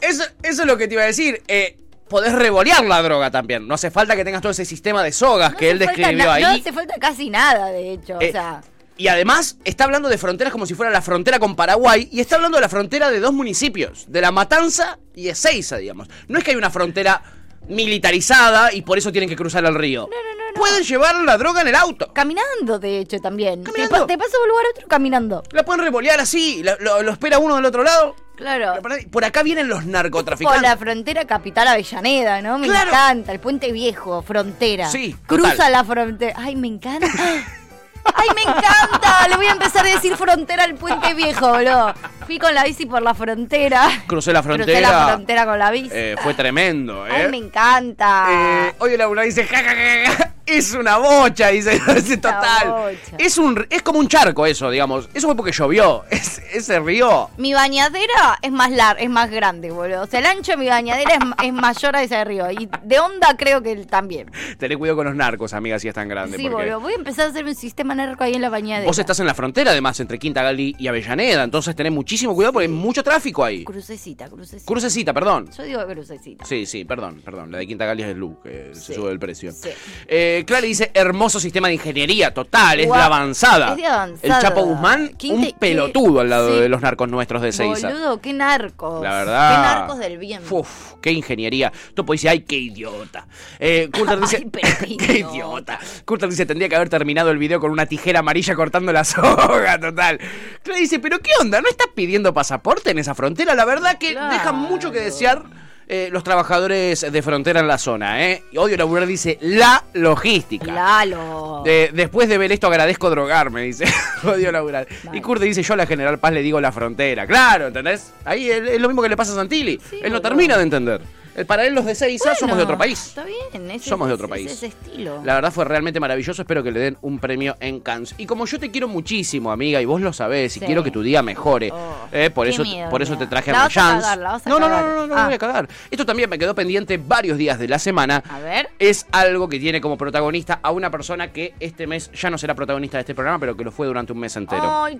Eso, 0.00 0.24
eso 0.42 0.62
es 0.62 0.66
lo 0.66 0.76
que 0.76 0.88
te 0.88 0.94
iba 0.94 1.02
a 1.02 1.06
decir. 1.06 1.42
Eh, 1.48 1.76
podés 2.08 2.32
revolear 2.32 2.84
la 2.84 3.02
droga 3.02 3.30
también. 3.30 3.66
No 3.66 3.74
hace 3.74 3.90
falta 3.90 4.16
que 4.16 4.24
tengas 4.24 4.42
todo 4.42 4.52
ese 4.52 4.64
sistema 4.64 5.02
de 5.02 5.12
sogas 5.12 5.54
que 5.54 5.70
él 5.70 5.78
describió 5.78 6.30
ahí. 6.30 6.42
No 6.42 6.48
hace 6.50 6.72
falta 6.72 6.94
casi 7.00 7.30
nada, 7.30 7.70
de 7.70 7.92
hecho. 7.92 8.20
Eh, 8.20 8.28
o 8.28 8.32
sea, 8.32 8.60
Y 8.96 9.08
además 9.08 9.58
está 9.64 9.84
hablando 9.84 10.08
de 10.08 10.18
fronteras 10.18 10.52
como 10.52 10.66
si 10.66 10.74
fuera 10.74 10.92
la 10.92 11.02
frontera 11.02 11.38
con 11.38 11.56
Paraguay 11.56 12.08
y 12.12 12.20
está 12.20 12.36
hablando 12.36 12.56
de 12.58 12.62
la 12.62 12.68
frontera 12.68 13.10
de 13.10 13.20
dos 13.20 13.32
municipios, 13.32 14.04
de 14.08 14.20
La 14.20 14.30
Matanza 14.32 14.98
y 15.14 15.28
Ezeiza, 15.28 15.78
digamos. 15.78 16.08
No 16.28 16.38
es 16.38 16.44
que 16.44 16.50
hay 16.52 16.56
una 16.56 16.70
frontera 16.70 17.22
militarizada 17.68 18.72
y 18.72 18.82
por 18.82 18.98
eso 18.98 19.10
tienen 19.12 19.28
que 19.28 19.36
cruzar 19.36 19.64
el 19.64 19.74
río. 19.74 20.08
Pueden 20.54 20.82
llevar 20.84 21.14
la 21.16 21.36
droga 21.36 21.60
en 21.60 21.68
el 21.68 21.74
auto. 21.74 22.10
caminando, 22.14 22.78
de 22.78 23.00
hecho, 23.00 23.18
también. 23.20 23.62
Te, 23.62 23.70
Caminando. 23.72 23.98
pa- 24.00 24.06
te 24.06 24.16
paso 24.16 24.30
de 24.38 24.42
un 24.44 24.48
lugar 24.48 24.64
a 24.64 24.70
otro 24.70 24.88
caminando. 24.88 25.42
La 25.52 25.64
pueden 25.64 25.82
revolear 25.84 26.18
así, 26.18 26.62
la- 26.62 26.76
lo, 26.80 27.02
lo 27.02 27.12
espera 27.12 27.38
uno 27.38 27.56
del 27.56 27.64
otro 27.66 27.82
lado. 27.82 28.16
Claro. 28.36 28.74
Por 29.10 29.24
acá 29.24 29.42
vienen 29.42 29.68
los 29.68 29.80
Por 29.82 29.86
narcotraficantes. 29.88 30.62
la 30.62 30.76
frontera 30.76 31.24
capital 31.26 31.68
Avellaneda, 31.68 32.40
¿no? 32.42 32.58
Me 32.58 32.68
Claro. 32.68 32.88
encanta. 32.88 33.32
El 33.32 33.40
puente 33.40 33.70
viejo, 33.72 34.22
frontera. 34.22 34.88
Sí, 34.90 35.14
Cruza 35.26 35.68
la 35.70 35.84
frontera. 35.84 36.34
Ay, 36.38 36.56
me 36.56 36.68
encanta. 36.68 37.06
Ay, 38.14 38.28
me 38.34 38.42
encanta. 38.42 39.28
Le 39.28 39.36
voy 39.36 39.46
a 39.46 39.52
empezar 39.52 39.86
a 39.86 39.90
decir 39.90 40.16
frontera 40.16 40.64
al 40.64 40.74
puente 40.74 41.14
viejo, 41.14 41.48
boludo. 41.48 41.94
Fui 42.26 42.38
con 42.38 42.54
la 42.54 42.64
bici 42.64 42.86
por 42.86 43.02
la 43.02 43.14
frontera. 43.14 43.88
Crucé 44.06 44.32
la 44.32 44.42
Crucé 44.42 44.56
frontera. 44.64 44.90
la 44.90 45.06
frontera 45.08 45.46
con 45.46 45.58
la 45.58 45.70
bici. 45.70 45.90
Eh, 45.92 46.16
fue 46.22 46.34
tremendo, 46.34 47.06
¿eh? 47.06 47.12
Ay, 47.12 47.28
me 47.30 47.36
encanta. 47.38 48.26
Eh, 48.30 48.74
oye, 48.78 48.98
dice, 49.24 49.46
ja, 49.46 49.56
ja, 49.58 49.74
ja, 49.74 50.12
ja, 50.16 50.32
es 50.46 50.72
una 50.74 50.96
bocha, 50.98 51.48
dice, 51.48 51.80
dice, 51.94 52.16
total. 52.16 52.68
bocha. 52.70 53.16
Es 53.18 53.36
un 53.38 53.66
es 53.70 53.82
como 53.82 53.98
un 53.98 54.08
charco 54.08 54.46
eso, 54.46 54.70
digamos. 54.70 55.08
Eso 55.14 55.26
fue 55.28 55.36
porque 55.36 55.52
llovió. 55.52 56.04
Es- 56.10 56.36
ese 56.52 56.78
río. 56.80 57.28
Mi 57.36 57.52
bañadera 57.52 58.38
es 58.40 58.50
más 58.52 58.70
larga, 58.70 59.02
es 59.02 59.10
más 59.10 59.30
grande, 59.30 59.70
boludo. 59.70 60.02
O 60.02 60.06
sea, 60.06 60.20
el 60.20 60.26
ancho 60.26 60.52
de 60.52 60.56
mi 60.58 60.68
bañadera 60.68 61.14
es, 61.14 61.46
es 61.46 61.52
mayor 61.52 61.96
a 61.96 62.02
ese 62.02 62.16
arriba. 62.16 62.52
Y 62.52 62.68
de 62.82 62.98
onda 63.00 63.36
creo 63.36 63.62
que 63.62 63.76
también. 63.84 64.30
Tené 64.58 64.76
cuidado 64.76 64.96
con 64.96 65.06
los 65.06 65.14
narcos, 65.16 65.52
amiga, 65.52 65.78
si 65.78 65.88
es 65.88 65.94
tan 65.94 66.08
grande. 66.08 66.36
Sí, 66.38 66.44
porque 66.48 66.64
boludo. 66.70 66.80
Voy 66.80 66.92
a 66.92 66.96
empezar 66.96 67.26
a 67.26 67.30
hacer 67.30 67.44
un 67.44 67.54
sistema 67.54 67.94
narco 67.94 68.24
ahí 68.24 68.34
en 68.34 68.42
la 68.42 68.48
bañadera. 68.48 68.86
vos 68.86 68.98
estás 68.98 69.20
en 69.20 69.26
la 69.26 69.34
frontera, 69.34 69.72
además, 69.72 69.98
entre 70.00 70.18
Quinta 70.18 70.42
Gali 70.42 70.74
y 70.78 70.86
Avellaneda. 70.88 71.42
Entonces 71.42 71.74
tenés 71.76 71.92
muchísimo 71.92 72.34
cuidado 72.34 72.52
porque 72.54 72.66
hay 72.66 72.72
mucho 72.72 73.02
tráfico 73.02 73.44
ahí. 73.44 73.64
Crucecita, 73.64 74.28
crucecita. 74.28 74.64
Crucecita, 74.66 75.12
perdón. 75.12 75.50
Yo 75.56 75.62
digo 75.64 75.86
crucecita. 75.86 76.44
Sí, 76.44 76.64
sí, 76.64 76.84
perdón, 76.84 77.20
perdón. 77.24 77.50
La 77.52 77.58
de 77.58 77.66
Quinta 77.66 77.84
Gali 77.84 78.02
es 78.04 78.08
el 78.10 78.18
Lu, 78.18 78.40
que 78.42 78.70
se 78.74 78.94
sube 78.94 79.10
el 79.10 79.18
precio. 79.18 79.52
sí. 79.52 79.68
Eh, 80.06 80.35
Clary 80.44 80.68
dice, 80.68 80.90
hermoso 80.94 81.40
sistema 81.40 81.68
de 81.68 81.74
ingeniería, 81.74 82.34
total, 82.34 82.80
es 82.80 82.90
de 82.90 82.94
avanzada. 82.94 83.70
es 83.70 83.76
de 83.76 83.86
avanzada. 83.86 84.36
El 84.36 84.42
Chapo 84.42 84.62
Guzmán, 84.62 85.12
un 85.30 85.52
pelotudo 85.58 86.20
al 86.20 86.30
lado 86.30 86.54
sí. 86.54 86.60
de 86.60 86.68
los 86.68 86.80
narcos 86.80 87.08
nuestros 87.08 87.42
de 87.42 87.52
Seiza. 87.52 87.88
Boludo, 87.88 88.20
qué 88.20 88.32
narcos. 88.32 89.02
La 89.02 89.10
verdad. 89.18 89.50
Qué 89.50 89.62
narcos 89.62 89.98
del 89.98 90.18
bien. 90.18 90.42
Uf, 90.50 90.94
qué 91.00 91.12
ingeniería. 91.12 91.72
Topo 91.94 92.12
dice, 92.12 92.28
ay, 92.28 92.40
qué 92.40 92.56
idiota. 92.56 93.26
Eh, 93.58 93.88
Coulter 93.92 94.20
dice, 94.20 94.46
qué 94.98 95.18
idiota. 95.18 95.78
Coulter 96.04 96.28
dice, 96.28 96.46
tendría 96.46 96.68
que 96.68 96.76
haber 96.76 96.88
terminado 96.88 97.30
el 97.30 97.38
video 97.38 97.60
con 97.60 97.70
una 97.70 97.86
tijera 97.86 98.20
amarilla 98.20 98.54
cortando 98.54 98.92
la 98.92 99.04
soga, 99.04 99.78
total. 99.78 100.18
Claro, 100.62 100.80
dice, 100.80 100.98
pero 100.98 101.20
qué 101.20 101.30
onda, 101.40 101.60
¿no 101.60 101.68
estás 101.68 101.88
pidiendo 101.94 102.34
pasaporte 102.34 102.90
en 102.90 102.98
esa 102.98 103.14
frontera? 103.14 103.54
La 103.54 103.64
verdad 103.64 103.98
que 103.98 104.08
deja 104.08 104.52
mucho 104.52 104.90
que 104.90 105.00
desear. 105.00 105.65
Eh, 105.88 106.08
los 106.10 106.24
trabajadores 106.24 107.06
de 107.12 107.22
frontera 107.22 107.60
en 107.60 107.68
la 107.68 107.78
zona, 107.78 108.24
¿eh? 108.28 108.42
Odio 108.56 108.76
Laburar 108.76 109.06
dice 109.06 109.38
la 109.40 109.84
logística. 109.92 110.72
Lalo. 110.72 111.62
De- 111.64 111.90
después 111.92 112.28
de 112.28 112.38
ver 112.38 112.50
esto 112.52 112.66
agradezco 112.66 113.08
drogarme, 113.10 113.62
dice. 113.62 113.84
Odio 114.24 114.50
laburar. 114.50 114.86
Y 115.12 115.20
Kurt 115.20 115.40
dice, 115.42 115.62
yo 115.62 115.74
a 115.74 115.76
la 115.76 115.86
General 115.86 116.18
Paz 116.18 116.32
le 116.32 116.42
digo 116.42 116.60
la 116.60 116.72
frontera. 116.72 117.26
Claro, 117.26 117.68
¿entendés? 117.68 118.12
Ahí 118.24 118.50
es, 118.50 118.62
es 118.68 118.80
lo 118.80 118.88
mismo 118.88 119.02
que 119.02 119.08
le 119.08 119.16
pasa 119.16 119.32
a 119.32 119.36
Santilli. 119.36 119.80
él 120.02 120.12
no 120.12 120.20
termina 120.20 120.56
de 120.56 120.62
entender. 120.64 121.00
Para 121.44 121.66
él 121.66 121.74
los 121.74 121.84
de 121.84 121.94
Seiza 121.94 122.34
somos 122.34 122.56
de 122.56 122.62
otro 122.62 122.78
país. 122.78 123.08
Está 123.08 123.24
bien, 123.24 123.70
ese, 123.70 123.88
Somos 123.88 124.08
de 124.08 124.14
otro 124.14 124.26
ese- 124.26 124.30
país. 124.34 124.52
ese 124.52 124.66
estilo. 124.68 125.20
La 125.24 125.34
verdad 125.34 125.52
fue 125.52 125.64
realmente 125.64 126.00
maravilloso. 126.00 126.42
Espero 126.42 126.62
que 126.62 126.70
le 126.72 126.80
den 126.80 126.98
un 127.02 127.18
premio 127.18 127.56
en 127.60 127.80
Cannes. 127.80 128.14
Y 128.18 128.26
como 128.26 128.46
yo 128.46 128.58
te 128.58 128.70
quiero 128.70 128.88
muchísimo, 128.88 129.50
amiga, 129.52 129.80
y 129.80 129.84
vos 129.84 130.00
lo 130.00 130.12
sabés, 130.12 130.56
y 130.56 130.60
Sí. 130.60 130.66
quiero 130.66 130.82
que 130.82 130.90
tu 130.90 131.02
día 131.02 131.22
mejore, 131.22 131.72
eh, 132.12 132.30
por, 132.30 132.46
eso, 132.46 132.62
miedo, 132.62 132.88
por 132.90 133.02
eso 133.02 133.16
te 133.18 133.26
traje 133.26 133.52
La 133.52 133.64
a 133.64 133.68
Mayans. 133.68 134.46
No, 134.46 134.58
no, 134.58 134.68
no, 134.68 134.80
no, 134.80 134.96
no, 134.96 135.06
no 135.08 135.14
Ah. 135.16 135.24
voy 135.26 135.34
a 135.34 135.38
cagar. 135.38 135.68
Esto 135.90 136.06
también 136.06 136.30
me 136.30 136.38
quedó 136.38 136.54
pendiente 136.54 136.98
varios 136.98 137.36
días 137.38 137.58
de 137.58 137.68
la 137.68 137.78
semana. 137.78 138.22
A 138.28 138.38
ver. 138.38 138.70
Es 138.78 139.06
algo 139.12 139.48
que 139.48 139.58
tiene 139.58 139.80
como 139.80 139.96
protagonista 139.98 140.60
a 140.62 140.70
una 140.70 140.90
persona 140.90 141.32
que 141.32 141.54
este 141.60 141.86
mes 141.86 142.10
ya 142.12 142.30
no 142.30 142.38
será 142.38 142.54
protagonista 142.54 142.96
de 142.98 143.02
este 143.02 143.14
programa, 143.14 143.38
pero 143.38 143.56
que 143.56 143.64
lo 143.64 143.72
fue 143.72 143.86
durante 143.86 144.12
un 144.12 144.20
mes 144.20 144.34
entero. 144.36 144.84
Ay, 144.84 144.98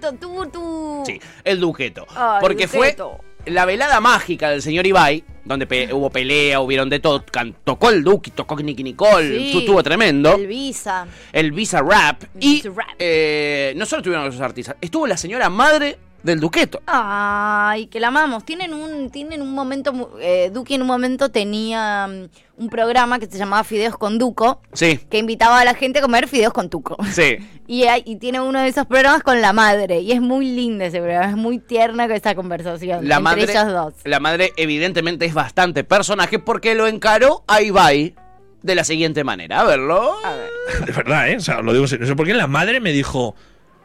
tú. 0.52 1.02
Sí, 1.06 1.20
el 1.44 1.60
Duqueto. 1.60 2.06
Ay, 2.14 2.38
Porque 2.40 2.66
Duqueto. 2.66 2.78
fue 2.78 3.26
la 3.46 3.64
velada 3.64 4.00
mágica 4.00 4.50
del 4.50 4.62
señor 4.62 4.86
Ibai, 4.86 5.24
donde 5.44 5.66
pe- 5.66 5.92
hubo 5.92 6.10
pelea, 6.10 6.60
hubieron 6.60 6.88
de 6.90 6.98
todo. 7.00 7.24
tocó 7.64 7.90
el 7.90 8.02
Duque, 8.02 8.30
tocó 8.32 8.56
Nicky 8.56 8.82
Nicole, 8.82 9.38
Sí, 9.38 9.58
estuvo 9.58 9.82
tremendo. 9.82 10.34
El 10.34 10.46
Visa. 10.46 11.06
El 11.32 11.52
Visa 11.52 11.80
Rap. 11.82 12.22
Y 12.40 12.54
Visa 12.56 12.70
Rap. 12.74 12.88
eh, 12.98 13.72
no 13.76 13.86
solo 13.86 14.02
tuvieron 14.02 14.26
esos 14.26 14.40
artistas, 14.40 14.76
estuvo 14.80 15.06
la 15.06 15.16
señora 15.16 15.48
madre 15.48 15.98
del 16.26 16.40
Duqueto. 16.40 16.82
Ay, 16.86 17.86
que 17.86 18.00
la 18.00 18.08
amamos. 18.08 18.44
Tienen 18.44 18.74
un, 18.74 19.10
tienen 19.10 19.40
un 19.40 19.52
momento, 19.54 20.18
eh, 20.20 20.50
Duque 20.52 20.74
en 20.74 20.82
un 20.82 20.88
momento 20.88 21.30
tenía 21.30 22.06
mm, 22.06 22.62
un 22.62 22.68
programa 22.68 23.18
que 23.18 23.26
se 23.26 23.38
llamaba 23.38 23.64
Fideos 23.64 23.96
con 23.96 24.18
Duco, 24.18 24.60
Sí, 24.72 24.98
que 25.10 25.18
invitaba 25.18 25.60
a 25.60 25.64
la 25.64 25.74
gente 25.74 26.00
a 26.00 26.02
comer 26.02 26.28
fideos 26.28 26.52
con 26.52 26.68
Tuco. 26.68 26.96
sí. 27.12 27.38
Y, 27.68 27.82
hay- 27.88 28.04
y 28.06 28.14
tiene 28.16 28.40
uno 28.40 28.60
de 28.60 28.68
esos 28.68 28.86
programas 28.86 29.24
con 29.24 29.40
la 29.40 29.52
madre. 29.52 29.98
Y 29.98 30.12
es 30.12 30.20
muy 30.20 30.46
lindo 30.52 30.84
ese 30.84 31.00
programa, 31.00 31.30
es 31.30 31.36
muy 31.36 31.58
tierna 31.58 32.04
esa 32.14 32.36
conversación. 32.36 33.08
La 33.08 33.16
entre 33.16 33.22
madre, 33.48 33.72
dos. 33.72 33.94
la 34.04 34.20
madre 34.20 34.52
evidentemente 34.56 35.24
es 35.26 35.34
bastante 35.34 35.82
personaje 35.82 36.38
porque 36.38 36.76
lo 36.76 36.86
encaró 36.86 37.42
a 37.48 37.62
Ibai 37.62 38.14
de 38.62 38.74
la 38.76 38.84
siguiente 38.84 39.24
manera. 39.24 39.62
A 39.62 39.64
verlo. 39.64 40.14
De 40.86 40.92
verdad, 40.92 41.28
¿eh? 41.28 41.38
O 41.38 41.40
sea, 41.40 41.60
lo 41.60 41.72
digo 41.72 41.86
en 41.86 41.88
serio. 41.88 42.04
No 42.04 42.08
sé 42.08 42.14
por 42.14 42.24
qué 42.24 42.34
la 42.34 42.46
madre 42.46 42.78
me 42.78 42.92
dijo, 42.92 43.34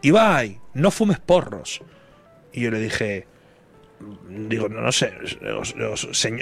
Ibai, 0.03 0.59
no 0.75 0.91
fumes 0.91 1.19
porros. 1.19 1.81
Y 2.53 2.61
yo 2.61 2.71
le 2.71 2.79
dije, 2.79 3.27
digo, 4.29 4.69
no, 4.69 4.81
no 4.81 4.91
sé, 4.91 5.13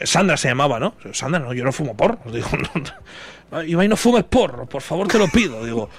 Sandra 0.04 0.38
se 0.38 0.48
llamaba, 0.48 0.80
¿no? 0.80 0.96
Sandra, 1.14 1.40
no, 1.40 1.54
yo 1.54 1.64
no 1.64 1.72
fumo 1.72 1.96
porros. 1.96 2.20
Digo, 2.32 2.50
no, 2.52 2.84
no. 3.52 3.64
Ibai, 3.64 3.88
no 3.88 3.98
fumes 3.98 4.24
porros, 4.26 4.68
por 4.68 4.82
favor, 4.82 5.08
te 5.08 5.18
lo 5.18 5.28
pido. 5.28 5.64
Digo, 5.66 5.90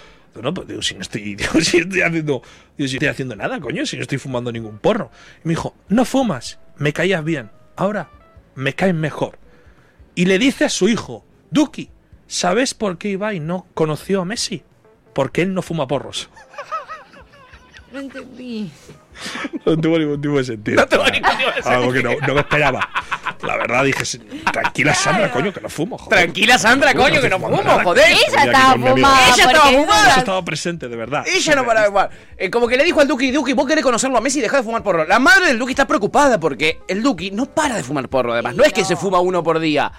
no, 0.40 0.54
pues 0.54 0.68
digo, 0.68 0.80
si 0.80 0.94
no 0.94 1.00
estoy, 1.00 1.34
digo, 1.36 1.60
si 1.60 1.78
estoy 1.78 2.02
haciendo, 2.02 2.42
digo, 2.76 2.88
si 2.88 2.96
estoy 2.96 3.08
haciendo 3.08 3.36
nada, 3.36 3.60
coño, 3.60 3.84
si 3.84 3.96
no 3.96 4.02
estoy 4.02 4.18
fumando 4.18 4.52
ningún 4.52 4.78
porro. 4.78 5.10
Y 5.44 5.48
me 5.48 5.52
dijo, 5.52 5.74
no 5.88 6.04
fumas, 6.04 6.58
me 6.76 6.92
caías 6.92 7.24
bien, 7.24 7.50
ahora 7.76 8.10
me 8.54 8.74
caes 8.74 8.94
mejor. 8.94 9.38
Y 10.14 10.26
le 10.26 10.38
dice 10.38 10.64
a 10.64 10.68
su 10.68 10.88
hijo, 10.88 11.24
Duki, 11.50 11.90
¿sabes 12.26 12.74
por 12.74 12.98
qué 12.98 13.08
Ibai 13.10 13.40
no 13.40 13.66
conoció 13.74 14.20
a 14.20 14.24
Messi? 14.24 14.62
Porque 15.14 15.42
él 15.42 15.54
no 15.54 15.62
fuma 15.62 15.88
porros. 15.88 16.30
No 17.92 17.98
entendí. 17.98 18.70
No 19.66 19.76
tuvo 19.76 19.98
ningún 19.98 20.20
tipo 20.20 20.36
de 20.38 20.44
sentido. 20.44 20.76
No 20.80 20.86
tuvo 20.88 21.04
ningún 21.04 21.30
tipo 21.30 21.50
de 21.50 21.74
Algo 21.74 21.92
que 21.92 22.02
no, 22.02 22.10
sentido. 22.10 22.28
no 22.28 22.34
me 22.34 22.40
esperaba. 22.40 22.88
La 23.42 23.56
verdad 23.56 23.84
dije, 23.84 24.04
tranquila 24.52 24.94
Sandra, 24.94 25.30
coño, 25.30 25.52
que 25.52 25.60
no 25.60 25.68
fumo. 25.68 25.96
Joder. 25.96 26.18
Tranquila, 26.24 26.58
Sandra, 26.58 26.94
coño, 26.94 27.20
que 27.20 27.28
no 27.30 27.38
fumo 27.38 27.56
fumo, 27.56 27.62
nada. 27.68 27.84
joder. 27.84 28.10
Ella 28.10 28.44
estaba 28.44 28.72
fumada. 28.74 29.28
Ella 29.34 29.44
estaba 29.44 29.70
fumada. 29.70 30.14
Estaba 30.16 30.44
presente, 30.44 30.88
de 30.88 30.96
verdad. 30.96 31.24
Ella 31.26 31.54
no 31.54 31.64
paraba 31.64 31.82
de 31.86 31.88
fumar. 31.90 32.10
Eh, 32.36 32.50
como 32.50 32.68
que 32.68 32.76
le 32.76 32.84
dijo 32.84 33.00
al 33.00 33.08
Duki, 33.08 33.30
Duki, 33.30 33.52
vos 33.54 33.66
querés 33.66 33.82
conocerlo 33.84 34.18
a 34.18 34.20
Messi 34.20 34.38
y 34.40 34.42
dejá 34.42 34.58
de 34.58 34.62
fumar 34.62 34.82
porro. 34.82 35.04
La 35.06 35.18
madre 35.18 35.46
del 35.46 35.58
Duki 35.58 35.72
está 35.72 35.86
preocupada 35.86 36.38
porque 36.38 36.80
el 36.88 37.02
Duki 37.02 37.30
no 37.30 37.46
para 37.46 37.76
de 37.76 37.82
fumar 37.82 38.08
porro, 38.08 38.32
además. 38.32 38.54
No 38.54 38.64
es 38.64 38.72
que 38.72 38.84
se 38.84 38.96
fuma 38.96 39.20
uno 39.20 39.42
por 39.42 39.58
día. 39.58 39.90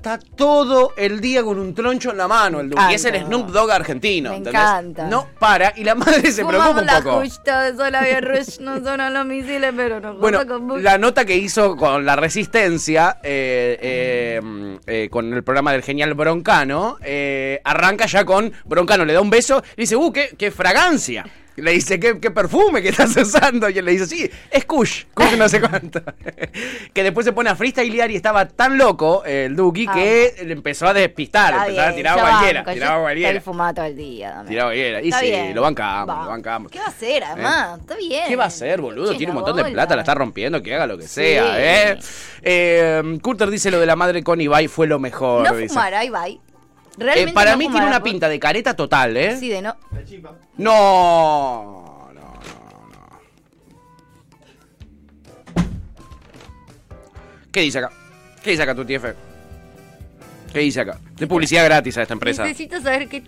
Está 0.00 0.18
todo 0.18 0.94
el 0.96 1.20
día 1.20 1.42
con 1.44 1.58
un 1.58 1.74
troncho 1.74 2.10
en 2.12 2.16
la 2.16 2.26
mano 2.26 2.58
el 2.60 2.70
Duki. 2.70 2.80
encanta. 2.80 2.94
Es 2.94 3.04
el 3.04 3.26
Snoop 3.26 3.50
Dogg 3.50 3.70
argentino. 3.70 4.30
Me 4.30 4.36
¿entendés? 4.38 4.62
encanta. 4.62 5.06
No 5.08 5.26
para 5.38 5.74
y 5.76 5.84
la 5.84 5.94
madre 5.94 6.32
se 6.32 6.42
preocupa 6.42 6.80
un 6.80 6.86
la 6.86 7.02
poco. 7.02 7.20
justa, 7.20 7.76
sola 7.76 8.00
bien 8.00 8.22
rush, 8.22 8.60
no 8.60 8.82
son 8.82 9.12
los 9.12 9.26
misiles, 9.26 9.70
pero 9.76 10.00
no 10.00 10.14
Bueno, 10.14 10.42
la 10.78 10.96
nota 10.96 11.26
que 11.26 11.36
hizo 11.36 11.76
con 11.76 12.06
la 12.06 12.16
Resistencia, 12.16 13.18
eh, 13.22 13.78
eh, 13.82 14.78
eh, 14.86 15.08
con 15.10 15.34
el 15.34 15.44
programa 15.44 15.72
del 15.72 15.82
genial 15.82 16.14
Broncano, 16.14 16.96
eh, 17.02 17.60
arranca 17.62 18.06
ya 18.06 18.24
con 18.24 18.50
Broncano 18.64 19.04
le 19.04 19.12
da 19.12 19.20
un 19.20 19.28
beso 19.28 19.62
y 19.76 19.82
dice, 19.82 19.96
¡uh, 19.96 20.10
qué, 20.14 20.30
qué 20.38 20.50
fragancia! 20.50 21.26
Le 21.60 21.72
dice, 21.72 22.00
¿qué, 22.00 22.18
qué 22.20 22.30
perfume 22.30 22.82
que 22.82 22.88
estás 22.90 23.16
usando? 23.16 23.68
Y 23.68 23.78
él 23.78 23.84
le 23.84 23.92
dice, 23.92 24.06
sí, 24.06 24.30
es 24.50 24.64
Kush, 24.64 25.04
Kush 25.14 25.36
no 25.36 25.48
sé 25.48 25.60
cuánto. 25.68 26.00
que 26.94 27.02
después 27.02 27.24
se 27.26 27.32
pone 27.32 27.50
a 27.50 27.56
freestylear 27.56 28.10
y 28.10 28.16
estaba 28.16 28.46
tan 28.48 28.78
loco 28.78 29.22
eh, 29.26 29.44
el 29.46 29.56
Duki 29.56 29.86
que 29.86 30.34
le 30.44 30.52
empezó 30.52 30.86
a 30.88 30.94
despistar, 30.94 31.54
empezó 31.68 31.82
a 31.82 31.92
tirar 31.92 32.18
cualquiera, 32.20 32.60
banco, 32.60 32.72
tiraba 32.72 33.00
cualquiera. 33.02 33.28
Estoy 33.30 33.44
fumado 33.44 33.74
todo 33.74 33.84
el 33.86 33.96
día. 33.96 34.44
Tiraba 34.48 34.68
cualquiera. 34.70 35.02
Y 35.02 35.08
Está 35.08 35.20
sí, 35.20 35.26
bien. 35.26 35.54
lo 35.54 35.62
bancamos, 35.62 36.14
Va. 36.16 36.22
lo 36.24 36.28
bancamos. 36.30 36.72
¿Qué 36.72 36.78
va 36.78 36.84
a 36.86 36.88
hacer, 36.88 37.24
además? 37.24 37.80
Está 37.80 37.96
bien. 37.96 38.24
¿Qué 38.28 38.36
va 38.36 38.44
a 38.44 38.48
hacer, 38.48 38.80
boludo? 38.80 39.16
Tiene 39.16 39.32
un 39.32 39.36
montón 39.36 39.56
de 39.56 39.64
plata, 39.66 39.94
la 39.96 40.02
está 40.02 40.14
rompiendo, 40.14 40.62
que 40.62 40.74
haga 40.74 40.86
lo 40.86 40.96
que 40.98 41.04
Sí. 41.04 41.14
sea, 41.20 41.90
¿eh? 41.92 41.98
eh 42.42 43.18
Curter 43.22 43.50
dice 43.50 43.70
lo 43.70 43.78
de 43.80 43.86
la 43.86 43.96
madre 43.96 44.22
con 44.22 44.40
Ibai 44.40 44.68
fue 44.68 44.86
lo 44.86 44.98
mejor. 44.98 45.44
No 45.48 45.56
dice. 45.56 45.68
fumará, 45.68 46.04
Ibai. 46.04 46.40
Eh, 47.00 47.04
Realmente 47.04 47.32
para 47.32 47.52
no 47.52 47.56
mí 47.58 47.68
tiene 47.70 47.86
una 47.86 48.02
pinta 48.02 48.28
de 48.28 48.38
careta 48.38 48.74
total, 48.76 49.16
¿eh? 49.16 49.36
Sí, 49.38 49.48
de 49.48 49.62
no. 49.62 49.74
No, 50.58 52.10
no, 52.12 52.12
no, 52.12 52.12
no. 52.14 53.20
¿Qué 57.50 57.60
dice 57.60 57.78
acá? 57.78 57.90
¿Qué 58.42 58.50
dice 58.50 58.62
acá 58.62 58.74
tu 58.74 58.84
TF? 58.84 59.04
¿Qué 60.52 60.58
dice 60.60 60.80
acá? 60.80 60.98
De 61.16 61.26
publicidad 61.26 61.64
gratis 61.64 61.96
a 61.98 62.02
esta 62.02 62.14
empresa. 62.14 62.42
Necesito 62.44 62.80
saber 62.80 63.08
qué. 63.08 63.22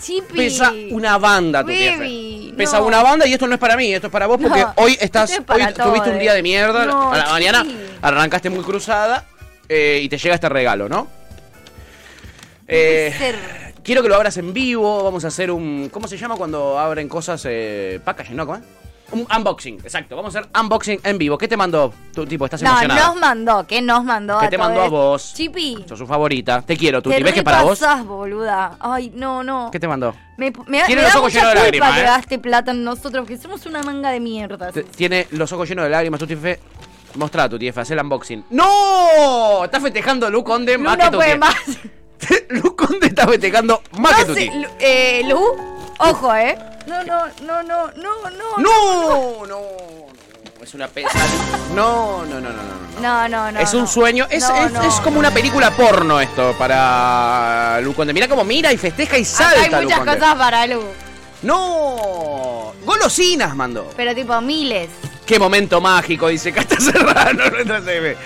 Chipi. 0.00 0.36
Pesa 0.36 0.72
una 0.92 1.18
banda 1.18 1.62
tu 1.62 1.68
Baby. 1.70 2.54
Pesa 2.56 2.78
no. 2.78 2.86
una 2.86 3.02
banda 3.02 3.26
y 3.26 3.32
esto 3.32 3.46
no 3.48 3.54
es 3.54 3.60
para 3.60 3.76
mí, 3.76 3.92
esto 3.92 4.06
es 4.06 4.12
para 4.12 4.26
vos 4.28 4.38
porque 4.40 4.60
No, 4.60 4.72
hoy 4.76 4.96
estás, 5.00 5.30
es 5.30 5.38
hoy 5.38 5.44
para 5.44 5.72
tuviste 5.72 5.82
un 5.82 6.04
todos. 6.04 6.18
día 6.20 6.34
de 6.34 6.42
mierda, 6.42 6.84
No, 6.86 7.12
a 7.12 7.16
la 7.18 7.30
mañana 7.30 7.62
chiqui. 7.64 7.76
arrancaste 8.00 8.48
muy 8.48 8.62
cruzada 8.62 9.24
eh, 9.68 9.98
y 10.02 10.08
te 10.08 10.16
llega 10.18 10.36
este 10.36 10.48
regalo, 10.48 10.88
¿no? 10.88 11.08
Eh, 12.68 13.72
quiero 13.82 14.02
que 14.02 14.08
lo 14.08 14.14
abras 14.16 14.36
en 14.36 14.52
vivo, 14.52 15.02
vamos 15.02 15.24
a 15.24 15.28
hacer 15.28 15.50
un, 15.50 15.88
¿cómo 15.90 16.06
se 16.06 16.16
llama 16.18 16.36
cuando 16.36 16.78
abren 16.78 17.08
cosas 17.08 17.42
eh, 17.48 17.98
packaging, 18.04 18.36
no? 18.36 18.46
¿Cómo 18.46 18.58
es? 18.58 18.64
Un 19.10 19.26
unboxing, 19.34 19.76
exacto, 19.76 20.16
vamos 20.16 20.36
a 20.36 20.40
hacer 20.40 20.50
unboxing 20.60 21.00
en 21.02 21.16
vivo. 21.16 21.38
¿Qué 21.38 21.48
te 21.48 21.56
mandó 21.56 21.94
tu 22.12 22.26
tipo? 22.26 22.44
¿Estás 22.44 22.60
No, 22.60 22.68
emocionada? 22.68 23.06
nos 23.06 23.16
mandó. 23.16 23.66
¿Qué 23.66 23.80
nos 23.80 24.04
mandó? 24.04 24.38
¿Qué 24.38 24.48
te 24.48 24.58
mandó 24.58 24.82
a 24.82 24.88
vos? 24.90 25.32
Chipi. 25.34 25.82
Sos 25.88 25.98
su 25.98 26.06
favorita. 26.06 26.60
Te 26.60 26.76
quiero, 26.76 27.00
Tuti. 27.00 27.22
¿Ves 27.22 27.32
que 27.32 27.42
para 27.42 27.62
vos? 27.62 27.80
boluda. 28.04 28.76
Ay, 28.78 29.10
no, 29.14 29.42
no. 29.42 29.70
¿Qué 29.72 29.80
te 29.80 29.88
mandó? 29.88 30.14
Me, 30.36 30.52
me, 30.66 30.82
Tiene 30.84 30.96
me 30.96 31.02
los 31.04 31.12
da 31.14 31.18
ojos 31.20 31.32
llenos 31.32 31.48
de 31.54 31.54
lágrimas, 31.54 31.94
que 31.94 32.00
¿eh? 32.00 32.04
gaste 32.04 32.38
plata 32.38 32.72
en 32.72 32.84
nosotros, 32.84 33.26
que 33.26 33.38
somos 33.38 33.64
una 33.64 33.82
manga 33.82 34.10
de 34.10 34.20
mierda. 34.20 34.72
Te- 34.72 34.82
tiene 34.84 35.26
los 35.30 35.50
ojos 35.52 35.66
llenos 35.66 35.84
de 35.84 35.90
lágrimas, 35.90 36.20
Tuti 36.20 36.36
Fe. 36.36 36.60
Mostrá 37.14 37.48
tu 37.48 37.58
TF, 37.58 37.78
haz 37.78 37.90
el 37.90 38.00
unboxing. 38.00 38.44
¡No! 38.50 39.64
Está 39.64 39.80
festejando 39.80 40.28
Lu 40.30 40.44
Conde 40.44 40.76
más 40.76 40.98
no 40.98 41.04
que 41.10 41.16
puede 41.16 41.38
más. 41.38 41.54
Lu 42.48 42.74
Conde 42.76 43.06
está 43.08 43.26
festejando 43.28 43.82
más 43.98 44.14
que 44.14 44.20
No 44.22 44.26
tu 44.28 44.34
sé, 44.34 44.46
TF. 44.46 44.54
Lu, 44.54 44.68
eh, 44.80 45.22
Lu, 45.28 45.56
ojo, 45.98 46.34
¿eh? 46.34 46.58
No, 46.86 47.04
no, 47.04 47.26
no, 47.42 47.62
no, 47.62 47.92
no, 47.92 48.30
no. 48.30 48.58
No, 48.58 49.46
no, 49.46 49.60
Es 50.62 50.74
una 50.74 50.88
pesa. 50.88 51.10
No, 51.74 52.24
no, 52.24 52.40
no, 52.40 52.48
no, 52.50 52.62
no. 52.62 52.78
No, 53.00 53.28
no, 53.28 53.52
no. 53.52 53.60
es 53.60 53.72
un 53.74 53.82
no. 53.82 53.86
sueño, 53.86 54.26
es, 54.30 54.42
No, 54.48 54.56
es, 54.56 54.72
no. 54.72 54.82
es 54.82 54.94
como 55.00 55.18
una 55.20 55.30
película 55.30 55.70
porno 55.70 56.18
esto 56.20 56.54
para 56.58 57.80
Lu 57.82 57.94
Conde. 57.94 58.12
Mira 58.12 58.26
cómo 58.26 58.42
mira 58.44 58.72
y 58.72 58.76
festeja 58.76 59.18
y 59.18 59.22
Acá 59.22 59.30
salta 59.30 59.60
hay 59.62 59.70
Lu 59.70 59.82
muchas 59.82 59.98
Conde. 59.98 60.18
cosas 60.18 60.34
para 60.36 60.66
Lu. 60.66 60.82
¡No! 61.42 62.72
Golosinas 62.84 63.54
mandó. 63.54 63.90
Pero 63.96 64.14
tipo 64.14 64.40
miles. 64.40 64.88
Qué 65.26 65.38
momento 65.38 65.80
mágico, 65.80 66.28
dice 66.28 66.52
Casta 66.52 66.80
Serrano. 66.80 67.44
nuestra 67.50 67.80
CM. 67.82 68.16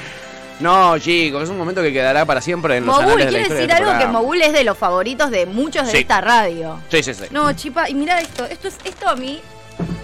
No, 0.63 0.99
chicos, 0.99 1.43
es 1.43 1.49
un 1.51 1.59
momento 1.59 1.83
que 1.83 1.93
quedará 1.93 2.25
para 2.25 2.41
siempre 2.41 2.77
en 2.77 2.87
los 2.87 2.95
Mogul, 2.97 3.13
anales 3.13 3.27
de 3.27 3.33
la 3.33 3.39
historia 3.41 3.61
decir 3.67 3.77
de 3.85 3.91
algo 3.91 3.99
que. 3.99 4.07
Mogul 4.07 4.43
es 4.43 4.53
de 4.53 4.65
los 4.65 4.79
favoritos 4.79 5.31
de 5.31 5.47
muchos 5.47 5.87
de 5.87 5.93
Sí. 5.93 5.99
esta 5.99 6.21
radio. 6.21 6.81
Sí, 6.89 7.03
sí, 7.03 7.15
sí. 7.15 7.25
No, 7.31 7.53
chipa, 7.53 7.89
y 7.91 7.95
mira 7.95 8.21
esto, 8.21 8.45
esto 8.47 8.69
es 8.69 8.77
esto 8.85 9.09
a 9.09 9.17
mí. 9.17 9.41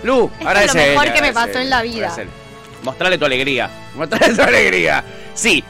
Lu, 0.03 0.31
es 0.39 0.43
lo 0.43 0.49
agradecele, 0.49 0.91
mejor 0.91 1.05
que 1.13 1.21
me 1.23 1.29
agradecele, 1.29 1.33
pasó 1.53 1.59
en 1.61 1.71
la 1.71 1.83
vida. 1.83 2.07
agradecele. 2.09 2.31
Mostrale 2.83 3.19
tu 3.19 3.25
alegría. 3.25 3.71
Mostrale 3.95 4.35
tu 4.35 4.43
alegría. 4.43 5.05
Sí. 5.35 5.63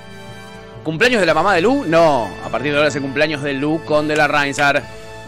¿Cumpleaños 0.85 1.21
de 1.21 1.27
la 1.27 1.35
mamá 1.35 1.55
de 1.55 1.61
Lu? 1.63 1.85
No. 1.87 2.29
A 2.45 2.49
partir 2.49 2.71
de 2.73 2.79
ahora 2.79 2.89
es 2.89 2.97
el 2.97 3.03
cumpleaños 3.03 3.43
de 3.43 3.55
Lu 3.55 3.85
con 3.85 4.09
de 4.09 4.17
la 4.17 4.27
Reinsar. 4.29 4.83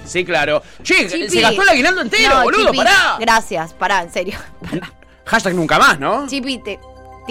Sí, 0.06 0.24
claro. 0.24 0.62
Che, 0.82 1.08
Chipi. 1.08 1.28
se 1.28 1.40
gastó 1.40 1.62
el 1.62 1.68
aguinaldo 1.68 2.00
entero, 2.00 2.34
No, 2.36 2.42
boludo, 2.42 2.64
Chipi, 2.66 2.76
pará. 2.78 3.16
Gracias, 3.20 3.74
pará, 3.74 4.02
en 4.02 4.12
serio. 4.12 4.38
Hashtag 5.26 5.54
nunca 5.54 5.78
más, 5.78 5.98
¿no? 6.00 6.26
Chipi, 6.26 6.58
te, 6.58 6.78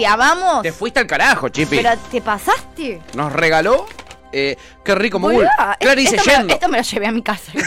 te 0.00 0.06
amamos. 0.06 0.62
Te 0.62 0.72
fuiste 0.72 1.00
al 1.00 1.06
carajo, 1.06 1.48
Chipi. 1.48 1.76
Pero 1.76 1.90
te 2.10 2.20
pasaste. 2.20 3.00
Nos 3.14 3.32
regaló. 3.32 3.86
Eh, 4.32 4.56
qué 4.84 4.94
rico, 4.94 5.18
Mogul. 5.18 5.46
Dice 5.96 6.16
esto, 6.16 6.30
me, 6.30 6.36
yendo. 6.36 6.54
esto 6.54 6.68
me 6.68 6.78
lo 6.78 6.84
llevé 6.84 7.06
a 7.06 7.12
mi 7.12 7.22
casa. 7.22 7.52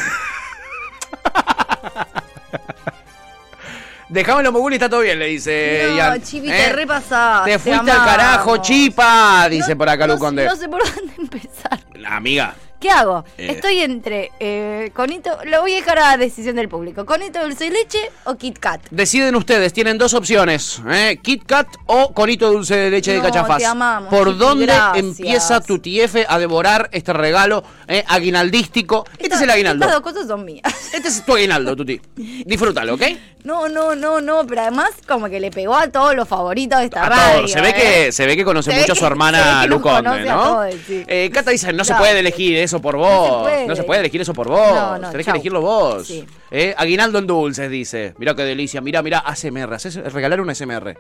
Dejámelo, 4.10 4.52
Mogul, 4.52 4.74
y 4.74 4.76
está 4.76 4.90
todo 4.90 5.00
bien, 5.00 5.18
le 5.18 5.26
dice 5.26 5.86
no, 5.90 5.96
Ian. 5.98 6.22
Chipi, 6.22 6.48
¿Eh? 6.52 6.54
te 6.68 6.74
repasaste. 6.74 7.52
Te 7.52 7.58
fuiste 7.60 7.80
amamos. 7.80 8.00
al 8.00 8.06
carajo, 8.06 8.58
chipa, 8.58 9.48
dice 9.50 9.76
por 9.76 9.90
acá 9.90 10.06
No, 10.06 10.14
sé- 10.16 10.20
Conde. 10.20 10.46
no 10.46 10.56
sé 10.56 10.70
por 10.70 10.84
dónde 10.84 11.14
empezar. 11.18 11.80
Amiga. 12.08 12.54
¿Qué 12.84 12.90
hago? 12.90 13.24
Eh. 13.38 13.48
Estoy 13.50 13.80
entre 13.80 14.32
eh, 14.42 14.92
Conito, 14.94 15.30
lo 15.46 15.62
voy 15.62 15.72
a 15.72 15.76
dejar 15.78 16.00
a 16.00 16.18
decisión 16.18 16.58
del 16.58 16.68
público. 16.68 17.06
¿Conito 17.06 17.42
dulce 17.42 17.64
de 17.64 17.70
leche 17.70 18.12
o 18.26 18.36
Kit 18.36 18.60
Kat? 18.60 18.82
Deciden 18.92 19.38
ustedes, 19.38 19.72
tienen 19.72 19.98
dos 19.98 20.14
opciones, 20.14 20.82
¿eh? 20.92 21.18
Kit 21.24 21.46
Kat 21.46 21.66
o 21.86 22.14
conito 22.14 22.52
dulce 22.52 22.76
de 22.76 22.90
leche 22.90 23.14
de 23.14 23.22
cachafaz. 23.22 23.60
te 23.60 23.66
amamos, 23.68 24.10
¿Por 24.10 24.38
dónde 24.38 24.66
gracias. 24.66 24.98
empieza 24.98 25.62
tu 25.62 25.80
TF 25.80 26.26
a 26.28 26.38
devorar 26.38 26.90
este 26.92 27.14
regalo 27.14 27.64
eh, 27.88 28.04
aguinaldístico? 28.06 29.06
Este 29.18 29.34
es 29.34 29.42
el 29.44 29.52
aguinaldo. 29.52 29.86
Estas 29.86 30.04
dos 30.04 30.12
cosas 30.12 30.28
son 30.28 30.44
mías. 30.44 30.64
Este 30.94 31.08
es 31.08 31.26
tu 31.26 31.34
aguinaldo, 31.34 31.76
Tuti. 31.76 32.00
Disfrútalo, 32.46 32.94
¿ok? 32.94 33.02
No, 33.44 33.68
no, 33.68 33.96
no, 33.96 34.22
no, 34.22 34.46
pero 34.48 34.62
además 34.62 34.92
como 35.08 35.28
que 35.28 35.40
le 35.40 35.50
pegó 35.52 35.76
a 35.76 35.88
todos 35.90 36.16
los 36.16 36.28
favoritos 36.28 36.80
de 36.80 36.86
esta 36.86 37.04
A 37.06 37.10
radio. 37.10 37.38
todos. 37.40 37.52
Se 37.52 37.62
ve, 37.62 37.70
¿eh? 37.70 37.74
que, 38.06 38.12
se 38.12 38.26
ve 38.28 38.38
que 38.38 38.46
conoce 38.46 38.72
Se 38.72 38.80
mucho 38.80 38.94
a 38.94 38.96
su 38.96 39.06
hermana 39.06 39.62
ve 39.62 39.62
que 39.64 39.68
Lu 39.70 39.76
nos 39.80 39.82
Conde, 39.84 40.10
conoce 40.10 40.30
a 40.30 40.36
¿no? 40.36 40.44
todos, 40.44 40.76
sí. 40.88 41.04
Eh, 41.08 41.30
Cata 41.34 41.52
dice, 41.52 41.74
no 41.74 41.84
se 41.84 41.96
puede 41.96 42.20
elegir 42.20 42.56
eso 42.58 42.80
por 42.80 42.96
vos. 42.98 43.50
No 43.68 43.76
se 43.76 43.84
puede. 43.84 44.02
elegir 44.02 44.22
eso 44.22 44.34
por 44.34 44.48
vos. 44.48 44.60
No, 44.74 44.98
no, 45.00 45.10
Tenés 45.12 45.26
chau. 45.26 45.34
que 45.34 45.38
elegirlo 45.40 45.62
vos. 45.62 46.08
Sí. 46.08 46.24
Eh, 46.52 46.74
aguinaldo 46.78 47.18
en 47.20 47.28
dulces, 47.28 47.70
dice. 47.72 48.14
Mirá 48.20 48.36
qué 48.36 48.44
delicia. 48.44 48.80
Mirá, 48.80 49.02
mirá, 49.02 49.20
ASMR. 49.20 49.76
Regalar 50.14 50.40
un 50.42 50.50
ASMR. 50.52 50.96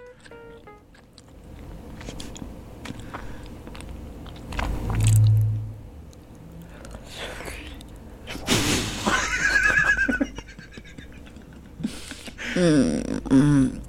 Mm, 12.55 13.33
mm. 13.33 13.81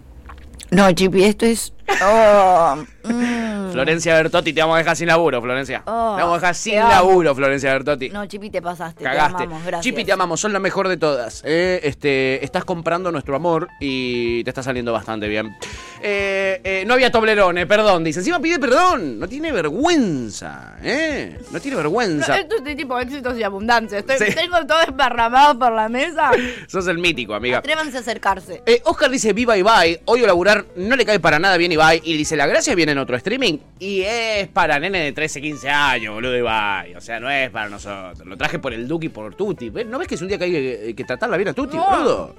No, 0.70 0.92
Chipi, 0.92 1.24
esto 1.24 1.46
es... 1.46 1.72
Oh, 2.02 2.84
mm. 3.04 3.72
Florencia 3.72 4.14
Bertotti, 4.14 4.52
te 4.52 4.60
vamos 4.60 4.74
a 4.76 4.78
dejar 4.78 4.96
sin 4.96 5.08
laburo, 5.08 5.40
Florencia. 5.42 5.82
Oh, 5.86 6.14
te 6.16 6.22
vamos 6.22 6.36
a 6.36 6.40
dejar 6.40 6.54
sin 6.54 6.76
laburo, 6.78 7.34
Florencia 7.34 7.72
Bertotti. 7.72 8.08
No, 8.10 8.24
Chipi, 8.26 8.50
te 8.50 8.62
pasaste. 8.62 9.02
Cagaste. 9.04 9.38
Te 9.38 9.42
amamos, 9.44 9.64
gracias. 9.64 9.82
Chipi, 9.84 10.04
te 10.04 10.12
amamos, 10.12 10.40
son 10.40 10.52
la 10.52 10.60
mejor 10.60 10.88
de 10.88 10.96
todas. 10.96 11.42
eh. 11.44 11.80
Este, 11.82 12.44
estás 12.44 12.64
comprando 12.64 13.10
nuestro 13.12 13.34
amor 13.36 13.68
y 13.80 14.42
te 14.44 14.50
está 14.50 14.62
saliendo 14.62 14.92
bastante 14.92 15.28
bien. 15.28 15.54
Eh, 16.02 16.60
eh, 16.62 16.84
no 16.86 16.94
había 16.94 17.10
toblerones, 17.10 17.66
perdón. 17.66 18.04
Dice, 18.04 18.20
encima 18.20 18.38
pide 18.38 18.58
perdón. 18.58 19.18
No 19.18 19.26
tiene 19.28 19.50
vergüenza, 19.52 20.74
¿eh? 20.82 21.38
No 21.50 21.60
tiene 21.60 21.76
vergüenza. 21.76 22.38
Esto 22.38 22.56
es 22.56 22.64
de 22.64 22.74
tipo 22.76 22.98
éxitos 22.98 23.38
y 23.38 23.42
abundancia. 23.42 23.98
Estoy- 23.98 24.14
Sí. 24.18 24.34
Tengo 24.34 24.64
todo 24.66 24.80
esparramado 24.82 25.58
por 25.58 25.72
la 25.72 25.88
mesa. 25.88 26.30
Sos 26.68 26.86
el 26.86 26.98
mítico, 26.98 27.34
amiga. 27.34 27.58
Atrévanse 27.58 27.96
a 27.96 28.00
acercarse. 28.00 28.62
Eh, 28.66 28.80
Oscar 28.84 29.10
dice, 29.10 29.32
viva 29.32 29.56
Ibai, 29.56 30.00
odio 30.04 30.26
laburar, 30.26 30.64
no 30.76 30.94
le 30.96 31.04
cae 31.04 31.18
para 31.20 31.38
nada 31.38 31.56
bien 31.56 31.72
Ibai. 31.72 32.00
Y 32.04 32.16
dice, 32.16 32.36
la 32.36 32.46
gracia 32.46 32.74
viene 32.74 32.93
en 32.94 32.98
otro 33.00 33.16
streaming. 33.16 33.58
Y 33.78 34.00
es 34.02 34.48
para 34.48 34.78
nene 34.80 35.00
de 35.00 35.12
13, 35.12 35.40
15 35.40 35.68
años, 35.68 36.14
boludo 36.14 36.36
Ibai. 36.36 36.94
O 36.94 37.00
sea, 37.00 37.20
no 37.20 37.30
es 37.30 37.50
para 37.50 37.68
nosotros. 37.68 38.26
Lo 38.26 38.36
traje 38.36 38.58
por 38.58 38.72
el 38.72 38.88
Duki 38.88 39.06
y 39.06 39.10
por 39.10 39.34
Tuti. 39.34 39.70
¿No 39.70 39.98
ves 39.98 40.08
que 40.08 40.14
es 40.14 40.22
un 40.22 40.28
día 40.28 40.38
que 40.38 40.44
hay 40.44 40.52
que, 40.52 40.94
que 40.96 41.04
tratarla 41.04 41.36
bien 41.36 41.48
a 41.48 41.52
Tuti, 41.52 41.76
No. 41.76 41.84
boludo? 41.90 42.34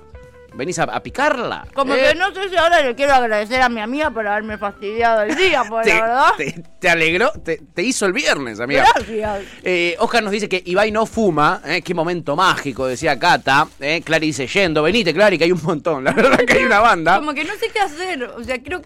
Venís 0.58 0.80
a, 0.80 0.84
a 0.84 1.04
picarla. 1.04 1.68
Como 1.74 1.94
Eh, 1.96 2.12
que 2.14 2.16
no 2.18 2.34
sé 2.34 2.48
si 2.48 2.56
ahora 2.56 2.82
le 2.82 2.96
quiero 2.96 3.14
agradecer 3.14 3.62
a 3.62 3.68
mi 3.68 3.82
amiga 3.82 4.10
por 4.12 4.26
haberme 4.26 4.58
fastidiado 4.58 5.24
el 5.24 5.36
día, 5.36 5.66
por 5.66 5.84
te, 5.84 5.90
la 5.94 6.02
verdad. 6.02 6.28
te- 6.38 6.64
te 6.80 6.90
alegró, 6.90 7.30
te, 7.44 7.58
te 7.74 7.84
hizo 7.84 8.06
el 8.06 8.14
viernes, 8.14 8.62
amiga. 8.62 8.86
Gracias. 8.96 9.44
Eh, 9.64 9.98
Oscar 10.00 10.24
nos 10.24 10.32
dice 10.32 10.48
que 10.48 10.64
Ibai 10.66 10.94
no 10.94 11.06
fuma, 11.06 11.62
eh, 11.66 11.82
qué 11.82 11.94
momento 11.94 12.38
mágico, 12.38 12.88
decía 12.88 13.20
Cata. 13.20 13.68
Eh, 13.82 14.02
Clary 14.02 14.28
dice, 14.28 14.48
yendo, 14.48 14.82
venite, 14.82 15.14
Clary, 15.14 15.38
que 15.38 15.44
hay 15.44 15.52
un 15.52 15.62
montón. 15.62 16.06
La 16.06 16.12
verdad 16.14 16.38
que 16.46 16.54
hay 16.54 16.64
una 16.64 16.80
banda. 16.80 17.18
Como 17.18 17.34
que 17.34 17.44
no 17.44 17.54
sé 17.56 17.68
qué 17.74 17.80
hacer. 17.80 18.24
O 18.24 18.42
sea, 18.42 18.58
quiero 18.60 18.82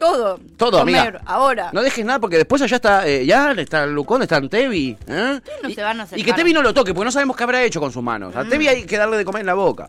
todo. 0.00 0.40
Todo, 0.56 0.78
Comer, 0.80 0.98
amiga. 0.98 1.20
Ahora. 1.26 1.70
No 1.72 1.82
dejes 1.82 2.04
nada 2.04 2.18
porque 2.18 2.36
después 2.38 2.60
allá 2.62 2.76
está 2.76 3.06
eh, 3.06 3.24
ya 3.24 3.52
está 3.52 3.86
Lucón, 3.86 4.22
está 4.22 4.40
Tevi. 4.40 4.96
¿eh? 5.06 5.40
no 5.62 5.70
se 5.70 5.82
van 5.82 6.00
a 6.00 6.06
Y 6.16 6.24
que 6.24 6.32
Tevi 6.32 6.52
no 6.52 6.62
lo 6.62 6.74
toque 6.74 6.92
porque 6.94 7.04
no 7.04 7.12
sabemos 7.12 7.36
qué 7.36 7.44
habrá 7.44 7.62
hecho 7.62 7.78
con 7.80 7.92
sus 7.92 8.02
manos. 8.02 8.34
A 8.34 8.42
Mm. 8.44 8.48
Tevi 8.48 8.68
hay 8.68 8.82
que 8.84 8.96
darle 8.96 9.18
de 9.18 9.24
comer 9.24 9.40
en 9.40 9.46
la 9.46 9.54
boca. 9.54 9.88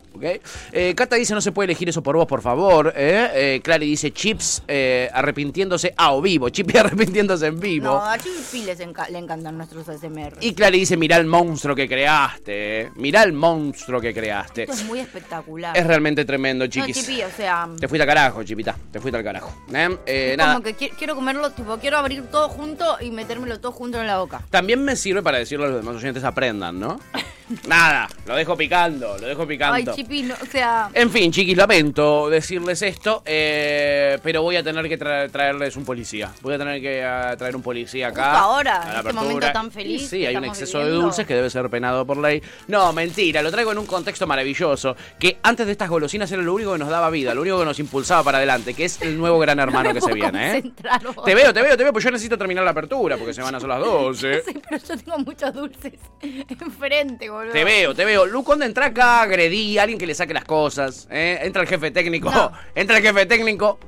Eh, 0.72 0.94
Cata 0.96 1.16
dice, 1.16 1.34
no 1.34 1.40
se 1.40 1.52
puede 1.52 1.66
elegir 1.66 1.88
eso 1.88 2.02
por 2.02 2.16
vos, 2.16 2.26
por 2.26 2.40
favor. 2.42 2.92
¿eh? 2.96 3.30
Eh, 3.34 3.60
Clary 3.62 3.86
dice, 3.86 4.12
Chips 4.12 4.62
eh, 4.68 5.08
arrepintiéndose 5.12 5.94
a 5.96 6.12
o 6.12 6.22
vivo. 6.22 6.48
Chippy 6.50 6.76
arrepintiéndose 6.78 7.46
en 7.46 7.58
vivo. 7.60 7.86
No, 7.86 8.04
a 8.04 8.18
Chipi 8.18 8.64
les 8.64 8.80
enca- 8.80 9.08
le 9.08 9.18
encantan 9.18 9.56
nuestros 9.56 9.88
ASMR. 9.88 10.36
Y 10.40 10.54
Clary 10.54 10.80
dice, 10.80 10.96
mirá 10.96 11.16
el 11.16 11.26
monstruo 11.26 11.74
que 11.74 11.88
creaste. 11.88 12.90
Mirá 12.96 13.22
el 13.22 13.32
monstruo 13.32 14.00
que 14.00 14.12
creaste. 14.14 14.62
Esto 14.62 14.74
es 14.74 14.84
muy 14.84 15.00
espectacular. 15.00 15.76
Es 15.76 15.86
realmente 15.86 16.24
tremendo, 16.24 16.64
No, 16.64 16.70
chiquis. 16.70 17.00
Chipi, 17.00 17.22
o 17.22 17.30
sea... 17.30 17.68
Te 17.78 17.88
fuiste 17.88 18.02
al 18.02 18.08
carajo, 18.08 18.42
chipita. 18.44 18.76
Te 18.90 19.00
fuiste 19.00 19.16
al 19.18 19.24
carajo. 19.24 19.52
es 20.06 20.36
nada. 20.36 20.54
como 20.54 20.64
que 20.64 20.76
qui- 20.76 20.92
quiero 20.96 21.14
comerlo, 21.14 21.50
tipo, 21.50 21.78
quiero 21.78 21.98
abrir 21.98 22.24
todo 22.30 22.48
junto 22.48 22.96
y 23.00 23.10
metérmelo 23.10 23.58
todo 23.60 23.72
junto 23.72 24.00
en 24.00 24.06
la 24.06 24.18
boca. 24.18 24.42
También 24.50 24.84
me 24.84 24.96
sirve 24.96 25.22
para 25.22 25.38
decirle 25.38 25.66
a 25.66 25.68
los 25.68 25.80
demás 25.84 25.96
oyentes 25.96 26.24
aprendan, 26.24 26.78
¿no? 26.78 27.00
Nada, 27.66 28.08
lo 28.26 28.34
dejo 28.36 28.56
picando, 28.56 29.16
lo 29.18 29.26
dejo 29.26 29.46
picando. 29.46 29.74
Ay, 29.74 29.96
Chipi, 29.96 30.22
no, 30.22 30.34
o 30.40 30.46
sea... 30.46 30.90
En 30.94 31.10
fin, 31.10 31.30
chiquis, 31.32 31.56
lamento 31.56 32.28
decirles 32.30 32.80
esto, 32.82 33.22
eh, 33.26 34.18
pero 34.22 34.42
voy 34.42 34.56
a 34.56 34.62
tener 34.62 34.88
que 34.88 34.98
tra- 34.98 35.30
traerles 35.30 35.76
un 35.76 35.84
policía. 35.84 36.30
Voy 36.40 36.54
a 36.54 36.58
tener 36.58 36.80
que 36.80 37.00
traer 37.38 37.54
un 37.56 37.62
policía 37.62 38.08
acá. 38.08 38.30
Justo 38.32 38.38
ahora, 38.44 38.76
en 38.76 38.82
este 38.88 38.98
apertura. 38.98 39.22
momento 39.22 39.52
tan 39.52 39.66
Y 39.66 39.70
feliz 39.70 40.08
Sí, 40.08 40.26
hay 40.26 40.36
un 40.36 40.44
exceso 40.44 40.78
de 40.84 40.90
dulces 40.90 41.26
que 41.26 41.34
debe 41.34 41.50
ser 41.50 41.68
penado 41.70 42.06
por 42.06 42.16
ley. 42.16 42.42
No, 42.68 42.92
mentira, 42.92 43.42
lo 43.42 43.50
traigo 43.50 43.72
en 43.72 43.78
un 43.78 43.86
contexto 43.86 44.26
maravilloso. 44.26 44.96
Que 45.18 45.38
antes 45.42 45.66
de 45.66 45.72
estas 45.72 45.88
golosinas 45.90 46.30
era 46.32 46.42
lo 46.42 46.54
único 46.54 46.72
que 46.72 46.78
nos 46.78 46.88
daba 46.88 47.10
vida, 47.10 47.34
lo 47.34 47.42
único 47.42 47.58
que 47.58 47.64
nos 47.64 47.78
impulsaba 47.78 48.22
para 48.22 48.38
adelante, 48.38 48.74
que 48.74 48.84
es 48.86 49.00
el 49.02 49.18
nuevo 49.18 49.38
gran 49.38 49.58
hermano 49.58 49.90
No 49.90 49.94
que 49.94 50.00
se 50.00 50.12
viene, 50.12 50.58
¿eh? 50.58 50.62
Te 51.24 51.34
veo, 51.34 51.52
te 51.52 51.62
veo, 51.62 51.76
te 51.76 51.82
veo, 51.84 51.92
pues 51.92 52.04
yo 52.04 52.10
necesito 52.10 52.38
terminar 52.38 52.64
la 52.64 52.70
apertura 52.70 53.16
porque 53.16 53.34
se 53.34 53.42
van 53.42 53.54
a 53.54 53.58
hacer 53.58 53.68
las 53.68 53.80
12. 53.84 54.42
Sí, 54.46 54.60
pero 54.68 54.82
yo 54.82 54.96
tengo 54.98 55.18
muchos 55.18 55.52
dulces 55.54 55.92
enfrente, 56.60 57.28
boludo. 57.30 57.41
Te 57.50 57.64
veo, 57.64 57.94
te 57.94 58.04
veo. 58.04 58.26
Lu, 58.26 58.44
cuando 58.44 58.64
entra 58.64 58.86
acá, 58.86 59.22
agredí 59.22 59.78
a 59.78 59.82
alguien 59.82 59.98
que 59.98 60.06
le 60.06 60.14
saque 60.14 60.34
las 60.34 60.44
cosas. 60.44 61.08
¿eh? 61.10 61.40
Entra 61.42 61.62
el 61.62 61.68
jefe 61.68 61.90
técnico. 61.90 62.30
Entra 62.74 62.98
el 62.98 63.02
jefe 63.02 63.26
técnico. 63.26 63.78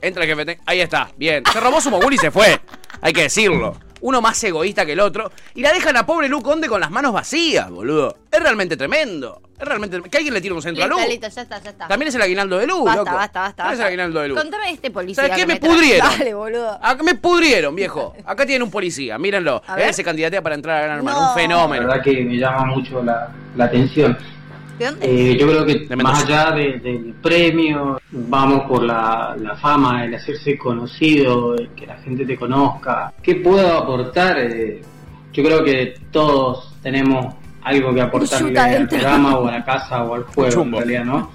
Entra 0.00 0.24
el 0.24 0.30
jefe 0.30 0.44
técnico. 0.44 0.64
Ahí 0.66 0.80
está, 0.80 1.10
bien. 1.16 1.42
Se 1.52 1.60
robó 1.60 1.80
su 1.80 1.90
mogul 1.90 2.12
y 2.12 2.18
se 2.18 2.30
fue. 2.30 2.60
Hay 3.00 3.12
que 3.12 3.22
decirlo. 3.22 3.76
Uno 4.02 4.20
más 4.20 4.42
egoísta 4.44 4.84
que 4.86 4.92
el 4.92 5.00
otro. 5.00 5.30
Y 5.54 5.62
la 5.62 5.72
dejan 5.72 5.96
a 5.96 6.04
pobre 6.06 6.28
Lu 6.28 6.42
Conde 6.42 6.68
con 6.68 6.80
las 6.80 6.90
manos 6.90 7.12
vacías, 7.12 7.70
boludo. 7.70 8.16
Es 8.30 8.40
realmente 8.40 8.76
tremendo. 8.76 9.40
Es 9.58 9.66
realmente. 9.66 9.96
trem- 9.98 10.10
Que 10.10 10.16
alguien 10.18 10.34
le 10.34 10.40
tire 10.40 10.52
un 10.54 10.60
centro 10.62 10.82
a 10.84 10.88
Lu. 10.88 10.96
Listo, 10.96 11.10
listo, 11.10 11.28
ya 11.28 11.42
está, 11.42 11.62
ya 11.62 11.70
está. 11.70 11.88
También 11.88 12.08
es 12.08 12.14
el 12.16 12.22
aguinaldo 12.22 12.58
de 12.58 12.66
Lu, 12.66 12.84
Basta, 12.84 13.00
loco. 13.00 13.14
basta, 13.16 13.40
basta, 13.42 13.56
También 13.62 13.72
es 13.74 13.78
el 13.78 13.78
basta. 13.78 13.86
aguinaldo 13.86 14.20
de 14.20 14.28
Lu. 14.28 14.34
Contame 14.34 14.64
de 14.66 14.70
este 14.72 14.90
policía. 14.90 15.22
¿Sabes 15.22 15.30
qué? 15.36 15.40
que 15.42 15.46
Me 15.46 15.60
trae. 15.60 15.72
pudrieron. 15.72 16.08
Dale, 16.18 16.34
boludo. 16.34 16.78
Acá 16.82 17.02
me 17.04 17.14
pudrieron, 17.14 17.74
viejo. 17.76 18.14
Acá 18.26 18.44
tienen 18.44 18.62
un 18.64 18.70
policía, 18.70 19.18
mírenlo. 19.18 19.62
Eh, 19.78 19.92
Se 19.92 20.02
candidatea 20.02 20.42
para 20.42 20.56
entrar 20.56 20.78
a 20.80 20.82
Gran 20.84 20.96
Hermano. 20.98 21.20
No. 21.20 21.28
Un 21.28 21.34
fenómeno. 21.34 21.82
La 21.86 21.88
verdad 21.94 22.04
que 22.04 22.24
me 22.24 22.36
llama 22.36 22.64
mucho 22.66 23.02
la, 23.04 23.28
la 23.56 23.64
atención. 23.66 24.18
¿De 24.78 24.86
dónde? 24.86 25.30
Eh, 25.32 25.36
yo 25.38 25.46
creo 25.48 25.64
que 25.66 25.74
De 25.86 25.96
más 25.96 26.24
allá 26.24 26.50
de- 26.52 26.78
del 26.78 27.14
premio, 27.22 28.00
vamos 28.10 28.62
por 28.68 28.82
la, 28.82 29.36
la 29.38 29.54
fama, 29.56 30.04
el 30.04 30.14
hacerse 30.14 30.56
conocido, 30.58 31.54
el 31.54 31.68
que 31.70 31.86
la 31.86 31.96
gente 31.98 32.24
te 32.24 32.36
conozca. 32.36 33.12
¿Qué 33.22 33.36
puedo 33.36 33.78
aportar? 33.78 34.38
Eh, 34.38 34.80
yo 35.32 35.42
creo 35.44 35.62
que 35.64 35.94
todos 36.10 36.74
tenemos 36.82 37.34
algo 37.62 37.94
que 37.94 38.00
aportarle 38.00 38.58
al 38.58 38.88
programa 38.88 39.38
o 39.38 39.46
a 39.48 39.52
la 39.52 39.64
casa 39.64 40.02
o 40.04 40.14
al 40.14 40.24
juego, 40.24 40.62
en 40.62 40.72
realidad, 40.72 41.04
¿no? 41.04 41.30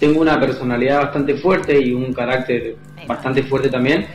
Tengo 0.00 0.20
una 0.22 0.40
personalidad 0.40 1.02
bastante 1.02 1.34
fuerte 1.36 1.78
y 1.78 1.92
un 1.92 2.12
carácter 2.12 2.76
bastante 3.06 3.42
fuerte 3.44 3.68
también. 3.68 4.06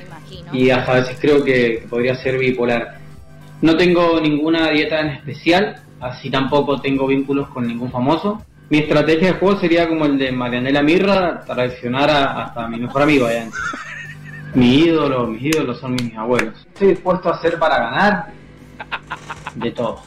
Y 0.51 0.69
hasta 0.69 0.91
a 0.93 0.95
veces 0.95 1.17
creo 1.21 1.43
que 1.43 1.85
podría 1.89 2.15
ser 2.15 2.37
bipolar. 2.37 2.97
No 3.61 3.77
tengo 3.77 4.19
ninguna 4.19 4.69
dieta 4.71 4.99
en 4.99 5.07
especial, 5.09 5.77
así 6.01 6.29
tampoco 6.29 6.81
tengo 6.81 7.07
vínculos 7.07 7.47
con 7.49 7.67
ningún 7.67 7.91
famoso. 7.91 8.41
Mi 8.69 8.79
estrategia 8.79 9.33
de 9.33 9.39
juego 9.39 9.59
sería 9.59 9.87
como 9.87 10.05
el 10.05 10.17
de 10.17 10.31
Marianela 10.31 10.81
Mirra, 10.81 11.41
traicionar 11.45 12.09
a- 12.09 12.43
hasta 12.45 12.65
a 12.65 12.67
mi 12.67 12.79
mejor 12.79 13.03
amigo 13.03 13.27
allá. 13.27 13.47
Mi 14.55 14.75
ídolo, 14.79 15.27
mis 15.27 15.43
ídolos 15.43 15.79
son 15.79 15.93
mis 15.93 16.15
abuelos. 16.17 16.55
Estoy 16.73 16.87
dispuesto 16.89 17.29
a 17.29 17.33
hacer 17.35 17.59
para 17.59 17.77
ganar 17.77 18.27
de 19.55 19.71
todo. 19.71 20.01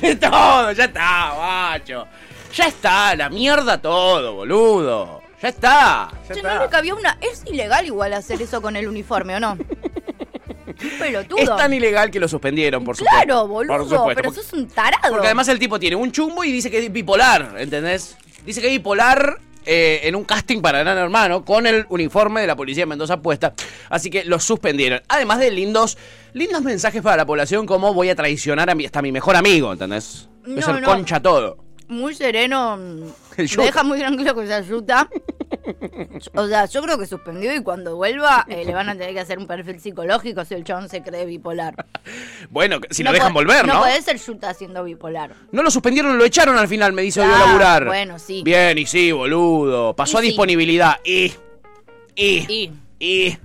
De 0.00 0.16
todo, 0.16 0.72
ya 0.72 0.84
está, 0.84 1.34
macho. 1.38 2.06
Ya 2.54 2.66
está, 2.66 3.14
la 3.14 3.28
mierda 3.28 3.78
todo, 3.80 4.34
boludo. 4.34 5.20
Ya 5.42 5.48
está. 5.48 6.08
Ya 6.28 6.34
Yo 6.34 6.42
no 6.42 6.48
está. 6.48 6.56
creo 6.58 6.70
que 6.70 6.76
había 6.76 6.94
una. 6.94 7.18
Es 7.20 7.42
ilegal 7.46 7.84
igual 7.86 8.12
hacer 8.14 8.40
eso 8.40 8.62
con 8.62 8.76
el 8.76 8.86
uniforme, 8.88 9.36
¿o 9.36 9.40
no? 9.40 9.58
Pelotudo. 10.98 11.38
Es 11.38 11.48
tan 11.48 11.72
ilegal 11.72 12.10
que 12.10 12.20
lo 12.20 12.28
suspendieron, 12.28 12.84
por 12.84 12.96
supuesto. 12.96 13.24
Claro, 13.24 13.46
boludo. 13.48 13.78
Por 13.78 13.88
supuesto. 13.88 14.14
pero 14.14 14.32
sos 14.32 14.52
un 14.52 14.68
tarado. 14.68 15.08
Porque 15.10 15.26
además 15.26 15.48
el 15.48 15.58
tipo 15.58 15.78
tiene 15.78 15.96
un 15.96 16.12
chumbo 16.12 16.44
y 16.44 16.52
dice 16.52 16.70
que 16.70 16.78
es 16.78 16.92
bipolar, 16.92 17.54
¿entendés? 17.58 18.16
Dice 18.44 18.60
que 18.60 18.68
es 18.68 18.72
bipolar 18.72 19.38
eh, 19.64 20.00
en 20.04 20.16
un 20.16 20.24
casting 20.24 20.60
para 20.60 20.80
Gran 20.80 20.98
Hermano 20.98 21.44
con 21.44 21.66
el 21.68 21.86
uniforme 21.88 22.40
de 22.40 22.48
la 22.48 22.56
policía 22.56 22.82
de 22.82 22.86
Mendoza 22.86 23.20
puesta. 23.20 23.54
Así 23.90 24.10
que 24.10 24.24
lo 24.24 24.40
suspendieron. 24.40 25.00
Además 25.08 25.38
de 25.38 25.52
lindos, 25.52 25.98
lindos 26.32 26.62
mensajes 26.62 27.00
para 27.00 27.16
la 27.16 27.26
población 27.26 27.64
como 27.66 27.94
voy 27.94 28.10
a 28.10 28.16
traicionar 28.16 28.70
a 28.70 28.74
mi, 28.74 28.86
hasta 28.86 28.98
a 28.98 29.02
mi 29.02 29.12
mejor 29.12 29.36
amigo, 29.36 29.72
¿entendés? 29.72 30.28
No, 30.44 30.60
ser 30.60 30.80
no. 30.80 30.86
concha 30.86 31.20
todo. 31.20 31.58
Muy 31.86 32.14
sereno. 32.14 32.78
yuta. 33.46 33.62
deja 33.62 33.82
muy 33.82 33.98
tranquilo 33.98 34.34
que 34.34 34.46
se 34.46 34.54
ayuda. 34.54 35.08
O 36.34 36.46
sea, 36.48 36.64
yo 36.66 36.82
creo 36.82 36.98
que 36.98 37.06
suspendió 37.06 37.54
y 37.54 37.62
cuando 37.62 37.94
vuelva 37.96 38.44
eh, 38.48 38.64
le 38.64 38.72
van 38.74 38.88
a 38.88 38.92
tener 38.96 39.12
que 39.12 39.20
hacer 39.20 39.38
un 39.38 39.46
perfil 39.46 39.78
psicológico 39.80 40.44
si 40.44 40.54
el 40.54 40.64
chabón 40.64 40.88
se 40.88 41.02
cree 41.02 41.24
bipolar. 41.26 41.74
Bueno, 42.50 42.78
si 42.90 43.02
No 43.04 43.10
lo 43.10 43.14
dejan 43.14 43.32
puede- 43.32 43.46
volver, 43.46 43.66
¿no? 43.66 43.74
No 43.74 43.80
puede 43.80 44.00
ser 44.02 44.16
Yuta 44.18 44.52
siendo 44.54 44.82
bipolar. 44.84 45.34
No 45.52 45.62
lo 45.62 45.70
suspendieron, 45.70 46.18
lo 46.18 46.24
echaron 46.24 46.58
al 46.58 46.68
final, 46.68 46.92
me 46.92 47.02
dice 47.02 47.22
Ah, 47.22 47.26
a 47.36 47.46
laburar. 47.46 47.86
bueno, 47.86 48.18
sí. 48.18 48.42
Bien, 48.44 48.76
y 48.78 48.86
sí, 48.86 49.12
boludo. 49.12 49.94
Pasó 49.94 50.16
Y 50.16 50.18
a 50.18 50.20
sí. 50.22 50.26
disponibilidad. 50.28 50.96
Y. 51.04 51.32
Y. 52.16 52.46
Y. 52.48 52.72
Y. 52.98 53.38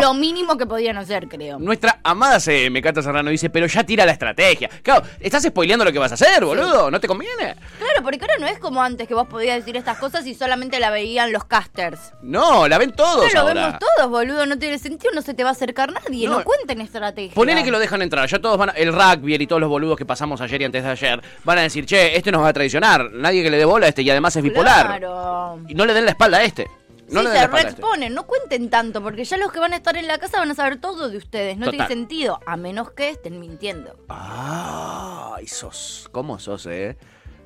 Lo 0.00 0.14
mínimo 0.14 0.56
que 0.56 0.66
podían 0.66 0.96
hacer, 0.98 1.28
creo. 1.28 1.58
Nuestra 1.58 1.98
amada 2.02 2.38
CM, 2.40 2.80
Cata 2.82 3.02
Serrano, 3.02 3.30
dice, 3.30 3.50
pero 3.50 3.66
ya 3.66 3.84
tira 3.84 4.04
la 4.04 4.12
estrategia. 4.12 4.68
Claro, 4.82 5.02
estás 5.20 5.42
spoileando 5.44 5.84
lo 5.84 5.92
que 5.92 5.98
vas 5.98 6.10
a 6.12 6.14
hacer, 6.14 6.44
boludo. 6.44 6.90
¿No 6.90 7.00
te 7.00 7.08
conviene? 7.08 7.56
Claro, 7.78 8.02
porque 8.02 8.18
ahora 8.20 8.34
no 8.40 8.46
es 8.46 8.58
como 8.58 8.82
antes 8.82 9.08
que 9.08 9.14
vos 9.14 9.26
podías 9.28 9.56
decir 9.56 9.76
estas 9.76 9.98
cosas 9.98 10.26
y 10.26 10.34
solamente 10.34 10.78
la 10.80 10.90
veían 10.90 11.32
los 11.32 11.44
casters. 11.44 12.12
No, 12.22 12.68
la 12.68 12.78
ven 12.78 12.92
todos 12.92 13.22
Ahora 13.22 13.32
lo 13.34 13.40
ahora. 13.48 13.54
vemos 13.66 13.78
todos, 13.96 14.10
boludo. 14.10 14.46
No 14.46 14.58
tiene 14.58 14.78
sentido, 14.78 15.12
no 15.14 15.22
se 15.22 15.34
te 15.34 15.42
va 15.44 15.50
a 15.50 15.52
acercar 15.52 15.92
nadie. 15.92 16.28
No, 16.28 16.38
No. 16.38 16.44
cuenten 16.44 16.80
estrategia. 16.80 17.34
Ponele 17.34 17.64
que 17.64 17.70
lo 17.70 17.78
dejan 17.78 18.02
entrar, 18.02 18.28
ya 18.28 18.38
todos 18.38 18.58
van 18.58 18.70
a, 18.70 18.72
el 18.72 18.92
rugby 18.92 19.34
y 19.34 19.46
todos 19.46 19.60
los 19.60 19.68
boludos 19.70 19.96
que 19.96 20.04
pasamos 20.06 20.40
ayer 20.40 20.60
y 20.62 20.64
antes 20.64 20.84
de 20.84 20.90
ayer 20.90 21.20
van 21.44 21.58
a 21.58 21.62
decir, 21.62 21.86
che, 21.86 22.16
este 22.16 22.30
nos 22.30 22.42
va 22.42 22.48
a 22.48 22.52
traicionar, 22.52 23.10
nadie 23.12 23.42
que 23.42 23.50
le 23.50 23.56
dé 23.56 23.64
bola 23.64 23.86
a 23.86 23.88
este 23.88 24.02
y 24.02 24.10
además 24.10 24.36
es 24.36 24.42
bipolar. 24.42 24.86
Claro. 24.86 25.60
Y 25.68 25.74
no 25.74 25.84
le 25.86 25.94
den 25.94 26.04
la 26.04 26.10
espalda 26.12 26.38
a 26.38 26.42
este. 26.44 26.66
No 27.12 27.20
sí, 27.22 27.28
este. 27.34 27.46
reexponen, 27.46 28.14
no 28.14 28.26
cuenten 28.26 28.70
tanto, 28.70 29.02
porque 29.02 29.24
ya 29.24 29.36
los 29.36 29.52
que 29.52 29.60
van 29.60 29.72
a 29.72 29.76
estar 29.76 29.96
en 29.96 30.06
la 30.06 30.18
casa 30.18 30.38
van 30.38 30.50
a 30.50 30.54
saber 30.54 30.78
todo 30.80 31.08
de 31.08 31.16
ustedes. 31.18 31.56
No 31.58 31.66
Total. 31.66 31.86
tiene 31.86 32.00
sentido, 32.02 32.40
a 32.46 32.56
menos 32.56 32.90
que 32.92 33.10
estén 33.10 33.38
mintiendo. 33.38 33.96
Ay, 34.08 35.46
sos, 35.46 36.08
¿cómo 36.12 36.38
sos, 36.38 36.66
eh? 36.66 36.96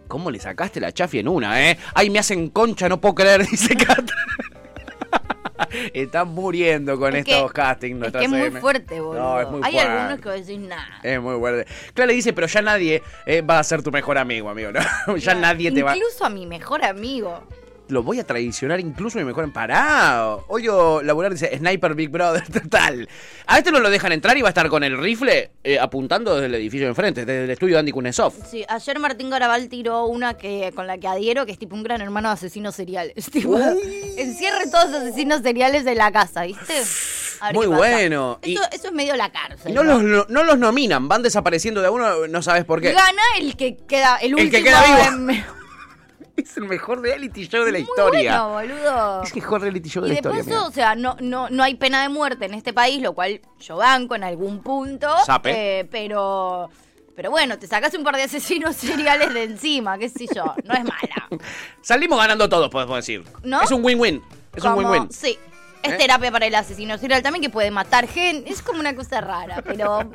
¿Cómo 0.08 0.30
le 0.30 0.38
sacaste 0.38 0.78
la 0.80 0.92
chafi 0.92 1.18
en 1.18 1.28
una, 1.28 1.68
eh? 1.70 1.78
Ay, 1.94 2.10
me 2.10 2.18
hacen 2.20 2.50
concha, 2.50 2.88
no 2.88 3.00
puedo 3.00 3.16
creer, 3.16 3.44
dice 3.50 3.76
Cata. 3.76 4.14
Están 5.94 6.28
muriendo 6.28 6.98
con 6.98 7.16
Es 7.16 7.24
que- 7.24 7.32
estos 7.36 7.52
castings. 7.52 8.06
Es 8.06 8.12
que 8.12 8.24
es 8.24 8.30
muy 8.30 8.50
fuerte, 8.52 9.00
boludo. 9.00 9.22
No, 9.22 9.40
es 9.40 9.48
muy 9.48 9.60
Hay 9.64 9.72
fuerte. 9.72 9.90
algunos 9.90 10.20
que 10.20 10.28
decís 10.30 10.58
nada. 10.60 11.00
Es 11.02 11.20
muy 11.20 11.36
fuerte. 11.38 11.66
Claro, 11.92 12.06
le 12.08 12.14
dice, 12.14 12.32
pero 12.32 12.46
ya 12.46 12.62
nadie 12.62 13.02
eh, 13.26 13.40
va 13.42 13.58
a 13.58 13.64
ser 13.64 13.82
tu 13.82 13.90
mejor 13.90 14.16
amigo, 14.18 14.48
amigo, 14.48 14.70
¿no? 14.72 15.16
ya 15.16 15.34
nadie 15.34 15.72
te 15.72 15.82
va... 15.82 15.96
Incluso 15.96 16.24
a 16.24 16.30
mi 16.30 16.46
mejor 16.46 16.84
amigo. 16.84 17.42
Lo 17.88 18.02
voy 18.02 18.18
a 18.18 18.24
traicionar 18.26 18.80
incluso 18.80 19.16
mi 19.18 19.24
mejor 19.24 19.44
emparado. 19.44 20.44
Odio 20.48 21.02
laburar, 21.04 21.32
dice 21.32 21.56
Sniper 21.56 21.94
Big 21.94 22.08
Brother, 22.10 22.42
total. 22.52 23.08
A 23.46 23.58
este 23.58 23.70
no 23.70 23.78
lo 23.78 23.90
dejan 23.90 24.10
entrar 24.10 24.36
y 24.36 24.42
va 24.42 24.48
a 24.48 24.50
estar 24.50 24.68
con 24.68 24.82
el 24.82 24.98
rifle 24.98 25.52
eh, 25.62 25.78
apuntando 25.78 26.34
desde 26.34 26.46
el 26.46 26.54
edificio 26.56 26.86
de 26.86 26.90
enfrente, 26.90 27.24
desde 27.24 27.44
el 27.44 27.50
estudio 27.50 27.74
de 27.76 27.80
Andy 27.80 27.92
Kunesov. 27.92 28.32
Sí, 28.50 28.64
ayer 28.68 28.98
Martín 28.98 29.30
Garabal 29.30 29.68
tiró 29.68 30.06
una 30.06 30.34
que 30.34 30.72
con 30.74 30.88
la 30.88 30.98
que 30.98 31.06
adhiero, 31.06 31.46
que 31.46 31.52
es 31.52 31.58
tipo 31.60 31.76
un 31.76 31.84
gran 31.84 32.00
hermano 32.00 32.28
de 32.28 32.34
asesinos 32.34 32.74
seriales. 32.74 33.26
Tipo, 33.30 33.56
encierre 34.16 34.66
todos 34.70 34.90
los 34.90 35.02
asesinos 35.02 35.42
seriales 35.42 35.84
de 35.84 35.94
la 35.94 36.10
casa, 36.10 36.42
¿viste? 36.42 36.74
Muy 37.52 37.66
bueno. 37.66 38.38
Y- 38.42 38.54
Eso, 38.54 38.62
eso 38.72 38.86
es 38.88 38.92
medio 38.94 39.14
la 39.14 39.30
cárcel. 39.30 39.70
Y 39.70 39.74
no 39.74 39.84
los, 39.84 40.02
no, 40.02 40.26
no 40.28 40.42
los 40.42 40.58
nominan, 40.58 41.06
van 41.06 41.22
desapareciendo 41.22 41.80
de 41.82 41.86
a 41.88 41.90
uno, 41.90 42.26
no 42.26 42.42
sabes 42.42 42.64
por 42.64 42.80
qué. 42.80 42.92
Gana 42.92 43.22
el 43.38 43.56
que 43.56 43.76
queda, 43.76 44.16
el, 44.16 44.30
El 44.38 44.50
que 44.50 44.56
último 44.58 44.64
queda 44.64 44.82
vivo. 45.16 45.30
en- 45.32 45.44
Es 46.42 46.56
el 46.56 46.64
mejor 46.64 47.00
reality 47.00 47.46
show 47.48 47.64
de 47.64 47.72
la 47.72 47.78
Muy 47.78 47.88
historia. 47.88 48.42
bueno, 48.44 48.74
boludo. 48.74 49.22
Es 49.22 49.30
el 49.30 49.36
mejor 49.36 49.60
reality 49.62 49.88
show 49.88 50.02
de 50.02 50.08
Y 50.08 50.12
la 50.12 50.16
historia. 50.16 50.38
paso, 50.38 50.48
mirá. 50.50 50.62
o 50.66 50.70
sea, 50.70 50.94
no, 50.94 51.16
no, 51.20 51.48
no 51.50 51.62
hay 51.62 51.74
pena 51.76 52.02
de 52.02 52.08
muerte 52.08 52.44
en 52.44 52.54
este 52.54 52.72
país, 52.72 53.00
lo 53.02 53.12
cual 53.14 53.40
yo 53.60 53.76
banco 53.76 54.14
en 54.14 54.24
algún 54.24 54.62
punto. 54.62 55.08
Sape. 55.24 55.80
eh, 55.80 55.84
pero, 55.90 56.68
pero 57.14 57.30
bueno, 57.30 57.58
te 57.58 57.66
sacas 57.66 57.94
un 57.94 58.04
par 58.04 58.16
de 58.16 58.24
asesinos 58.24 58.76
seriales 58.76 59.32
de 59.32 59.44
encima, 59.44 59.96
qué 59.98 60.08
sé 60.08 60.26
yo, 60.34 60.44
no 60.64 60.74
es 60.74 60.84
mala. 60.84 61.28
Salimos 61.80 62.18
ganando 62.18 62.48
todos, 62.48 62.68
podemos 62.70 62.96
decir. 62.96 63.24
¿No? 63.42 63.62
Es 63.62 63.70
un 63.70 63.82
win-win. 63.84 64.22
Es 64.54 64.64
un 64.64 64.74
win-win. 64.74 65.10
Sí. 65.10 65.38
Es 65.86 65.92
¿eh? 65.92 65.96
terapia 65.98 66.32
para 66.32 66.46
el 66.46 66.54
asesino 66.54 66.98
serial 66.98 67.22
también 67.22 67.42
que 67.42 67.50
puede 67.50 67.70
matar 67.70 68.08
gente. 68.08 68.50
Es 68.50 68.62
como 68.62 68.80
una 68.80 68.94
cosa 68.94 69.20
rara, 69.20 69.62
pero 69.62 70.10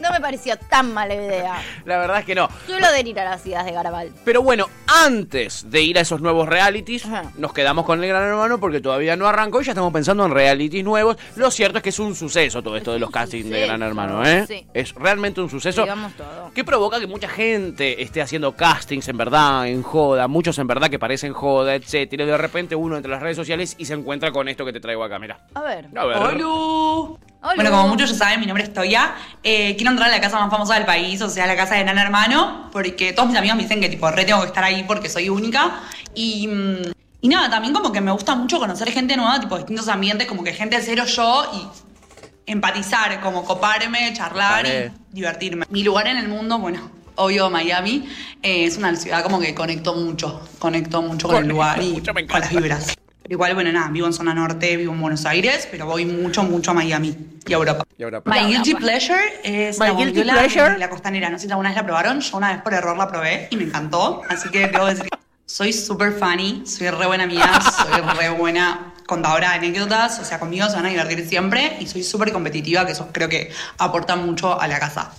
no 0.00 0.10
me 0.12 0.20
pareció 0.20 0.56
tan 0.56 0.92
mala 0.92 1.14
idea. 1.14 1.62
La 1.84 1.98
verdad 1.98 2.20
es 2.20 2.24
que 2.24 2.34
no. 2.34 2.48
Suelo 2.66 2.86
adherir 2.86 3.18
a 3.18 3.24
las 3.24 3.44
ideas 3.46 3.64
de 3.64 3.72
Garabal. 3.72 4.12
Pero 4.24 4.42
bueno, 4.42 4.68
antes 4.86 5.70
de 5.70 5.82
ir 5.82 5.98
a 5.98 6.02
esos 6.02 6.20
nuevos 6.20 6.48
realities, 6.48 7.04
nos 7.36 7.52
quedamos 7.52 7.84
con 7.84 8.02
el 8.02 8.08
Gran 8.08 8.22
Hermano 8.22 8.60
porque 8.60 8.80
todavía 8.80 9.16
no 9.16 9.26
arrancó 9.26 9.60
y 9.60 9.64
ya 9.64 9.72
estamos 9.72 9.92
pensando 9.92 10.24
en 10.24 10.32
realities 10.32 10.84
nuevos. 10.84 11.16
Lo 11.36 11.50
cierto 11.50 11.78
es 11.78 11.82
que 11.82 11.88
es 11.90 11.98
un 11.98 12.14
suceso 12.14 12.62
todo 12.62 12.76
esto 12.76 12.92
de 12.92 12.98
los 12.98 13.10
castings 13.10 13.48
de 13.50 13.66
Gran 13.66 13.82
Hermano, 13.82 14.24
¿eh? 14.24 14.44
sí. 14.46 14.66
Es 14.72 14.94
realmente 14.94 15.40
un 15.40 15.50
suceso 15.50 15.82
Digamos 15.82 16.14
todo. 16.14 16.52
que 16.54 16.64
provoca 16.64 17.00
que 17.00 17.06
mucha 17.06 17.28
gente 17.28 18.02
esté 18.02 18.22
haciendo 18.22 18.54
castings 18.54 19.08
en 19.08 19.16
verdad, 19.16 19.66
en 19.66 19.82
joda, 19.82 20.28
muchos 20.28 20.58
en 20.58 20.66
verdad 20.66 20.90
que 20.90 20.98
parecen 20.98 21.32
joda, 21.32 21.74
etcétera. 21.74 22.24
Y 22.24 22.26
de 22.26 22.38
repente 22.38 22.76
uno 22.76 22.96
entre 22.96 23.10
las 23.10 23.22
redes 23.22 23.36
sociales 23.36 23.74
y 23.78 23.84
se 23.86 23.94
encuentra 23.94 24.30
con 24.30 24.48
esto 24.48 24.64
que 24.64 24.72
te 24.72 24.80
traigo 24.80 24.97
acá, 25.04 25.18
mira. 25.18 25.38
A 25.54 25.60
ver. 25.62 25.88
A 25.96 26.04
ver. 26.04 26.16
¡Holu! 26.16 27.18
Bueno, 27.54 27.70
como 27.70 27.88
muchos 27.88 28.10
ya 28.10 28.16
saben, 28.16 28.40
mi 28.40 28.46
nombre 28.46 28.64
es 28.64 28.72
Toya. 28.72 29.14
Eh, 29.42 29.76
quiero 29.76 29.92
entrar 29.92 30.08
a 30.08 30.12
la 30.12 30.20
casa 30.20 30.38
más 30.40 30.50
famosa 30.50 30.74
del 30.74 30.84
país, 30.84 31.22
o 31.22 31.28
sea, 31.30 31.46
la 31.46 31.56
casa 31.56 31.76
de 31.76 31.84
Nana 31.84 32.02
Hermano, 32.02 32.68
porque 32.72 33.12
todos 33.12 33.28
mis 33.28 33.38
amigos 33.38 33.56
me 33.56 33.62
dicen 33.62 33.80
que 33.80 33.88
tipo 33.88 34.10
re 34.10 34.24
tengo 34.24 34.40
que 34.40 34.48
estar 34.48 34.64
ahí 34.64 34.84
porque 34.84 35.08
soy 35.08 35.28
única. 35.28 35.80
Y, 36.14 36.48
mm, 36.48 36.92
y 37.20 37.28
nada, 37.28 37.48
también 37.48 37.72
como 37.72 37.92
que 37.92 38.00
me 38.00 38.10
gusta 38.10 38.34
mucho 38.34 38.58
conocer 38.58 38.90
gente 38.90 39.16
nueva, 39.16 39.38
tipo 39.40 39.56
distintos 39.56 39.88
ambientes, 39.88 40.26
como 40.26 40.42
que 40.42 40.52
gente 40.52 40.80
cero 40.82 41.04
yo 41.04 41.50
y 41.54 42.50
empatizar, 42.50 43.20
como 43.20 43.44
coparme, 43.44 44.12
charlar 44.14 44.64
Vale. 44.64 44.92
y 45.12 45.14
divertirme. 45.14 45.66
Mi 45.70 45.84
lugar 45.84 46.08
en 46.08 46.16
el 46.16 46.28
mundo, 46.28 46.58
bueno, 46.58 46.90
obvio 47.14 47.50
Miami, 47.50 48.08
eh, 48.42 48.64
es 48.64 48.76
una 48.78 48.94
ciudad 48.96 49.22
como 49.22 49.38
que 49.38 49.54
conecto 49.54 49.94
mucho, 49.94 50.40
conecto 50.58 51.02
mucho 51.02 51.28
con 51.28 51.36
el 51.44 51.48
lugar 51.48 51.80
y 51.82 52.02
con 52.02 52.40
las 52.40 52.50
vibras. 52.50 52.94
Pero 53.28 53.36
igual, 53.36 53.54
bueno, 53.54 53.70
nada, 53.70 53.88
vivo 53.90 54.06
en 54.06 54.14
zona 54.14 54.32
norte, 54.32 54.74
vivo 54.78 54.94
en 54.94 55.02
Buenos 55.02 55.26
Aires, 55.26 55.68
pero 55.70 55.84
voy 55.84 56.06
mucho, 56.06 56.42
mucho 56.44 56.70
a 56.70 56.74
Miami 56.74 57.14
y 57.46 57.52
a 57.52 57.56
Europa. 57.56 57.84
Y 57.98 58.02
ahora, 58.02 58.22
My 58.24 58.46
guilty 58.46 58.74
pleasure 58.74 59.20
es 59.44 59.78
My 59.78 59.88
la 59.88 59.92
guilty 59.92 60.04
bondiola 60.20 60.32
pleasure. 60.32 60.70
de 60.70 60.78
la 60.78 60.88
costanera. 60.88 61.28
No 61.28 61.38
sé 61.38 61.44
si 61.44 61.50
alguna 61.50 61.68
vez 61.68 61.76
la 61.76 61.84
probaron. 61.84 62.20
Yo 62.20 62.38
una 62.38 62.52
vez 62.52 62.62
por 62.62 62.72
error 62.72 62.96
la 62.96 63.06
probé 63.08 63.48
y 63.50 63.56
me 63.56 63.64
encantó. 63.64 64.22
Así 64.30 64.48
que 64.48 64.68
debo 64.68 64.86
decir 64.86 65.10
que 65.10 65.18
soy 65.44 65.74
súper 65.74 66.12
funny, 66.12 66.62
soy 66.64 66.88
re 66.88 67.06
buena 67.06 67.24
amiga, 67.24 67.60
soy 67.60 68.00
re 68.18 68.30
buena 68.30 68.94
contadora 69.06 69.50
de 69.50 69.56
anécdotas. 69.56 70.18
O 70.20 70.24
sea, 70.24 70.40
conmigo 70.40 70.66
se 70.70 70.76
van 70.76 70.86
a 70.86 70.88
divertir 70.88 71.28
siempre 71.28 71.76
y 71.80 71.86
soy 71.86 72.04
súper 72.04 72.32
competitiva, 72.32 72.86
que 72.86 72.92
eso 72.92 73.10
creo 73.12 73.28
que 73.28 73.52
aporta 73.76 74.16
mucho 74.16 74.58
a 74.58 74.66
la 74.68 74.78
casa. 74.78 75.12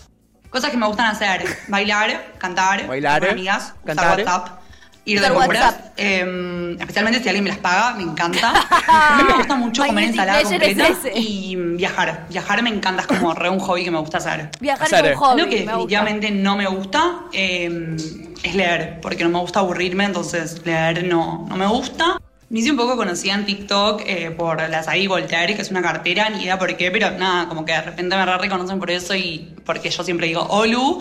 Cosas 0.50 0.72
que 0.72 0.78
me 0.78 0.88
gustan 0.88 1.06
hacer: 1.06 1.46
bailar, 1.68 2.34
cantar, 2.40 2.88
Bailar, 2.88 3.22
con 3.22 3.30
amigas, 3.30 3.76
cantar. 3.86 4.20
usar 4.20 4.26
WhatsApp. 4.26 4.60
Ir 5.06 5.22
de 5.22 5.30
compras, 5.30 5.76
eh, 5.98 6.76
especialmente 6.80 7.22
si 7.22 7.30
alguien 7.30 7.44
me 7.44 7.50
las 7.50 7.60
paga, 7.60 7.96
me 7.96 8.04
encanta. 8.04 8.54
me 9.28 9.34
gusta 9.34 9.56
mucho 9.56 9.86
comer 9.86 10.06
ensalada 10.06 10.44
completa 10.44 10.90
y 11.16 11.56
viajar. 11.56 12.26
Viajar 12.30 12.62
me 12.62 12.70
encanta, 12.70 13.02
es 13.02 13.08
como 13.08 13.34
re 13.34 13.50
un 13.50 13.60
hobby 13.60 13.84
que 13.84 13.92
me 13.92 14.00
gusta 14.00 14.18
hacer. 14.20 14.50
Viajar 14.60 14.86
Hacer. 14.86 15.06
es 15.06 15.12
un 15.14 15.18
hobby. 15.18 15.42
Lo 15.42 15.50
que 15.50 15.62
definitivamente 15.62 16.32
no 16.32 16.56
me 16.56 16.68
gusta 16.68 17.22
eh, 17.34 17.96
es 18.44 18.56
leer, 18.56 19.00
porque 19.02 19.24
no 19.24 19.30
me 19.30 19.40
gusta 19.40 19.60
aburrirme, 19.60 20.06
entonces 20.06 20.62
leer 20.66 21.06
no, 21.08 21.46
no 21.50 21.56
me 21.56 21.66
gusta. 21.68 22.20
Me 22.50 22.60
hice 22.60 22.72
un 22.72 22.78
poco 22.78 22.98
conocida 22.98 23.36
en 23.36 23.46
TikTok 23.46 24.02
eh, 24.08 24.32
por 24.32 24.68
la 24.70 24.82
Sagi 24.82 25.06
Voltaire, 25.06 25.56
que 25.56 25.62
es 25.62 25.70
una 25.70 25.84
cartera, 25.84 26.30
ni 26.30 26.44
idea 26.44 26.58
por 26.58 26.76
qué, 26.76 26.90
pero 26.90 27.12
nada, 27.12 27.48
como 27.48 27.64
que 27.64 27.74
de 27.74 27.82
repente 27.82 28.16
me 28.16 28.26
re 28.26 28.38
reconocen 28.40 28.80
por 28.80 28.90
eso 28.90 29.16
y 29.16 29.54
porque 29.66 29.92
yo 29.92 30.04
siempre 30.04 30.26
digo 30.28 30.42
Olu. 30.42 31.00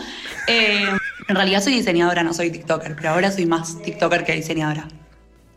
En 1.28 1.36
realidad 1.36 1.62
soy 1.62 1.74
diseñadora, 1.74 2.22
no 2.22 2.32
soy 2.32 2.50
TikToker, 2.50 2.96
pero 2.96 3.10
ahora 3.10 3.30
soy 3.30 3.44
más 3.44 3.82
TikToker 3.82 4.24
que 4.24 4.32
diseñadora. 4.32 4.88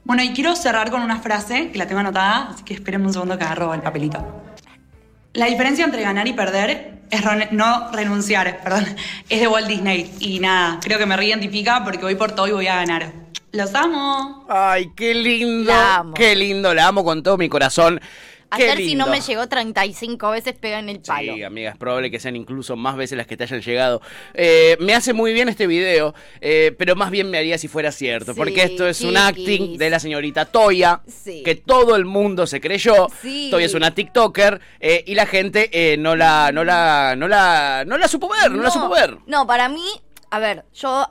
Bueno, 0.04 0.22
y 0.22 0.34
quiero 0.34 0.54
cerrar 0.54 0.92
con 0.92 1.02
una 1.02 1.22
frase 1.22 1.72
que 1.72 1.78
la 1.78 1.88
tengo 1.88 2.02
anotada, 2.02 2.50
así 2.50 2.64
que 2.66 2.74
esperen 2.74 3.06
un 3.06 3.14
segundo 3.14 3.38
que 3.38 3.46
agarro 3.46 3.74
el 3.74 3.82
papelito. 3.82 4.44
La 5.34 5.46
diferencia 5.46 5.86
entre 5.86 6.02
ganar 6.02 6.28
y 6.28 6.34
perder 6.34 7.04
es 7.10 7.22
no 7.54 7.90
renunciar, 7.94 8.62
perdón, 8.62 8.86
es 9.30 9.40
de 9.40 9.48
Walt 9.48 9.68
Disney. 9.68 10.14
Y 10.20 10.40
nada, 10.40 10.78
creo 10.82 11.00
que 11.00 11.06
me 11.06 11.16
reidentifica 11.16 11.86
porque 11.86 12.02
voy 12.02 12.16
por 12.16 12.34
todo 12.34 12.50
y 12.50 12.52
voy 12.52 12.68
a 12.68 12.76
ganar. 12.76 13.14
¡Los 13.54 13.74
amo! 13.74 14.46
Ay, 14.50 14.92
qué 14.94 15.14
lindo. 15.14 15.72
La 15.72 15.98
amo. 15.98 16.14
Qué 16.14 16.36
lindo, 16.36 16.74
la 16.74 16.88
amo 16.88 17.06
con 17.06 17.24
todo 17.24 17.38
mi 17.38 17.48
corazón. 17.48 18.02
Ayer 18.52 18.78
si 18.78 18.96
no 18.96 19.08
me 19.08 19.22
llegó 19.22 19.48
35 19.48 20.30
veces 20.32 20.54
pega 20.54 20.80
en 20.80 20.90
el 20.90 21.00
palo. 21.00 21.36
Sí, 21.36 21.44
amiga, 21.44 21.72
es 21.72 21.78
probable 21.78 22.12
que 22.12 22.20
sean 22.20 22.36
incluso 22.36 22.76
más 22.76 22.98
veces 22.98 23.18
las 23.18 23.26
que 23.26 23.38
te 23.38 23.44
hayan 23.46 23.62
llegado. 23.62 24.02
Eh, 24.34 24.76
me 24.80 24.94
hace 24.94 25.14
muy 25.14 25.32
bien 25.32 25.48
este 25.48 25.68
video, 25.68 26.14
eh, 26.42 26.76
pero 26.78 26.96
más 26.98 27.12
bien 27.12 27.30
me 27.30 27.38
haría 27.38 27.58
si 27.58 27.68
fuera 27.70 27.92
cierto, 27.92 28.34
Sí, 28.34 28.38
porque 28.38 28.64
esto 28.64 28.88
es 28.88 29.02
un 29.02 29.16
acting 29.16 29.78
de 29.78 29.90
la 29.90 30.00
señorita 30.00 30.46
Toya, 30.46 31.02
Sí. 31.08 31.44
que 31.44 31.56
todo 31.56 31.96
el 31.96 32.06
mundo 32.06 32.46
se 32.46 32.60
creyó. 32.60 33.08
Sí. 33.22 33.48
Toya 33.52 33.66
es 33.66 33.74
una 33.74 33.96
TikToker 33.96 34.60
eh, 34.80 35.04
y 35.08 35.16
la 35.16 35.26
gente 35.26 35.96
no 35.98 36.16
la, 36.16 36.52
no 36.52 36.64
la, 36.64 37.16
no 37.18 37.28
la, 37.28 37.84
no 37.88 37.98
la 37.98 38.08
supo 38.08 38.30
ver, 38.30 38.52
no, 38.52 38.62
la 38.64 38.70
supo 38.70 38.90
ver. 38.90 39.18
No, 39.28 39.48
para 39.48 39.70
mí, 39.70 39.86
a 40.30 40.40
ver, 40.40 40.66
yo 40.74 41.08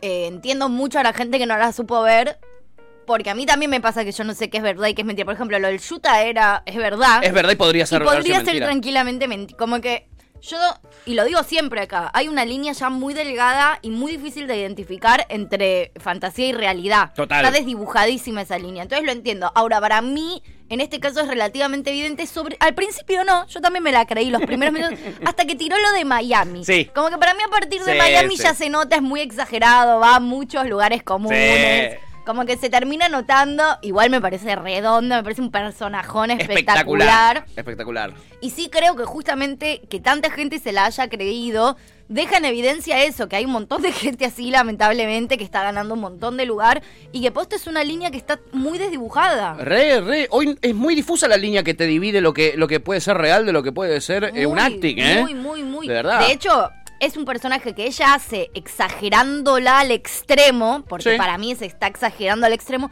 entiendo 0.00 0.68
mucho 0.68 0.98
a 0.98 1.02
la 1.02 1.12
gente 1.12 1.38
que 1.38 1.46
no 1.46 1.56
la 1.58 1.72
supo 1.72 2.02
ver. 2.02 2.38
Porque 3.08 3.30
a 3.30 3.34
mí 3.34 3.44
también 3.46 3.70
me 3.70 3.80
pasa 3.80 4.04
que 4.04 4.12
yo 4.12 4.22
no 4.22 4.34
sé 4.34 4.50
qué 4.50 4.58
es 4.58 4.62
verdad 4.62 4.86
y 4.86 4.94
qué 4.94 5.00
es 5.02 5.06
mentira. 5.06 5.24
Por 5.24 5.34
ejemplo, 5.34 5.58
lo 5.58 5.66
del 5.66 5.80
Yuta 5.80 6.22
era, 6.22 6.62
es 6.66 6.76
verdad. 6.76 7.24
Es 7.24 7.32
verdad 7.32 7.52
y 7.52 7.56
podría 7.56 7.86
ser 7.86 8.02
Y 8.02 8.04
podría 8.04 8.36
ser 8.36 8.44
mentira. 8.44 8.66
tranquilamente 8.66 9.26
mentira. 9.26 9.56
Como 9.58 9.80
que 9.80 10.06
yo, 10.42 10.56
y 11.06 11.14
lo 11.14 11.24
digo 11.24 11.42
siempre 11.42 11.80
acá, 11.80 12.10
hay 12.14 12.28
una 12.28 12.44
línea 12.44 12.72
ya 12.72 12.90
muy 12.90 13.12
delgada 13.14 13.78
y 13.82 13.90
muy 13.90 14.12
difícil 14.12 14.46
de 14.46 14.56
identificar 14.58 15.26
entre 15.30 15.90
fantasía 15.96 16.46
y 16.46 16.52
realidad. 16.52 17.12
Total. 17.14 17.44
Está 17.44 17.58
desdibujadísima 17.58 18.42
esa 18.42 18.56
línea. 18.58 18.84
Entonces 18.84 19.04
lo 19.04 19.10
entiendo. 19.12 19.50
Ahora, 19.56 19.80
para 19.80 20.00
mí, 20.00 20.42
en 20.68 20.80
este 20.80 21.00
caso 21.00 21.20
es 21.22 21.26
relativamente 21.28 21.90
evidente. 21.90 22.26
Sobre, 22.26 22.56
al 22.60 22.74
principio 22.74 23.24
no, 23.24 23.46
yo 23.48 23.60
también 23.60 23.82
me 23.82 23.90
la 23.90 24.06
creí 24.06 24.30
los 24.30 24.42
primeros 24.42 24.72
minutos, 24.74 24.98
hasta 25.24 25.44
que 25.46 25.56
tiró 25.56 25.76
lo 25.78 25.92
de 25.92 26.04
Miami. 26.04 26.64
Sí. 26.64 26.88
Como 26.94 27.08
que 27.08 27.16
para 27.18 27.32
mí 27.34 27.40
a 27.44 27.50
partir 27.50 27.82
de 27.82 27.92
Sí, 27.92 27.98
Miami 27.98 28.36
sí. 28.36 28.42
ya 28.44 28.54
se 28.54 28.68
nota, 28.68 28.96
es 28.96 29.02
muy 29.02 29.20
exagerado, 29.22 29.98
va 29.98 30.16
a 30.16 30.20
muchos 30.20 30.66
lugares 30.68 31.02
comunes. 31.02 31.94
Sí. 31.94 31.98
Como 32.28 32.44
que 32.44 32.58
se 32.58 32.68
termina 32.68 33.08
notando, 33.08 33.64
igual 33.80 34.10
me 34.10 34.20
parece 34.20 34.54
redondo, 34.54 35.14
me 35.14 35.22
parece 35.22 35.40
un 35.40 35.50
personajón 35.50 36.30
Espectacular. 36.30 37.38
espectacular. 37.38 37.46
Espectacular. 37.56 38.12
Y 38.42 38.50
sí 38.50 38.68
creo 38.70 38.96
que 38.96 39.04
justamente 39.04 39.80
que 39.88 39.98
tanta 39.98 40.30
gente 40.30 40.58
se 40.58 40.72
la 40.72 40.84
haya 40.84 41.08
creído, 41.08 41.78
deja 42.08 42.36
en 42.36 42.44
evidencia 42.44 43.02
eso, 43.04 43.28
que 43.28 43.36
hay 43.36 43.44
un 43.44 43.52
montón 43.52 43.80
de 43.80 43.92
gente 43.92 44.26
así, 44.26 44.50
lamentablemente, 44.50 45.38
que 45.38 45.44
está 45.44 45.62
ganando 45.62 45.94
un 45.94 46.00
montón 46.00 46.36
de 46.36 46.44
lugar 46.44 46.82
y 47.12 47.22
que 47.22 47.30
posta 47.30 47.56
es 47.56 47.66
una 47.66 47.82
línea 47.82 48.10
que 48.10 48.18
está 48.18 48.38
muy 48.52 48.76
desdibujada. 48.76 49.54
Re, 49.54 50.00
re. 50.02 50.28
Hoy 50.30 50.58
es 50.60 50.74
muy 50.74 50.94
difusa 50.94 51.28
la 51.28 51.36
línea 51.38 51.62
que 51.62 51.72
te 51.72 51.86
divide 51.86 52.20
lo 52.20 52.34
que, 52.34 52.54
lo 52.56 52.68
que 52.68 52.80
puede 52.80 53.00
ser 53.00 53.16
real 53.16 53.46
de 53.46 53.52
lo 53.52 53.62
que 53.62 53.72
puede 53.72 54.00
ser 54.02 54.32
eh, 54.34 54.46
un 54.46 54.58
acting, 54.58 54.98
¿eh? 54.98 55.20
Muy, 55.22 55.34
muy, 55.34 55.62
muy. 55.62 55.88
De 55.88 55.94
verdad. 55.94 56.26
De 56.26 56.32
hecho, 56.32 56.70
es 57.00 57.16
un 57.16 57.24
personaje 57.24 57.74
que 57.74 57.86
ella 57.86 58.14
hace 58.14 58.50
exagerándola 58.54 59.80
al 59.80 59.90
extremo, 59.90 60.84
porque 60.88 61.12
Sí. 61.12 61.18
para 61.18 61.38
mí 61.38 61.54
se 61.54 61.66
está 61.66 61.86
exagerando 61.86 62.46
al 62.46 62.52
extremo. 62.52 62.90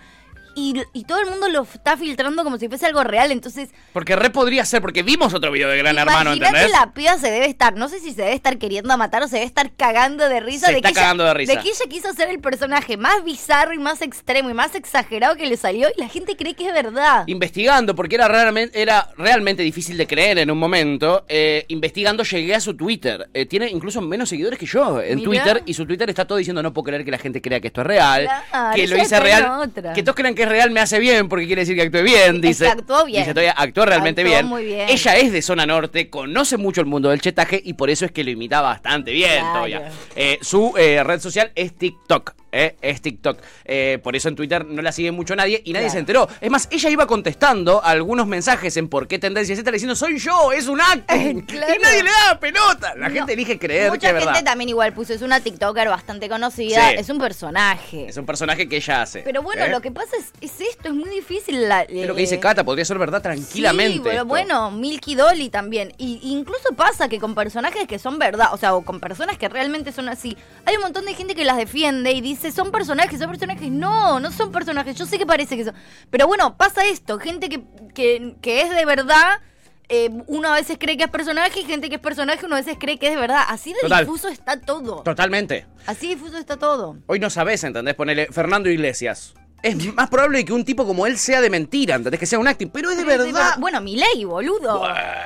Y, 0.57 0.75
y 0.95 1.05
todo 1.05 1.21
el 1.21 1.27
mundo 1.31 1.49
lo 1.51 1.63
está 1.63 1.97
filtrando 1.99 2.43
como 2.43 2.57
si 2.59 2.67
fuese 2.69 2.87
algo 2.87 3.05
real. 3.05 3.31
Entonces, 3.31 3.69
Porque 3.93 4.17
re 4.17 4.31
podría 4.31 4.65
ser, 4.65 4.81
porque 4.81 5.03
vimos 5.03 5.35
otro 5.35 5.53
video 5.53 5.69
de 5.69 5.77
Gran 5.77 5.99
Hermano, 5.99 6.33
¿entendés? 6.33 6.71
la 6.71 6.93
piba 6.95 7.19
se 7.19 7.31
debe 7.31 7.47
estar, 7.47 7.75
no 7.77 7.89
sé 7.91 8.01
si 8.01 8.13
se 8.13 8.23
debe 8.23 8.33
estar 8.35 8.57
queriendo 8.59 8.97
matar 8.97 9.23
o 9.23 9.29
se 9.29 9.37
debe 9.37 9.47
estar 9.47 9.71
cagando 9.77 10.29
de 10.29 10.41
risa. 10.41 10.67
Se 10.67 10.73
de 10.73 10.79
está 10.79 10.89
que 10.89 10.95
cagando 10.95 11.25
ella, 11.25 11.33
de 11.35 11.39
risa. 11.39 11.61
que 11.61 11.69
ella 11.69 11.85
quiso 11.91 12.13
ser 12.15 12.31
el 12.31 12.41
personaje 12.41 12.97
más 12.97 13.23
bizarro 13.23 13.75
y 13.75 13.79
más 13.79 14.01
extremo 14.01 14.49
y 14.51 14.55
más 14.55 14.75
exagerado 14.75 15.37
que 15.37 15.47
le 15.47 15.57
salió 15.59 15.89
y 15.95 16.01
la 16.01 16.09
gente 16.09 16.37
cree 16.37 16.55
que 16.55 16.67
es 16.67 16.73
verdad. 16.73 17.25
Investigando, 17.27 17.95
porque 17.95 18.15
era 18.15 18.27
realmente, 18.27 18.81
era 18.81 19.11
realmente 19.19 19.63
difícil 19.63 19.99
de 19.99 20.07
creer 20.07 20.39
en 20.39 20.51
un 20.51 20.59
momento. 20.59 21.25
eh, 21.29 21.65
investigando 21.69 22.23
llegué 22.23 22.55
a 22.55 22.61
su 22.61 22.75
Twitter. 22.75 23.29
Eh, 23.35 23.45
tiene 23.45 23.69
incluso 23.69 24.01
menos 24.01 24.31
seguidores 24.31 24.59
que 24.59 24.65
yo 24.67 25.03
en 25.03 25.17
Mirá. 25.19 25.25
Twitter. 25.45 25.63
Y 25.67 25.75
su 25.75 25.85
Twitter 25.85 26.09
está 26.09 26.27
todo 26.27 26.39
diciendo 26.39 26.63
no 26.63 26.73
puedo 26.73 26.85
creer 26.87 27.05
que 27.05 27.11
la 27.11 27.19
gente 27.19 27.43
crea 27.43 27.61
que 27.61 27.67
esto 27.67 27.83
es 27.83 27.87
real. 27.87 28.25
Claro, 28.51 28.75
que 28.75 28.87
lo 28.89 28.97
hice 28.97 29.21
real. 29.21 29.45
otra. 29.61 29.93
Que 29.93 30.03
todos 30.03 30.17
crean 30.17 30.35
que 30.35 30.46
es 30.47 30.53
real 30.53 30.71
me 30.71 30.81
hace 30.81 30.99
bien, 30.99 31.29
porque 31.29 31.47
quiere 31.47 31.63
decir 31.63 31.75
que 31.77 31.83
actué 31.83 32.03
bien, 32.03 32.41
dice. 32.41 32.67
actuó 32.69 33.05
bien. 33.05 33.23
Dice 33.23 33.33
todavía 33.35 33.53
actuó 33.53 33.85
realmente 33.85 34.23
Actuó 34.23 34.33
bien. 34.33 34.47
muy 34.47 34.65
bien. 34.65 34.89
Ella 34.89 35.17
es 35.17 35.33
de 35.33 35.43
zona 35.43 35.67
norte, 35.67 36.09
conoce 36.11 36.57
mucho 36.57 36.81
el 36.81 36.87
mundo 36.87 37.11
del 37.11 37.21
chetaje 37.21 37.61
y 37.65 37.75
por 37.75 37.91
eso 37.91 38.05
es 38.05 38.13
que 38.13 38.25
lo 38.25 38.31
imita 38.31 38.61
bastante 38.61 39.11
bien, 39.13 39.41
Claro. 39.41 39.61
Toya. 39.61 39.91
Eh, 40.15 40.39
su 40.43 40.73
eh, 40.77 41.03
red 41.05 41.21
social 41.21 41.53
es 41.55 41.77
TikTok. 41.77 42.35
eh, 42.53 42.75
es 42.81 43.03
TikTok. 43.03 43.39
Eh, 43.67 43.99
por 44.03 44.17
eso 44.17 44.29
en 44.31 44.37
Twitter 44.37 44.65
no 44.65 44.81
la 44.81 44.91
sigue 44.91 45.11
mucho 45.13 45.37
nadie 45.37 45.61
y 45.65 45.73
nadie 45.75 45.87
Claro. 45.89 45.93
se 45.93 45.99
enteró. 45.99 46.29
Es 46.41 46.51
más, 46.51 46.69
ella 46.71 46.89
iba 46.89 47.07
contestando 47.07 47.85
algunos 47.85 48.27
mensajes 48.27 48.75
en 48.79 48.89
por 48.89 49.07
qué 49.09 49.19
tendencia, 49.19 49.53
etcétera, 49.53 49.75
diciendo 49.75 49.95
soy 49.95 50.19
yo, 50.19 50.53
es 50.53 50.67
un. 50.67 50.79
Claro. 51.47 51.75
Y 51.75 51.79
nadie 51.83 52.03
le 52.03 52.11
da 52.11 52.41
pelota. 52.41 52.95
La 52.97 53.11
gente 53.11 53.35
elige 53.35 53.59
creer 53.59 53.91
Mucha 53.91 54.11
que 54.13 54.19
es 54.19 54.25
gente 54.25 54.43
también 54.43 54.71
igual 54.71 54.93
puso, 54.95 55.13
es 55.13 55.21
una 55.23 55.41
TikToker 55.41 55.89
bastante 55.89 56.29
conocida, 56.31 56.91
Sí. 56.91 56.97
es 56.99 57.09
un 57.11 57.19
personaje. 57.19 58.07
Es 58.09 58.17
un 58.17 58.25
personaje 58.25 58.67
que 58.69 58.77
ella 58.77 59.03
hace. 59.03 59.21
Pero 59.21 59.43
bueno, 59.43 59.67
lo 59.69 59.81
que 59.83 59.91
pasa 59.91 60.17
es, 60.19 60.33
es 60.41 60.61
esto, 60.61 60.89
es 60.89 60.95
muy 60.95 61.11
difícil. 61.11 61.69
La, 61.69 61.83
Es 61.83 62.07
lo 62.07 62.15
que 62.15 62.21
dice 62.21 62.37
eh, 62.37 62.41
Cata, 62.41 62.63
podría 62.65 62.85
ser 62.85 62.99
verdad 62.99 63.23
tranquilamente. 63.23 63.95
Sí, 63.95 64.01
pero 64.03 64.17
esto. 64.17 64.27
bueno, 64.27 64.71
Milky 64.71 65.15
Dolly 65.15 65.49
también. 65.49 65.93
Y 65.99 66.21
incluso 66.23 66.75
pasa 66.77 67.09
que 67.09 67.19
con 67.19 67.35
personajes 67.35 67.87
que 67.89 67.99
son 67.99 68.19
verdad, 68.19 68.49
o 68.53 68.57
sea, 68.57 68.75
o 68.75 68.85
con 68.85 69.01
personas 69.01 69.37
que 69.39 69.49
realmente 69.49 69.93
son 69.93 70.09
así, 70.09 70.37
hay 70.65 70.77
un 70.77 70.83
montón 70.83 71.07
de 71.07 71.15
gente 71.15 71.35
que 71.35 71.45
las 71.45 71.57
defiende 71.57 72.13
y 72.13 72.21
dice 72.21 72.37
dice, 72.37 72.53
son 72.53 72.71
personajes, 72.71 73.19
son 73.19 73.31
personajes. 73.31 73.71
No, 73.71 74.21
no 74.21 74.31
son 74.31 74.53
personajes. 74.53 74.95
Yo 74.97 75.07
sé 75.07 75.19
que 75.19 75.27
parece 75.27 75.57
que 75.57 75.65
son. 75.65 75.75
Pero 76.11 76.27
bueno, 76.27 76.57
pasa 76.57 76.85
esto. 76.87 77.19
Gente 77.19 77.49
que, 77.49 77.63
que, 77.95 78.37
que 78.43 78.61
es 78.63 78.71
de 78.71 78.85
verdad. 78.85 79.41
eh, 79.89 80.11
uno 80.27 80.49
a 80.49 80.55
veces 80.57 80.77
cree 80.79 80.97
que 80.97 81.05
es 81.05 81.11
personaje 81.11 81.61
y 81.61 81.65
gente 81.65 81.89
que 81.89 81.95
es 81.95 82.01
personaje 82.01 82.45
uno 82.45 82.57
a 82.57 82.59
veces 82.59 82.77
cree 82.79 82.99
que 82.99 83.07
es 83.07 83.15
de 83.15 83.21
verdad. 83.21 83.43
Así 83.49 83.73
de 83.73 83.79
Total. 83.81 84.05
difuso 84.05 84.29
está 84.29 84.61
todo. 84.61 85.03
Totalmente. 85.03 85.67
Así 85.87 86.09
difuso 86.09 86.37
está 86.37 86.57
todo. 86.57 86.99
Hoy 87.07 87.21
no 87.21 87.31
sabes, 87.31 87.63
¿entendés? 87.65 87.95
Ponele 87.95 88.27
Fernando 88.27 88.69
Iglesias. 88.69 89.33
Es 89.63 89.95
más 89.95 90.09
probable 90.09 90.45
que 90.45 90.53
un 90.53 90.65
tipo 90.65 90.87
como 90.87 91.07
él 91.07 91.19
sea 91.19 91.41
de 91.41 91.51
mentira, 91.51 91.97
¿entendés? 91.97 92.21
Que 92.21 92.27
sea 92.27 92.39
un 92.39 92.47
acting, 92.47 92.69
pero 92.69 92.91
es 92.91 92.97
de 92.97 93.05
Pero 93.05 93.25
verdad. 93.25 93.57
Bueno, 93.59 93.81
Milei, 93.81 94.25
boludo. 94.25 94.83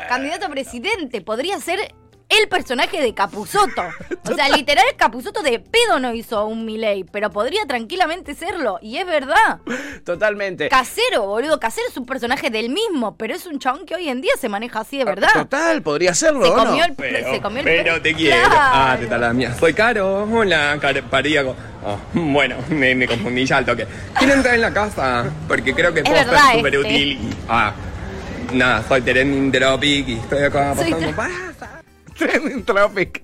Candidato 0.09 0.47
a 0.47 0.49
presidente. 0.49 1.20
Podría 1.20 1.59
ser 1.61 1.95
el 2.31 2.49
personaje 2.49 3.01
de 3.01 3.12
Capuzoto. 3.14 3.83
O 4.31 4.35
sea, 4.35 4.49
literal, 4.49 4.85
Capuzoto 4.97 5.43
de 5.43 5.59
pedo 5.59 5.99
no 5.99 6.14
hizo 6.14 6.45
un 6.47 6.64
Milei, 6.64 7.05
pero 7.05 7.31
podría 7.31 7.64
tranquilamente 7.66 8.35
serlo. 8.35 8.78
Y 8.83 8.97
es 8.99 9.07
verdad. 9.07 9.59
Totalmente. 10.05 10.68
Casero, 10.68 11.26
boludo. 11.26 11.59
Casero 11.61 11.89
es 11.89 11.97
un 11.97 12.07
personaje 12.07 12.51
del 12.51 12.70
mismo, 12.70 13.16
pero 13.16 13.35
es 13.35 13.47
un 13.47 13.59
chabón 13.59 13.85
que 13.87 13.95
hoy 13.95 14.09
en 14.09 14.20
día 14.20 14.33
se 14.41 14.49
maneja 14.49 14.81
así 14.81 14.99
de 14.99 15.05
verdad. 15.05 15.28
Total, 15.33 15.83
podría 15.83 16.14
serlo, 16.14 16.45
Se 16.45 16.51
¿o 16.51 16.55
comió 16.55 16.85
no? 16.87 17.05
el- 17.05 17.24
se 17.24 17.41
comió 17.41 17.59
el 17.61 17.64
Pero 17.64 18.01
te 18.03 18.14
quiero. 18.14 18.37
Claro. 18.37 18.55
Ah, 18.57 18.97
te 18.99 19.18
la 19.18 19.33
mía. 19.33 19.55
Soy 19.59 19.74
Caro. 19.74 20.24
Hola, 20.31 20.76
Caro 20.81 21.03
Paríaco. 21.11 21.55
Oh, 21.85 21.99
bueno, 22.12 22.57
me, 22.68 22.95
me 22.95 23.07
confundí 23.09 23.45
ya 23.47 23.57
al 23.59 23.64
toque. 23.66 23.87
¿Quién 24.18 24.31
entra 24.31 24.55
en 24.55 24.61
la 24.61 24.72
casa? 24.72 25.24
Porque 25.49 25.74
creo 25.74 25.93
que 25.93 26.01
Es 26.01 26.05
puedo 26.09 26.18
verdad 26.24 26.47
ser 26.49 26.57
súper 26.57 26.74
este. 26.74 26.87
útil. 26.89 27.09
y- 27.12 27.31
Ah, 27.49 27.72
nada, 28.53 28.85
soy 28.87 29.01
Trending 29.01 29.51
Tropic 29.51 30.09
y 30.09 30.14
estoy 30.18 30.45
acá 30.45 30.74
Soy 30.76 30.91
pasando. 30.93 31.80
Trending 32.31 32.64
Tropic. 32.64 33.23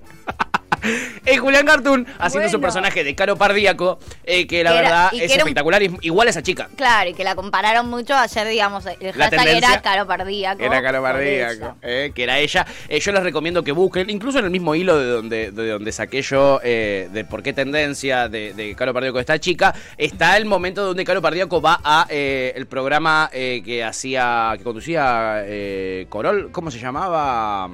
Es 1.24 1.40
Julián 1.40 1.66
Cartoon 1.66 2.06
haciendo 2.18 2.48
su 2.48 2.58
Bueno. 2.58 2.66
personaje 2.68 3.02
de 3.02 3.14
Caro 3.16 3.34
Pardíaco, 3.36 3.98
eh, 4.22 4.46
que 4.46 4.62
la 4.62 4.70
Que 4.72 4.78
era- 4.78 4.88
verdad 4.88 5.10
es 5.14 5.32
un- 5.32 5.38
espectacular, 5.38 5.82
igual 5.82 6.28
a 6.28 6.30
esa 6.30 6.42
chica. 6.42 6.68
Claro, 6.76 7.10
y 7.10 7.14
que 7.14 7.24
la 7.24 7.34
compararon 7.34 7.88
mucho. 7.88 8.14
Ayer, 8.14 8.46
digamos, 8.46 8.86
el 8.86 8.96
La 9.18 9.24
hashtag 9.24 9.48
era 9.48 9.82
caro 9.82 10.06
pardíaco. 10.06 10.62
Era 10.62 10.82
Caro. 10.82 11.02
Pardíaco, 11.02 11.76
eh, 11.82 12.12
que 12.14 12.22
era 12.22 12.38
ella. 12.38 12.64
Eh, 12.88 13.00
yo 13.00 13.10
les 13.10 13.22
recomiendo 13.24 13.64
que 13.64 13.72
busquen, 13.72 14.10
incluso 14.10 14.38
en 14.38 14.44
el 14.44 14.50
mismo 14.52 14.76
hilo 14.76 14.96
de 14.98 15.06
donde, 15.06 15.50
de 15.50 15.68
donde 15.70 15.90
saqué 15.92 16.22
yo 16.22 16.60
eh, 16.62 17.08
de 17.12 17.24
por 17.24 17.42
qué 17.42 17.52
tendencia 17.52 18.28
de, 18.28 18.52
de 18.54 18.76
Caro 18.76 18.94
Pardíaco 18.94 19.16
de 19.16 19.22
esta 19.22 19.40
chica, 19.40 19.74
está 19.96 20.36
el 20.36 20.44
momento 20.44 20.84
donde 20.84 21.04
Caro 21.04 21.20
Pardíaco 21.20 21.60
va 21.60 21.80
a 21.82 22.06
eh, 22.10 22.52
el 22.54 22.66
programa 22.66 23.28
eh, 23.32 23.60
que 23.64 23.82
hacía, 23.82 24.54
que 24.56 24.62
conducía 24.62 25.42
eh, 25.46 26.06
Corol, 26.10 26.52
¿cómo 26.52 26.70
se 26.70 26.78
llamaba? 26.78 27.70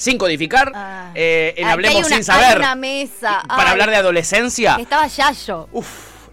Sin 0.00 0.16
codificar, 0.16 0.72
eh, 1.14 1.52
en 1.58 1.68
Hablemos 1.68 1.96
hay 1.96 2.02
una- 2.06 2.14
sin 2.16 2.24
saber. 2.24 2.46
Hay 2.52 2.56
una 2.56 2.74
mesa. 2.74 3.42
Para 3.46 3.64
Ay, 3.64 3.68
hablar 3.72 3.90
de 3.90 3.96
adolescencia. 3.96 4.76
Estaba 4.80 5.06
Yayo. 5.06 5.68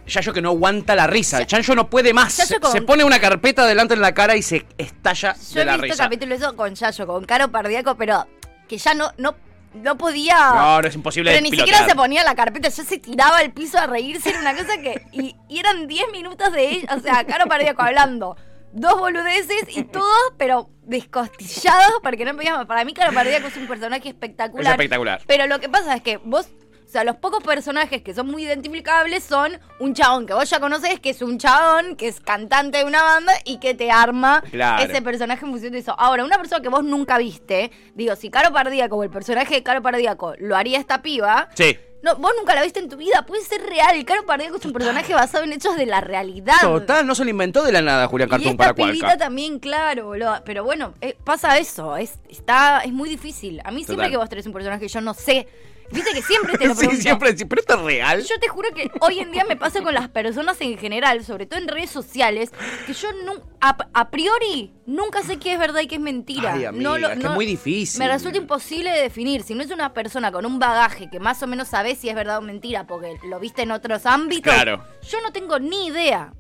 Yayo 0.08 0.32
que 0.34 0.42
no 0.42 0.50
aguanta 0.52 0.96
la 0.96 1.06
risa. 1.06 1.42
Yayo 1.44 1.76
no 1.76 1.90
puede 1.90 2.14
más. 2.14 2.38
Yayo 2.38 2.48
Se, 2.48 2.60
con- 2.62 2.72
se 2.72 2.82
pone 2.82 3.04
una 3.04 3.20
carpeta 3.20 3.66
delante 3.66 3.94
en 3.94 4.00
la 4.00 4.14
cara 4.14 4.38
y 4.38 4.42
se 4.42 4.66
estalla 4.78 5.34
Yo 5.34 5.56
de 5.56 5.62
he 5.64 5.66
la 5.66 5.74
visto 5.74 5.84
risa. 5.84 6.04
capítulos 6.06 6.40
eso 6.40 6.56
con 6.56 6.74
Yayo, 6.76 7.06
con 7.08 7.26
Caro 7.26 7.50
Pardíaco, 7.52 7.96
pero 7.96 8.26
que 8.70 8.78
ya 8.78 8.94
no, 8.94 9.12
no, 9.18 9.36
no 9.74 9.98
podía. 9.98 10.38
No, 10.54 10.82
no 10.82 10.88
es 10.88 10.96
imposible 10.96 11.32
Pero 11.32 11.44
ni 11.44 11.50
pilotear. 11.52 11.76
siquiera 11.80 11.92
se 11.92 11.96
ponía 11.98 12.24
la 12.24 12.36
carpeta, 12.36 12.70
ya 12.70 12.84
se 12.86 12.98
tiraba 13.00 13.40
al 13.40 13.52
piso 13.52 13.78
a 13.78 13.86
reírse, 13.88 14.30
era 14.30 14.40
una 14.40 14.56
cosa 14.56 14.78
que. 14.82 15.02
Y, 15.12 15.36
y 15.50 15.60
eran 15.60 15.88
10 15.88 16.06
minutos 16.14 16.54
de 16.54 16.70
ella, 16.70 16.88
o 16.96 17.02
sea, 17.02 17.26
Caro 17.26 17.48
Pardíaco 17.48 17.82
hablando. 17.82 18.38
Dos 18.74 19.00
boludeces 19.00 19.76
y 19.76 19.84
todos, 19.92 20.34
pero 20.38 20.70
descostillados, 20.84 21.94
porque 22.04 22.26
no 22.26 22.36
podíamos. 22.36 22.66
Para 22.66 22.84
mí, 22.86 22.94
Caro 22.94 23.14
Pardíaco 23.14 23.48
es 23.48 23.58
un 23.58 23.68
personaje 23.68 24.10
espectacular. 24.10 24.66
Es 24.68 24.72
espectacular. 24.72 25.22
Pero 25.28 25.48
lo 25.48 25.60
que 25.60 25.70
pasa 25.70 25.96
es 25.96 26.02
que 26.02 26.18
vos. 26.18 26.48
O 26.86 26.90
sea, 26.90 27.04
los 27.04 27.18
pocos 27.18 27.44
personajes 27.44 28.02
que 28.02 28.14
son 28.14 28.28
muy 28.28 28.44
identificables 28.46 29.22
son 29.22 29.60
un 29.82 29.94
chabón 29.94 30.26
que 30.26 30.34
vos 30.34 30.50
ya 30.50 30.62
conocés, 30.62 31.02
que 31.02 31.10
es 31.10 31.22
un 31.22 31.38
chabón, 31.38 31.98
que 31.98 32.08
es 32.08 32.22
cantante 32.22 32.78
de 32.78 32.86
una 32.86 33.04
banda 33.04 33.34
y 33.44 33.60
que 33.60 33.74
te 33.74 33.92
arma 33.92 34.42
Claro. 34.50 34.84
ese 34.86 35.02
personaje 35.02 35.44
en 35.44 35.52
función 35.52 35.74
de 35.74 35.80
eso. 35.80 35.94
Ahora, 36.00 36.24
una 36.24 36.38
persona 36.38 36.62
que 36.62 36.70
vos 36.70 36.86
nunca 36.86 37.18
viste, 37.18 37.72
digo, 37.94 38.16
si 38.16 38.30
Caro 38.30 38.54
Pardíaco 38.54 38.96
o 38.96 39.04
el 39.04 39.10
personaje 39.10 39.56
de 39.56 39.64
Caro 39.64 39.82
Pardíaco 39.82 40.36
lo 40.40 40.56
haría 40.56 40.80
esta 40.80 41.02
piba, 41.02 41.50
Sí. 41.56 41.78
No, 42.04 42.16
vos 42.16 42.32
nunca 42.38 42.54
la 42.54 42.64
viste 42.64 42.80
en 42.80 42.90
tu 42.90 42.98
vida, 42.98 43.26
puede 43.26 43.44
ser 43.44 43.62
real. 43.62 44.04
Caro 44.06 44.26
Pardíaco 44.26 44.58
es 44.58 44.66
un 44.66 44.74
personaje 44.74 45.14
basado 45.14 45.44
en 45.44 45.54
hechos 45.54 45.76
de 45.76 45.86
la 45.86 46.00
realidad. 46.02 46.56
Total, 46.62 47.06
no 47.06 47.16
se 47.16 47.24
lo 47.24 47.30
inventó 47.32 47.64
de 47.64 47.72
la 47.72 47.82
nada 47.82 48.08
Julián 48.08 48.30
Y 48.40 48.50
esta 48.50 48.58
para 48.58 48.74
pibita 48.76 49.18
también, 49.18 49.60
claro, 49.60 50.06
boludo. 50.06 50.42
Pero 50.46 50.64
bueno, 50.64 50.94
eh, 51.02 51.18
pasa 51.24 51.58
eso. 51.58 51.98
Es, 51.98 52.20
está, 52.30 52.82
es 52.82 52.94
muy 52.94 53.10
difícil. 53.10 53.62
A 53.64 53.72
mí 53.72 53.84
siempre 53.84 54.10
que 54.10 54.18
vos 54.18 54.30
tenés 54.30 54.46
un 54.46 54.54
personaje 54.54 54.82
que 54.82 54.88
yo 54.88 55.02
no 55.02 55.14
sé. 55.14 55.48
Viste 55.92 56.12
que 56.14 56.22
siempre 56.22 56.58
te 56.58 56.68
lo 56.68 56.74
Sí, 56.74 56.80
pregunto. 56.80 57.02
siempre, 57.02 57.34
pero 57.48 57.62
esto 57.62 57.76
es 57.76 57.82
real. 57.82 58.24
Yo 58.24 58.40
te 58.40 58.48
juro 58.48 58.70
que 58.74 58.92
hoy 59.00 59.20
en 59.20 59.32
día 59.32 59.46
me 59.48 59.56
pasa 59.56 59.82
con 59.82 59.94
las 59.94 60.10
personas 60.10 60.60
en 60.62 60.78
general, 60.78 61.24
sobre 61.24 61.46
todo 61.46 61.60
en 61.60 61.68
redes 61.68 61.90
sociales, 61.90 62.52
que 62.86 62.94
yo 62.94 63.08
nu- 63.26 63.42
a, 63.62 63.78
a 63.94 64.10
priori 64.10 64.74
nunca 64.86 65.22
sé 65.24 65.38
qué 65.38 65.54
es 65.54 65.60
verdad 65.60 65.82
y 65.82 65.88
qué 65.88 65.96
es 65.96 66.02
mentira. 66.02 66.54
Ay, 66.54 66.66
amiga, 66.66 66.98
es 67.14 67.20
que 67.20 67.26
es 67.28 67.32
muy 67.32 67.46
difícil. 67.46 68.00
Me 68.00 68.08
resulta 68.08 68.38
imposible 68.38 68.92
de 68.92 69.02
definir. 69.02 69.44
Si 69.44 69.56
no 69.56 69.64
es 69.64 69.72
una 69.72 69.94
persona 69.94 70.32
con 70.32 70.46
un 70.46 70.60
bagaje 70.60 71.10
que 71.10 71.20
más 71.20 71.42
o 71.44 71.48
menos 71.48 71.70
sabes 71.70 71.98
si 72.00 72.10
es 72.10 72.16
verdad 72.16 72.38
o 72.40 72.42
mentira, 72.42 72.86
porque 72.86 73.18
lo 73.28 73.40
viste 73.40 73.62
en 73.64 73.72
otros 73.72 74.06
ámbitos, 74.06 74.54
Claro. 74.54 74.84
yo 75.10 75.22
no 75.22 75.32
tengo 75.32 75.60
ni 75.60 75.88
idea. 75.88 76.34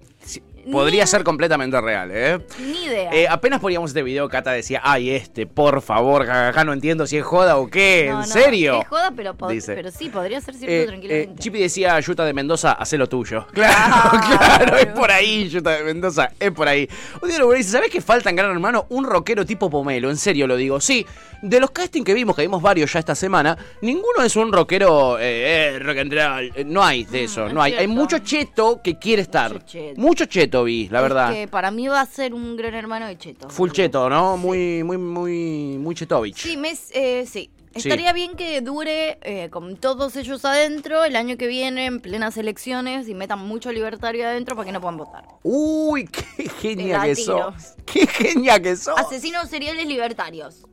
Podría 0.72 1.06
ser 1.08 1.24
completamente 1.24 1.80
real, 1.82 2.10
¿eh? 2.14 2.40
Ni 2.60 2.86
idea. 2.86 3.10
Eh, 3.14 3.28
apenas 3.30 3.60
poníamos 3.60 3.92
este 3.92 4.04
video, 4.04 4.28
Cata 4.30 4.52
decía, 4.52 4.82
ay, 4.84 5.12
este, 5.12 5.46
por 5.48 5.82
favor, 5.82 6.30
acá 6.30 6.64
no 6.64 6.74
entiendo 6.74 7.08
si 7.08 7.18
es 7.18 7.24
joda 7.24 7.58
o 7.58 7.68
qué, 7.68 8.08
No, 8.10 8.24
¿en 8.24 8.28
no, 8.30 8.34
serio? 8.34 8.82
Es 8.82 8.88
joda, 8.88 9.12
pero, 9.16 9.34
pod- 9.36 9.50
Dice. 9.50 9.74
pero 9.76 9.92
sí, 9.92 10.10
podría 10.10 10.42
ser 10.42 10.56
cierto 10.56 10.74
Eh, 10.76 10.86
tranquilamente. 10.88 11.32
eh, 11.34 11.36
Chipi 11.40 11.60
decía, 11.60 12.00
Yuta 12.00 12.26
de 12.26 12.34
Mendoza, 12.34 12.74
hacé 12.74 12.98
lo 12.98 13.08
tuyo. 13.08 13.48
Claro, 13.54 14.20
claro, 14.28 14.78
es 14.78 14.86
por 14.88 15.12
ahí, 15.12 15.50
Yuta 15.50 15.72
de 15.72 15.84
Mendoza, 15.84 16.32
es 16.40 16.52
por 16.52 16.68
ahí. 16.68 16.88
Un 17.22 17.30
día 17.30 17.40
lo 17.40 17.52
dice, 17.52 17.72
¿sabés 17.72 17.90
qué 17.90 18.02
falta 18.02 18.30
en 18.30 18.36
Gran 18.36 18.52
Hermano? 18.52 18.86
Un 18.90 19.06
rockero 19.06 19.46
tipo 19.46 19.70
Pomelo, 19.70 20.10
en 20.10 20.18
serio 20.18 20.48
lo 20.48 20.56
digo. 20.56 20.80
Sí, 20.80 21.06
de 21.42 21.60
los 21.60 21.72
castings 21.72 22.06
que 22.06 22.14
vimos, 22.14 22.36
que 22.36 22.42
vimos 22.44 22.62
varios 22.62 22.92
ya 22.92 23.00
esta 23.00 23.16
semana, 23.16 23.58
ninguno 23.82 24.24
es 24.24 24.36
un 24.36 24.52
rockero 24.52 25.18
eh, 25.20 25.76
eh, 25.76 25.80
rock 25.80 25.98
and 26.00 26.14
roll. 26.14 26.54
No 26.68 26.84
hay 26.84 27.04
de 27.06 27.24
eso, 27.26 27.48
no 27.50 27.62
hay. 27.62 27.74
Hay 27.74 27.80
cierto. 27.86 27.94
mucho 27.96 28.20
cheto 28.20 28.82
que 28.84 28.98
quiere 28.98 29.22
estar. 29.22 29.64
cheto. 29.66 30.00
Mucho 30.00 30.26
cheto 30.26 30.57
vi, 30.64 30.88
la 30.90 31.00
Es 31.00 31.04
verdad. 31.04 31.34
que 31.34 31.48
para 31.48 31.72
mí 31.72 31.88
va 31.88 32.02
a 32.02 32.06
ser 32.06 32.34
un 32.34 32.56
gran 32.58 32.74
hermano 32.74 33.08
de 33.08 33.18
Cheto. 33.18 33.50
Full 33.50 33.72
cheto, 33.72 34.10
¿no? 34.10 34.38
Muy, 34.38 34.84
muy, 34.84 34.98
muy, 34.98 35.78
muy 35.80 35.96
chetovich. 35.96 36.38
Sí, 36.38 36.58
me, 36.58 36.74
eh, 36.92 37.26
sí. 37.26 37.50
Estaría 37.74 38.12
bien 38.12 38.36
que 38.36 38.60
dure 38.62 39.20
eh, 39.22 39.50
con 39.52 39.78
todos 39.78 40.16
ellos 40.16 40.44
adentro 40.46 41.04
el 41.04 41.16
año 41.16 41.38
que 41.38 41.46
viene 41.46 41.86
en 41.86 42.00
plenas 42.00 42.36
elecciones 42.38 43.08
y 43.08 43.14
metan 43.14 43.40
mucho 43.40 43.72
libertario 43.72 44.26
adentro 44.28 44.56
para 44.56 44.66
que 44.66 44.72
no 44.72 44.82
puedan 44.82 44.98
votar. 44.98 45.26
Uy, 45.44 46.08
qué 46.08 46.50
genia 46.50 47.04
que 47.04 47.16
sos. 47.16 47.54
Qué 47.86 48.08
genia 48.08 48.60
que 48.60 48.76
sos. 48.76 48.98
Asesinos 48.98 49.48
seriales 49.50 49.86
libertarios. 49.86 50.66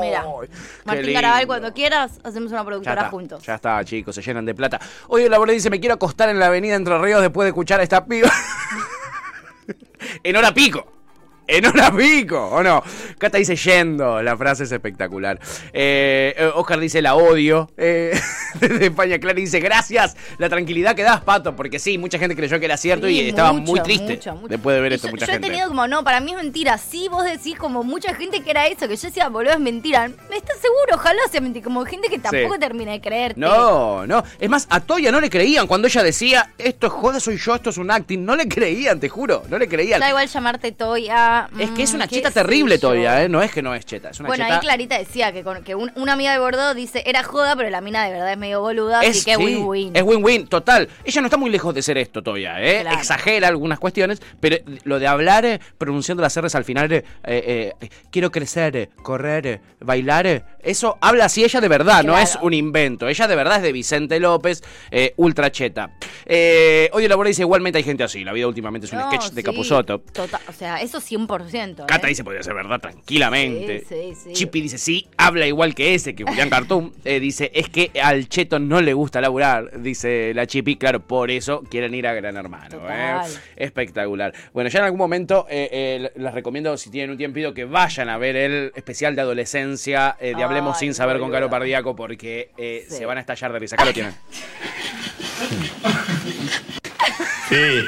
Mira, 0.00 0.24
Martín 0.84 1.06
lindo. 1.06 1.20
Garabal, 1.20 1.46
cuando 1.46 1.72
quieras, 1.72 2.18
hacemos 2.24 2.50
una 2.50 2.60
Ya 2.60 2.66
productora 2.66 2.94
está, 3.02 3.10
juntos. 3.10 3.42
ya 3.44 3.54
está, 3.54 3.84
chicos, 3.84 4.14
se 4.14 4.22
llenan 4.22 4.44
de 4.44 4.54
plata. 4.54 4.80
Oye, 5.08 5.28
la 5.28 5.38
dice, 5.46 5.70
me 5.70 5.78
quiero 5.78 5.94
acostar 5.94 6.28
en 6.28 6.38
la 6.38 6.46
avenida 6.46 6.74
Entre 6.74 6.98
Ríos 6.98 7.20
después 7.20 7.44
de 7.44 7.50
escuchar 7.50 7.78
a 7.78 7.82
esta 7.84 8.04
piba. 8.04 8.28
En 10.22 10.36
hora 10.36 10.54
pico. 10.54 10.91
En 11.52 11.66
hora 11.66 11.90
pico, 11.94 12.38
¿o 12.48 12.62
no? 12.62 12.82
Cata 13.18 13.38
dice 13.38 13.56
yendo, 13.56 14.22
la 14.22 14.36
frase 14.36 14.64
es 14.64 14.72
espectacular. 14.72 15.38
Eh, 15.72 16.34
eh, 16.36 16.50
Oscar 16.54 16.80
dice 16.80 17.02
la 17.02 17.14
odio. 17.14 17.70
Eh, 17.76 18.18
desde 18.60 18.86
España, 18.86 19.18
Clara 19.18 19.34
dice 19.36 19.60
gracias, 19.60 20.16
la 20.38 20.48
tranquilidad 20.48 20.94
que 20.96 21.02
das, 21.02 21.20
Pato, 21.20 21.54
porque 21.54 21.78
sí, 21.78 21.98
mucha 21.98 22.18
gente 22.18 22.34
creyó 22.34 22.58
que 22.58 22.64
era 22.66 22.76
cierto 22.76 23.06
Sí, 23.06 23.20
y 23.20 23.28
estaba 23.28 23.52
mucho, 23.52 23.72
muy 23.72 23.80
triste 23.80 24.14
mucho, 24.16 24.34
mucho. 24.34 24.48
después 24.48 24.76
de 24.76 24.82
ver 24.82 24.92
Y 24.92 24.94
esto, 24.94 25.08
yo, 25.08 25.12
mucha 25.12 25.26
yo 25.26 25.32
gente. 25.32 25.46
he 25.46 25.50
tenido 25.50 25.68
como, 25.68 25.86
no, 25.86 26.02
para 26.04 26.20
mí 26.20 26.30
es 26.32 26.36
mentira. 26.38 26.78
Sí, 26.78 27.08
vos 27.10 27.24
decís 27.24 27.56
como 27.58 27.82
mucha 27.84 28.14
gente 28.14 28.42
que 28.42 28.50
era 28.50 28.66
eso, 28.66 28.88
que 28.88 28.96
yo 28.96 29.08
decía, 29.08 29.28
boludo, 29.28 29.52
es 29.52 29.60
mentira. 29.60 30.06
¿Estás 30.06 30.56
seguro? 30.58 30.94
Ojalá 30.94 31.20
sea 31.30 31.40
mentira. 31.40 31.64
Como 31.64 31.84
gente 31.84 32.08
que 32.08 32.18
tampoco 32.18 32.54
Sí. 32.54 32.60
termina 32.60 32.92
de 32.92 33.00
creerte. 33.00 33.38
No, 33.40 34.06
no. 34.06 34.22
Es 34.40 34.48
más, 34.48 34.66
a 34.70 34.80
Toya 34.80 35.10
no 35.12 35.20
le 35.20 35.28
creían 35.30 35.66
cuando 35.66 35.86
ella 35.88 36.02
decía, 36.02 36.50
esto 36.58 36.86
es 36.86 36.92
joda, 36.92 37.20
soy 37.20 37.36
yo, 37.36 37.54
esto 37.54 37.70
es 37.70 37.76
un 37.78 37.90
acting. 37.90 38.24
No 38.24 38.36
le 38.36 38.48
creían, 38.48 38.98
te 39.00 39.08
juro, 39.08 39.42
no 39.48 39.58
le 39.58 39.68
creían. 39.68 40.00
Da 40.00 40.08
igual 40.08 40.26
llamarte 40.28 40.72
Toya. 40.72 41.41
Es 41.58 41.70
que 41.70 41.82
es 41.82 41.92
mm, 41.92 41.96
una 41.96 42.08
cheta 42.08 42.30
terrible. 42.30 42.78
Toya, 42.78 43.22
¿eh? 43.22 43.28
No 43.28 43.42
es 43.42 43.52
que 43.52 43.62
no 43.62 43.74
es 43.74 43.84
cheta, 43.84 44.10
es 44.10 44.20
una 44.20 44.28
Bueno, 44.28 44.44
cheta. 44.44 44.54
ahí 44.56 44.60
Clarita 44.60 44.98
decía 44.98 45.32
que, 45.32 45.42
con, 45.42 45.62
que 45.64 45.74
un- 45.74 45.92
una 45.96 46.12
amiga 46.14 46.32
de 46.32 46.38
Bordeaux 46.38 46.74
dice, 46.74 47.02
era 47.06 47.22
joda, 47.22 47.54
pero 47.56 47.70
la 47.70 47.80
mina 47.80 48.04
de 48.04 48.12
verdad 48.12 48.32
es 48.32 48.38
medio 48.38 48.60
boluda, 48.60 49.00
así 49.00 49.08
Es, 49.10 49.24
que 49.24 49.36
sí, 49.36 49.42
win-win. 49.44 49.96
es 49.96 50.02
win-win, 50.02 50.46
total. 50.46 50.88
Ella 51.04 51.20
no 51.20 51.26
está 51.26 51.36
muy 51.36 51.50
lejos 51.50 51.74
de 51.74 51.82
ser 51.82 51.98
esto, 51.98 52.22
Toya, 52.22 52.60
¿eh? 52.62 52.80
Claro. 52.82 52.98
Exagera 52.98 53.48
algunas 53.48 53.78
cuestiones, 53.78 54.20
pero 54.40 54.56
lo 54.84 54.98
de 54.98 55.06
hablar 55.06 55.44
eh, 55.44 55.60
pronunciando 55.78 56.22
las 56.22 56.36
R's 56.40 56.54
al 56.54 56.64
final, 56.64 56.90
eh, 56.92 57.04
eh, 57.24 57.72
eh, 57.80 57.88
quiero 58.10 58.30
crecer, 58.30 58.90
correr, 59.02 59.60
bailar, 59.80 60.51
Eso 60.62 60.96
habla 61.00 61.24
así 61.26 61.44
ella 61.44 61.60
de 61.60 61.68
verdad, 61.68 62.04
no 62.04 62.16
es 62.18 62.38
un 62.40 62.54
invento. 62.54 63.08
Ella 63.08 63.26
de 63.26 63.36
verdad 63.36 63.56
es 63.56 63.62
de 63.62 63.72
Vicente 63.72 64.20
López, 64.20 64.62
eh, 64.90 65.12
ultra 65.16 65.50
cheta. 65.50 65.90
Eh, 66.26 66.88
Odio 66.92 67.08
Labora 67.08 67.28
dice, 67.28 67.42
igualmente 67.42 67.78
hay 67.78 67.84
gente 67.84 68.04
así. 68.04 68.24
La 68.24 68.32
vida 68.32 68.46
últimamente 68.46 68.86
es 68.86 68.92
un 68.92 69.00
No, 69.00 69.08
sketch 69.10 69.30
de 69.32 69.40
sí, 69.40 69.44
Capusotto. 69.44 69.98
total- 70.00 70.40
o 70.48 70.52
sea, 70.52 70.80
eso 70.80 71.00
100%. 71.00 71.82
¿eh? 71.82 71.86
Cata 71.86 72.06
dice, 72.06 72.22
podría 72.24 72.42
ser 72.42 72.54
verdad 72.54 72.80
tranquilamente. 72.80 73.80
Sí, 73.88 74.12
sí, 74.14 74.20
sí. 74.28 74.32
Chippy 74.32 74.60
dice, 74.60 74.78
sí, 74.78 75.08
habla 75.16 75.46
igual 75.46 75.74
que 75.74 75.94
ese, 75.94 76.14
que 76.14 76.24
Julián 76.24 76.50
Cartoon. 76.50 76.92
Eh, 77.04 77.18
dice, 77.20 77.50
es 77.54 77.68
que 77.68 77.90
al 78.00 78.28
cheto 78.28 78.58
no 78.60 78.80
le 78.80 78.94
gusta 78.94 79.20
laburar, 79.20 79.80
dice 79.82 80.32
la 80.34 80.46
Chippy. 80.46 80.76
Claro, 80.76 81.00
por 81.00 81.30
eso 81.32 81.62
quieren 81.68 81.94
ir 81.94 82.06
a 82.06 82.14
Gran 82.14 82.36
Hermano. 82.36 82.78
Espectacular. 83.56 84.32
Bueno, 84.52 84.70
ya 84.70 84.78
en 84.78 84.84
algún 84.84 84.98
momento 84.98 85.46
les 85.50 86.34
recomiendo, 86.34 86.76
si 86.76 86.90
tienen 86.90 87.10
un 87.10 87.16
tiempito, 87.18 87.52
que 87.52 87.64
vayan 87.64 88.08
a 88.08 88.18
ver 88.18 88.36
el 88.36 88.72
especial 88.76 89.14
de 89.16 89.22
adolescencia 89.22 90.16
de 90.20 90.34
Hablemos 90.52 90.76
Ay, 90.76 90.80
Sin 90.80 90.94
Saber 90.94 91.18
con. 91.18 91.30
Caro 91.32 91.48
Pardíaco, 91.50 91.96
porque 91.96 92.50
eh, 92.58 92.86
Sí. 92.88 92.96
se 92.98 93.06
van 93.06 93.16
a 93.18 93.20
estallar 93.20 93.52
de 93.52 93.58
risa. 93.58 93.76
Acá 93.76 93.84
lo 93.86 93.92
tienen. 93.92 94.14
Sí. 97.48 97.84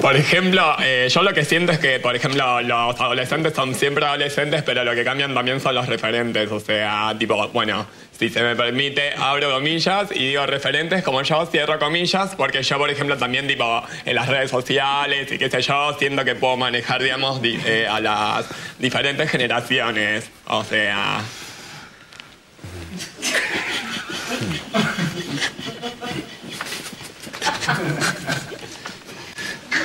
Por 0.00 0.16
ejemplo, 0.16 0.76
eh, 0.82 1.08
yo 1.12 1.22
lo 1.22 1.34
que 1.34 1.44
siento 1.44 1.72
es 1.72 1.78
que, 1.78 2.00
por 2.00 2.16
ejemplo, 2.16 2.62
los 2.62 2.98
adolescentes 2.98 3.52
son 3.52 3.74
siempre 3.74 4.06
adolescentes, 4.06 4.62
pero 4.62 4.82
lo 4.82 4.94
que 4.94 5.04
cambian 5.04 5.34
también 5.34 5.60
son 5.60 5.74
los 5.74 5.86
referentes. 5.88 6.50
O 6.50 6.58
sea, 6.58 7.14
tipo, 7.18 7.48
bueno, 7.48 7.86
si 8.18 8.30
se 8.30 8.42
me 8.42 8.56
permite, 8.56 9.12
abro 9.18 9.50
comillas 9.50 10.08
y 10.14 10.28
digo 10.28 10.46
referentes 10.46 11.02
como 11.02 11.20
yo, 11.22 11.44
cierro 11.46 11.78
comillas, 11.78 12.34
porque 12.34 12.62
yo, 12.62 12.78
por 12.78 12.88
ejemplo, 12.88 13.18
también, 13.18 13.46
tipo, 13.46 13.82
en 14.06 14.14
las 14.14 14.28
redes 14.28 14.50
sociales 14.50 15.30
y 15.32 15.36
qué 15.36 15.50
sé 15.50 15.60
yo, 15.60 15.94
siento 15.98 16.24
que 16.24 16.34
puedo 16.34 16.56
manejar, 16.56 17.02
digamos, 17.02 17.42
di- 17.42 17.60
eh, 17.66 17.86
a 17.86 18.00
las 18.00 18.46
diferentes 18.78 19.30
generaciones. 19.30 20.30
O 20.46 20.64
sea. 20.64 21.20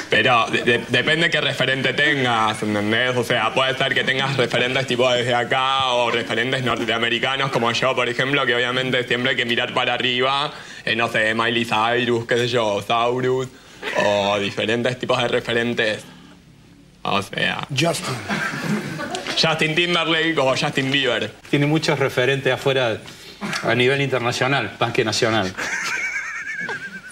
Pero 0.09 0.45
de- 0.49 0.63
de- 0.63 0.85
depende 0.89 1.29
qué 1.29 1.41
referente 1.41 1.93
tengas, 1.93 2.61
¿entendés? 2.63 3.15
O 3.17 3.23
sea, 3.23 3.53
puede 3.53 3.75
ser 3.77 3.93
que 3.93 4.03
tengas 4.03 4.35
referentes 4.37 4.87
tipo 4.87 5.11
desde 5.11 5.33
acá 5.33 5.87
o 5.87 6.09
referentes 6.11 6.63
norteamericanos 6.63 7.51
como 7.51 7.71
yo, 7.71 7.95
por 7.95 8.07
ejemplo, 8.07 8.45
que 8.45 8.55
obviamente 8.55 9.05
siempre 9.07 9.31
hay 9.31 9.35
que 9.35 9.45
mirar 9.45 9.73
para 9.73 9.93
arriba, 9.93 10.51
eh, 10.85 10.95
no 10.95 11.07
sé, 11.09 11.33
Miley 11.33 11.65
Cyrus, 11.65 12.25
qué 12.25 12.37
sé 12.37 12.47
yo, 12.47 12.81
Saurus, 12.85 13.47
o 14.03 14.39
diferentes 14.39 14.97
tipos 14.99 15.21
de 15.21 15.27
referentes. 15.27 16.03
O 17.03 17.21
sea... 17.21 17.67
Justin. 17.69 18.15
Justin 19.41 19.75
Timberlake 19.75 20.37
o 20.39 20.55
Justin 20.55 20.91
Bieber. 20.91 21.31
Tiene 21.49 21.65
muchos 21.67 21.99
referentes 21.99 22.51
afuera 22.53 22.97
a 23.63 23.75
nivel 23.75 24.01
internacional, 24.01 24.75
más 24.79 24.91
que 24.93 25.03
nacional. 25.03 25.53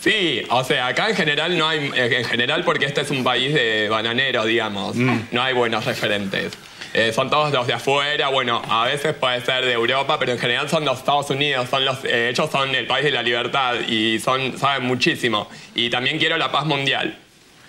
Sí, 0.03 0.45
o 0.49 0.65
sea, 0.65 0.87
acá 0.87 1.07
en 1.09 1.15
general 1.15 1.57
no 1.57 1.65
hay, 1.65 1.89
en 1.95 2.25
general 2.25 2.65
porque 2.65 2.85
este 2.85 2.99
es 2.99 3.09
un 3.09 3.23
país 3.23 3.53
de 3.53 3.87
bananeros, 3.87 4.45
digamos, 4.45 4.97
no 4.97 5.41
hay 5.41 5.53
buenos 5.53 5.85
referentes. 5.85 6.51
Eh, 6.93 7.13
son 7.13 7.29
todos 7.29 7.53
los 7.53 7.65
de 7.65 7.71
afuera, 7.71 8.27
bueno, 8.27 8.61
a 8.67 8.83
veces 8.83 9.13
puede 9.13 9.39
ser 9.45 9.63
de 9.63 9.71
Europa, 9.71 10.19
pero 10.19 10.33
en 10.33 10.39
general 10.39 10.69
son 10.69 10.83
los 10.83 10.99
Estados 10.99 11.29
Unidos, 11.29 11.69
son 11.69 11.85
los, 11.85 12.03
eh, 12.03 12.27
ellos 12.31 12.49
son 12.51 12.75
el 12.75 12.85
país 12.85 13.05
de 13.05 13.11
la 13.11 13.23
libertad 13.23 13.75
y 13.87 14.19
son, 14.19 14.57
saben 14.57 14.83
muchísimo. 14.85 15.47
Y 15.73 15.89
también 15.89 16.19
quiero 16.19 16.35
la 16.37 16.51
paz 16.51 16.65
mundial. 16.65 17.17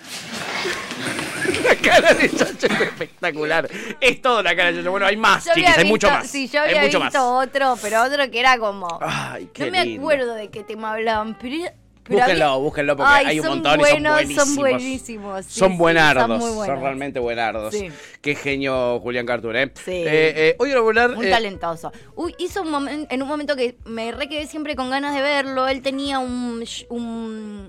La 1.63 1.75
cara 1.77 2.13
de 2.13 2.29
Chacho 2.29 2.67
es 2.67 2.81
espectacular. 2.81 3.67
Es 3.99 4.21
toda 4.21 4.43
la 4.43 4.55
cara 4.55 4.71
de 4.71 4.79
Chacho. 4.79 4.91
Bueno, 4.91 5.05
hay 5.07 5.15
más, 5.17 5.45
chiquis, 5.45 5.77
hay 5.77 5.85
mucho 5.85 6.09
más. 6.09 6.27
Sí, 6.29 6.47
yo 6.47 6.61
hay 6.61 6.69
había 6.71 6.81
mucho 6.83 6.99
visto 6.99 7.17
más. 7.17 7.47
otro, 7.47 7.77
pero 7.81 8.03
otro 8.03 8.29
que 8.29 8.39
era 8.39 8.57
como. 8.59 8.99
Ay, 9.01 9.49
qué 9.53 9.65
no 9.65 9.71
me 9.71 9.85
lindo. 9.85 10.01
acuerdo 10.01 10.35
de 10.35 10.49
qué 10.49 10.63
tema 10.63 10.91
hablaban, 10.93 11.35
pero. 11.41 11.71
Era- 12.07 12.25
pero 12.25 12.25
Búsquenlo, 12.27 12.59
búsquenlo 12.59 12.97
porque 12.97 13.11
Ay, 13.13 13.25
hay 13.25 13.39
un 13.39 13.47
montón 13.47 13.79
buenos, 13.79 14.21
y 14.23 14.35
son 14.35 14.55
buenísimos. 14.55 14.55
Son 14.55 14.55
buenísimos. 14.57 15.45
sí, 15.45 15.59
son 15.59 15.71
sí, 15.71 15.77
buenardos, 15.77 16.43
son 16.43 16.81
realmente 16.81 17.19
buenardos. 17.19 17.73
Sí. 17.73 17.89
Qué 18.21 18.35
genio 18.35 18.99
Julián 18.99 19.25
Cartoon, 19.25 19.55
¿eh? 19.55 19.71
Sí. 19.73 19.91
Eh, 19.91 20.33
eh, 20.49 20.55
hoy 20.59 20.67
quiero 20.69 20.85
hablar... 20.87 21.15
Muy 21.15 21.27
eh, 21.27 21.31
talentoso. 21.31 21.91
Uy, 22.15 22.35
hizo 22.37 22.61
un 22.61 22.69
momento, 22.71 23.07
en 23.13 23.21
un 23.23 23.27
momento 23.27 23.55
que 23.55 23.77
me 23.85 24.11
re 24.11 24.29
quedé 24.29 24.45
siempre 24.47 24.75
con 24.75 24.89
ganas 24.89 25.15
de 25.15 25.21
verlo. 25.21 25.67
Él 25.67 25.81
tenía 25.81 26.19
un, 26.19 26.63
un, 26.89 27.67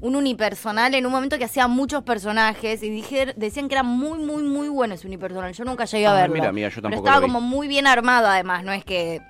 un 0.00 0.16
unipersonal 0.16 0.94
en 0.94 1.06
un 1.06 1.12
momento 1.12 1.38
que 1.38 1.44
hacía 1.44 1.66
muchos 1.66 2.02
personajes 2.02 2.82
y 2.82 2.90
dije, 2.90 3.32
decían 3.36 3.68
que 3.68 3.74
era 3.74 3.82
muy, 3.82 4.18
muy, 4.18 4.42
muy 4.42 4.68
bueno 4.68 4.94
ese 4.94 5.06
unipersonal. 5.06 5.52
Yo 5.54 5.64
nunca 5.64 5.86
llegué 5.86 6.06
a 6.06 6.10
Ah, 6.12 6.20
verlo. 6.20 6.34
mira, 6.34 6.52
mira, 6.52 6.68
yo 6.68 6.74
Pero 6.76 6.82
tampoco 6.82 7.06
estaba 7.06 7.20
lo 7.20 7.26
vi. 7.26 7.32
como 7.32 7.40
muy 7.46 7.68
bien 7.68 7.86
armado 7.86 8.26
además, 8.28 8.64
no 8.64 8.72
es 8.72 8.84
que, 8.84 9.20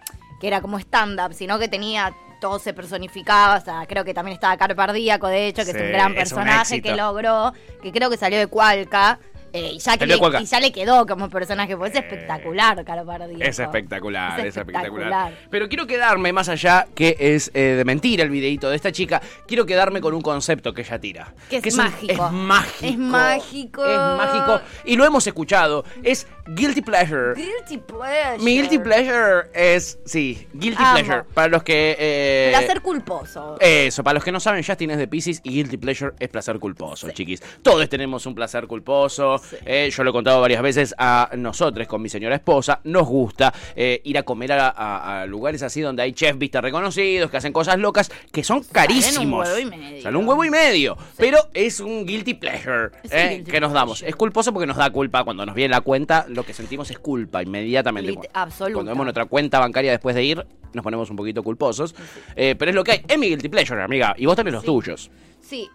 que 0.41 0.47
era 0.49 0.61
como 0.61 0.79
stand-up, 0.81 1.33
sino 1.35 1.59
que 1.61 1.69
tenía... 1.69 2.13
Todo 2.41 2.59
se 2.59 2.73
personificaba, 2.73 3.57
o 3.57 3.61
sea, 3.61 3.87
creo 3.87 4.05
que 4.05 4.15
también 4.15 4.35
estaba 4.35 4.57
Caro 4.57 4.77
Pardíaco, 4.77 5.27
de 5.29 5.49
hecho, 5.49 5.65
que 5.65 5.73
Sí, 5.73 5.77
es 5.77 5.83
un 5.83 5.93
gran 5.93 6.13
un 6.13 6.15
personaje 6.17 6.81
que 6.81 6.95
logró, 6.95 7.53
que 7.83 7.91
creo 7.93 8.11
que 8.11 8.17
salió 8.17 8.39
de 8.39 8.47
Cualca, 8.47 9.19
eh, 9.53 9.73
y, 9.73 10.07
le, 10.07 10.17
y 10.43 10.45
ya 10.47 10.61
le 10.61 10.73
quedó 10.73 11.07
como 11.07 11.29
personaje, 11.31 11.77
pues 11.77 11.93
es 11.93 11.99
espectacular, 12.01 12.85
Caro 12.85 13.05
Pardíaco. 13.07 13.43
Es 13.43 13.59
espectacular, 13.59 14.41
Es 14.41 14.47
es 14.47 14.57
espectacular. 14.57 15.33
Pero 15.51 15.69
quiero 15.69 15.87
quedarme 15.87 16.33
más 16.33 16.49
allá, 16.49 16.87
que 16.95 17.17
es 17.19 17.51
eh, 17.55 17.75
de 17.77 17.85
mentira 17.85 18.23
el 18.25 18.31
videito 18.31 18.69
de 18.71 18.77
esta 18.77 18.93
chica, 18.93 19.21
quiero 19.47 19.67
quedarme 19.67 20.01
con 20.01 20.15
un 20.15 20.21
concepto 20.23 20.73
que 20.75 20.83
ella 20.83 20.99
tira. 20.99 21.35
Que 21.49 21.57
es, 21.59 21.67
es 21.67 21.75
un- 21.75 21.85
mágico. 21.85 22.13
es 22.13 22.33
mágico. 22.33 22.87
Es 22.87 22.99
mágico. 22.99 23.85
Es 23.87 23.99
mágico. 23.99 24.61
Y 24.85 24.97
lo 24.97 25.05
hemos 25.05 25.27
escuchado. 25.27 25.85
Es 26.03 26.27
Guilty 26.47 26.83
Pleasure. 26.83 27.35
Guilty 27.35 27.79
pleasure. 27.79 28.39
Mi 28.43 28.57
Guilty 28.57 28.79
Pleasure 28.79 29.51
es, 29.55 29.99
sí, 30.05 30.47
Guilty 30.55 30.83
Amo. 30.83 30.95
Pleasure. 30.95 31.25
Para 31.35 31.49
los 31.49 31.63
que... 31.63 31.97
eh, 31.99 32.49
Placer 32.57 32.81
culposo. 32.81 33.57
Eso, 33.61 34.03
para 34.03 34.15
los 34.15 34.25
que 34.25 34.33
no 34.33 34.41
saben, 34.41 34.63
Justin 34.65 34.91
es 34.93 34.99
de 34.99 35.09
Pisces 35.09 35.41
y 35.45 35.51
Guilty 35.51 35.77
Pleasure 35.77 36.13
es 36.19 36.29
placer 36.29 36.59
culposo, 36.59 37.11
chiquis. 37.11 37.43
Todos 37.63 37.89
tenemos 37.89 38.25
un 38.27 38.35
placer 38.35 38.67
culposo. 38.67 39.41
Eh, 39.65 39.91
yo 39.95 40.05
lo 40.05 40.11
he 40.11 40.13
contado 40.13 40.41
varias 40.41 40.63
veces 40.63 40.95
a 40.99 41.31
nosotros 41.37 41.87
con 41.87 42.01
mi 42.03 42.09
señora 42.09 42.35
esposa. 42.37 42.81
Nos 42.85 43.07
gusta 43.07 43.53
eh, 43.77 44.01
ir 44.05 44.19
a 44.19 44.23
comer 44.23 44.53
a, 44.53 44.69
a- 44.69 45.23
a 45.23 45.27
lugares 45.27 45.63
así 45.63 45.81
donde 45.81 46.03
hay 46.03 46.13
chefs, 46.13 46.39
viste, 46.39 46.61
reconocidos, 46.61 47.31
que 47.31 47.37
hacen 47.37 47.53
cosas 47.53 47.79
locas, 47.79 48.11
que 48.33 48.43
son 48.45 48.63
carísimos. 48.65 49.47
huevo 49.49 49.59
y 49.59 49.65
medio. 49.65 50.03
Salen 50.03 50.17
un 50.21 50.29
huevo 50.29 50.45
y 50.45 50.51
medio. 50.51 50.97
Pero 51.17 51.39
es 51.55 51.81
un 51.81 52.07
Guilty 52.07 52.35
Pleasure 52.35 52.87
un 53.05 53.11
eh, 53.11 53.29
guilty 53.37 53.51
que 53.51 53.61
nos 53.61 53.73
damos. 53.73 54.03
Es 54.03 54.15
culposo 54.17 54.53
porque 54.53 54.67
nos 54.67 54.77
da 54.77 54.91
culpa. 54.91 55.25
Cuando 55.25 55.45
nos 55.47 55.55
viene 55.55 55.71
la 55.75 55.81
cuenta, 55.81 56.27
lo 56.29 56.45
que 56.45 56.53
sentimos 56.55 56.91
es 56.91 56.99
culpa 56.99 57.43
inmediatamente. 57.43 58.13
Lit- 58.13 58.29
absoluta. 58.33 58.75
Cuando 58.75 58.91
vemos 58.93 59.05
nuestra 59.05 59.25
cuenta 59.27 59.59
bancaria 59.59 59.91
después 59.91 60.15
de 60.15 60.25
ir, 60.25 60.47
nos 60.73 60.83
ponemos 60.83 61.09
un 61.11 61.17
poquito 61.17 61.43
culposos. 61.43 61.95
Eh, 62.37 62.55
pero 62.59 62.71
es 62.71 62.75
lo 62.75 62.85
que 62.85 62.93
hay. 62.93 63.03
Es 63.09 63.19
mi 63.19 63.29
Guilty 63.29 63.49
Pleasure, 63.49 63.83
amiga. 63.83 64.15
Y 64.19 64.27
vos 64.27 64.37
tenés 64.37 64.53
los 64.53 64.65
tuyos. 64.65 65.11
Sí, 65.41 65.69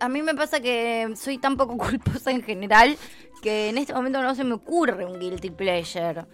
a 0.00 0.08
mí 0.08 0.22
me 0.22 0.34
pasa 0.34 0.60
que 0.60 1.12
soy 1.16 1.38
tan 1.38 1.56
poco 1.56 1.76
culposa 1.78 2.30
en 2.30 2.42
general 2.42 2.96
que 3.42 3.68
en 3.68 3.78
este 3.78 3.94
momento 3.94 4.22
no 4.22 4.34
se 4.34 4.44
me 4.44 4.54
ocurre 4.54 5.04
un 5.04 5.18
guilty 5.18 5.50
pleasure. 5.50 6.24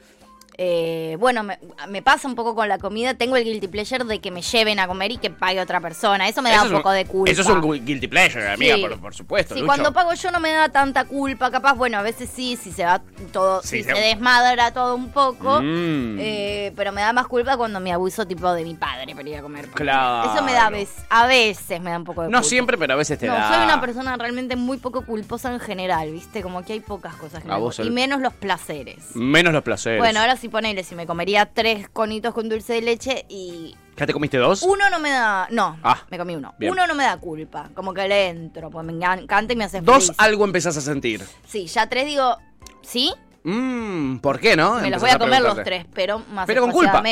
Eh, 0.59 1.17
bueno, 1.19 1.43
me, 1.43 1.59
me 1.89 2.03
pasa 2.03 2.29
un 2.29 2.35
poco 2.35 2.55
con 2.55 2.69
la 2.69 2.79
comida. 2.79 3.15
Tengo 3.15 3.37
el 3.37 3.45
guilty 3.45 3.69
pleasure 3.69 4.05
de 4.05 4.21
que 4.21 4.31
me 4.31 4.43
lleven 4.43 4.79
a 4.81 4.87
comer 4.87 5.13
y 5.13 5.17
que 5.17 5.31
pague 5.31 5.61
otra 5.61 5.81
persona. 5.81 6.29
Eso 6.29 6.43
me 6.43 6.51
da 6.51 6.57
Eso 6.57 6.67
un 6.67 6.73
poco 6.73 6.91
de 6.91 7.05
culpa. 7.07 7.31
Eso 7.31 7.43
es 7.43 7.49
un 7.49 7.61
gu- 7.63 7.83
Guilty 7.85 8.07
Pleasure, 8.09 8.49
amiga, 8.53 8.77
Sí. 8.77 8.83
por, 8.83 9.01
por 9.01 9.15
supuesto. 9.15 9.55
Sí, 9.55 9.61
Lucho. 9.61 9.67
cuando 9.69 9.93
pago 9.93 10.13
yo 10.15 10.31
no 10.31 10.41
me 10.41 10.53
da 10.53 10.69
tanta 10.69 11.05
culpa, 11.07 11.51
capaz, 11.51 11.75
bueno, 11.75 11.99
a 11.99 12.03
veces 12.03 12.29
sí, 12.33 12.57
si 12.63 12.71
se 12.73 12.85
va 12.85 13.01
todo, 13.33 13.63
Sí, 13.63 13.79
si 13.79 13.85
se- 13.85 13.95
se 13.95 14.01
desmadra 14.01 14.73
todo 14.73 14.95
un 14.95 15.11
poco, 15.11 15.61
Mm. 15.63 16.17
eh, 16.21 16.73
pero 16.77 16.93
me 16.93 17.01
da 17.01 17.13
más 17.13 17.27
culpa 17.27 17.57
cuando 17.57 17.81
me 17.81 17.93
abuso 17.93 18.27
tipo 18.27 18.53
de 18.53 18.63
mi 18.65 18.75
padre 18.75 19.15
para 19.15 19.29
ir 19.29 19.37
a 19.37 19.43
comer. 19.43 19.69
Claro. 19.69 20.33
Eso 20.33 20.43
me 20.45 20.53
da 20.53 20.67
a 20.67 20.71
veces, 20.71 20.95
a 21.09 21.27
veces 21.27 21.81
me 21.81 21.91
da 21.91 21.97
un 21.97 22.05
poco 22.05 22.23
de 22.23 22.29
No 22.29 22.39
culpa. 22.39 22.49
siempre, 22.49 22.77
pero 22.79 22.93
a 22.93 22.97
veces 22.97 23.19
te 23.19 23.27
no, 23.27 23.35
da. 23.35 23.49
soy 23.55 23.65
una 23.65 23.81
persona 23.81 24.17
realmente 24.17 24.57
muy 24.57 24.77
poco 24.79 25.05
culposa 25.05 25.53
en 25.53 25.61
general, 25.61 26.11
¿viste? 26.13 26.43
Como 26.43 26.63
que 26.65 26.75
hay 26.75 26.81
pocas 26.81 27.15
cosas 27.17 27.43
que 27.43 27.49
A 27.51 27.55
me 27.55 27.59
vos 27.61 27.69
gustan. 27.79 27.87
Y 27.87 27.91
menos 27.91 28.21
los 28.21 28.35
placeres. 28.35 29.17
Menos 29.17 29.53
los 29.53 29.63
placeres. 29.63 29.99
Bueno, 29.99 30.21
ahora 30.21 30.37
sí 30.37 30.49
ponele, 30.53 30.85
si 30.85 30.95
me 30.95 31.07
comería 31.07 31.47
tres 31.47 31.89
conitos 31.89 32.33
con 32.33 32.49
dulce 32.49 32.75
de 32.75 32.83
leche 32.83 33.27
y 33.29 33.75
¿Ya 33.97 34.07
te 34.07 34.13
comiste 34.13 34.37
dos? 34.39 34.63
uno 34.63 34.89
no 34.91 35.01
me 35.01 35.11
da. 35.11 35.49
No, 35.51 35.77
Ah, 35.83 36.03
me 36.11 36.17
comí 36.19 36.37
uno. 36.37 36.55
bien. 36.59 36.73
Uno 36.73 36.87
no 36.87 36.95
me 36.95 37.03
da 37.05 37.17
culpa. 37.17 37.71
Como 37.75 37.93
que 37.93 38.07
le 38.07 38.29
entro, 38.29 38.71
pues 38.71 38.87
me 38.87 38.93
encanta 38.93 39.53
y 39.53 39.57
me 39.57 39.65
hace 39.65 39.81
Dos 39.81 40.07
feliz. 40.07 40.19
algo 40.21 40.45
empezás 40.45 40.77
a 40.77 40.81
sentir. 40.81 41.25
Sí, 41.47 41.67
ya 41.67 41.89
tres 41.89 42.07
digo, 42.07 42.37
¿sí? 42.83 43.13
Mmm, 43.45 44.19
¿por 44.19 44.39
qué 44.39 44.55
no? 44.57 44.75
me 44.81 44.89
los 44.91 45.01
voy 45.01 45.11
a 45.11 45.19
comer 45.19 45.43
los 45.43 45.63
tres, 45.65 45.85
pero 45.93 46.21
más 46.31 46.47
Pero 46.47 46.61
con 46.63 46.71
culpa. 46.71 47.03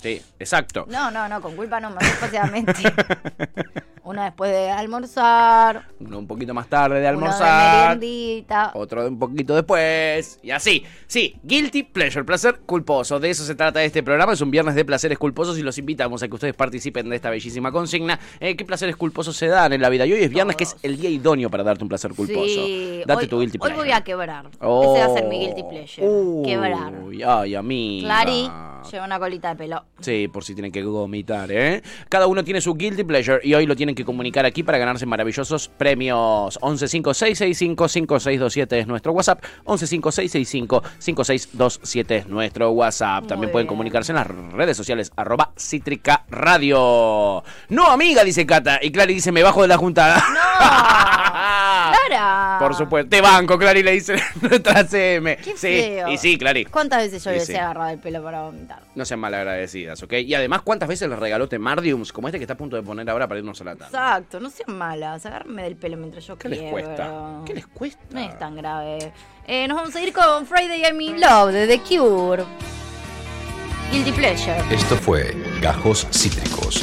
Sí, 0.00 0.22
exacto. 0.38 0.86
No, 0.88 1.10
no, 1.10 1.28
no, 1.28 1.42
con 1.42 1.54
culpa 1.56 1.78
no, 1.78 1.90
más 1.90 2.04
espaciadamente. 2.04 2.72
Uno 4.04 4.12
una 4.12 4.24
después 4.26 4.52
de 4.52 4.70
almorzar, 4.70 5.86
Uno 5.98 6.18
un 6.18 6.26
poquito 6.26 6.52
más 6.52 6.68
tarde 6.68 6.96
de 6.96 7.00
uno 7.00 7.04
de 7.04 7.08
almorzar. 7.08 7.98
Otro 8.74 9.02
de 9.02 9.08
un 9.08 9.18
poquito 9.18 9.54
después. 9.54 10.38
Y 10.42 10.50
así. 10.50 10.84
Sí, 11.06 11.36
guilty 11.42 11.84
pleasure, 11.84 12.22
placer 12.22 12.60
culposo. 12.66 13.18
De 13.18 13.30
eso 13.30 13.44
se 13.44 13.54
trata 13.54 13.82
este 13.82 14.02
programa. 14.02 14.34
Es 14.34 14.42
un 14.42 14.50
viernes 14.50 14.74
de 14.74 14.84
placeres 14.84 15.16
culposos 15.18 15.58
y 15.58 15.62
los 15.62 15.78
invitamos 15.78 16.22
a 16.22 16.28
que 16.28 16.34
ustedes 16.34 16.54
participen 16.54 17.08
de 17.08 17.16
esta 17.16 17.30
bellísima 17.30 17.72
consigna. 17.72 18.20
Eh, 18.40 18.56
¿Qué 18.56 18.66
placeres 18.66 18.94
culposos 18.96 19.36
se 19.38 19.46
dan 19.46 19.72
en 19.72 19.80
la 19.80 19.88
vida? 19.88 20.04
Y 20.04 20.12
hoy 20.12 20.22
es 20.22 20.30
viernes, 20.30 20.56
que 20.56 20.64
es 20.64 20.76
el 20.82 20.98
día 20.98 21.08
idóneo 21.08 21.48
para 21.48 21.64
darte 21.64 21.82
un 21.82 21.88
placer 21.88 22.12
culposo. 22.12 22.44
Sí, 22.44 23.02
Date 23.06 23.22
hoy, 23.22 23.28
tu 23.28 23.40
guilty 23.40 23.56
hoy 23.58 23.68
pleasure. 23.68 23.88
voy 23.88 23.92
a 23.92 24.04
quebrar. 24.04 24.50
Oh. 24.60 24.96
Ese 24.96 25.06
va 25.06 25.12
a 25.12 25.14
ser 25.18 25.28
mi 25.28 25.38
guilty 25.38 25.62
pleasure. 25.62 26.06
Quebrar. 26.44 26.92
Uy, 27.04 27.22
ay, 27.22 27.54
amiga. 27.54 28.06
Clary 28.06 28.50
lleva 28.90 29.04
una 29.04 29.18
colita 29.18 29.50
de 29.50 29.56
pelo. 29.56 29.84
Sí, 30.00 30.28
por 30.28 30.44
si 30.44 30.54
tienen 30.54 30.72
que 30.72 30.82
vomitar, 30.82 31.50
¿eh? 31.50 31.82
Cada 32.08 32.26
uno 32.26 32.44
tiene 32.44 32.60
su 32.60 32.74
guilty 32.74 33.04
pleasure 33.04 33.40
y 33.42 33.54
hoy 33.54 33.66
lo 33.66 33.76
tienen 33.76 33.93
que 33.94 34.04
comunicar 34.04 34.44
aquí 34.44 34.62
para 34.62 34.76
ganarse 34.78 35.06
maravillosos 35.06 35.68
premios. 35.68 36.58
1156655627 36.60 38.76
es 38.76 38.86
nuestro 38.86 39.12
WhatsApp. 39.12 39.42
1156655627 39.64 42.10
es 42.10 42.28
nuestro 42.28 42.70
WhatsApp. 42.70 43.26
También 43.26 43.50
pueden 43.52 43.66
comunicarse 43.66 44.12
en 44.12 44.16
las 44.16 44.26
redes 44.26 44.76
sociales 44.76 45.10
arroba 45.16 45.52
cítrica 45.56 46.26
radio. 46.28 47.42
No, 47.68 47.86
amiga, 47.88 48.22
dice 48.24 48.44
Cata. 48.46 48.78
Y 48.82 48.92
Clary 48.92 49.14
dice, 49.14 49.32
me 49.32 49.42
bajo 49.42 49.62
de 49.62 49.68
la 49.68 49.76
juntada. 49.76 50.22
Por 52.58 52.74
supuesto. 52.74 53.08
Te 53.10 53.20
banco, 53.20 53.58
Clary, 53.58 53.82
le 53.82 53.92
dice 53.92 54.16
nuestra 54.40 54.84
CM. 54.86 55.36
Qué 55.36 55.52
sí, 55.52 55.56
feo. 55.56 56.08
y 56.08 56.18
sí, 56.18 56.38
Clary. 56.38 56.64
¿Cuántas 56.66 57.02
veces 57.02 57.22
yo 57.24 57.30
les 57.30 57.46
sí. 57.46 57.52
he 57.52 57.58
agarrado 57.58 57.90
el 57.90 57.98
pelo 57.98 58.22
para 58.22 58.42
vomitar? 58.42 58.82
No 58.94 59.04
sean 59.04 59.20
malagradecidas, 59.20 60.02
¿ok? 60.02 60.12
Y 60.14 60.34
además, 60.34 60.62
¿cuántas 60.62 60.88
veces 60.88 61.08
les 61.08 61.18
regaló 61.18 61.48
Temardiums 61.48 62.12
como 62.12 62.28
este 62.28 62.38
que 62.38 62.44
está 62.44 62.54
a 62.54 62.56
punto 62.56 62.76
de 62.76 62.82
poner 62.82 63.08
ahora 63.10 63.26
para 63.28 63.38
irnos 63.40 63.60
a 63.60 63.64
la 63.64 63.76
tarde? 63.76 63.86
Exacto, 63.96 64.40
no 64.40 64.50
sean 64.50 64.76
malas, 64.76 65.24
agárrenme 65.26 65.62
del 65.62 65.76
pelo 65.76 65.96
mientras 65.96 66.26
yo 66.26 66.36
¿Qué 66.38 66.48
les 66.48 66.58
quiebro. 66.60 66.72
cuesta? 66.84 67.10
¿Qué 67.46 67.54
les 67.54 67.66
cuesta? 67.66 68.04
No 68.10 68.20
es 68.20 68.38
tan 68.38 68.56
grave. 68.56 69.12
Eh, 69.46 69.66
nos 69.68 69.76
vamos 69.76 69.94
a 69.96 70.00
ir 70.02 70.12
con 70.12 70.46
Friday 70.46 70.82
I'm 70.82 71.00
in 71.00 71.20
Love 71.20 71.52
de 71.52 71.66
The 71.66 71.80
Cure. 71.80 72.44
Guilty 73.92 74.12
Pleasure. 74.12 74.56
Esto 74.70 74.96
fue 74.96 75.36
Gajos 75.60 76.06
Cítricos. 76.10 76.82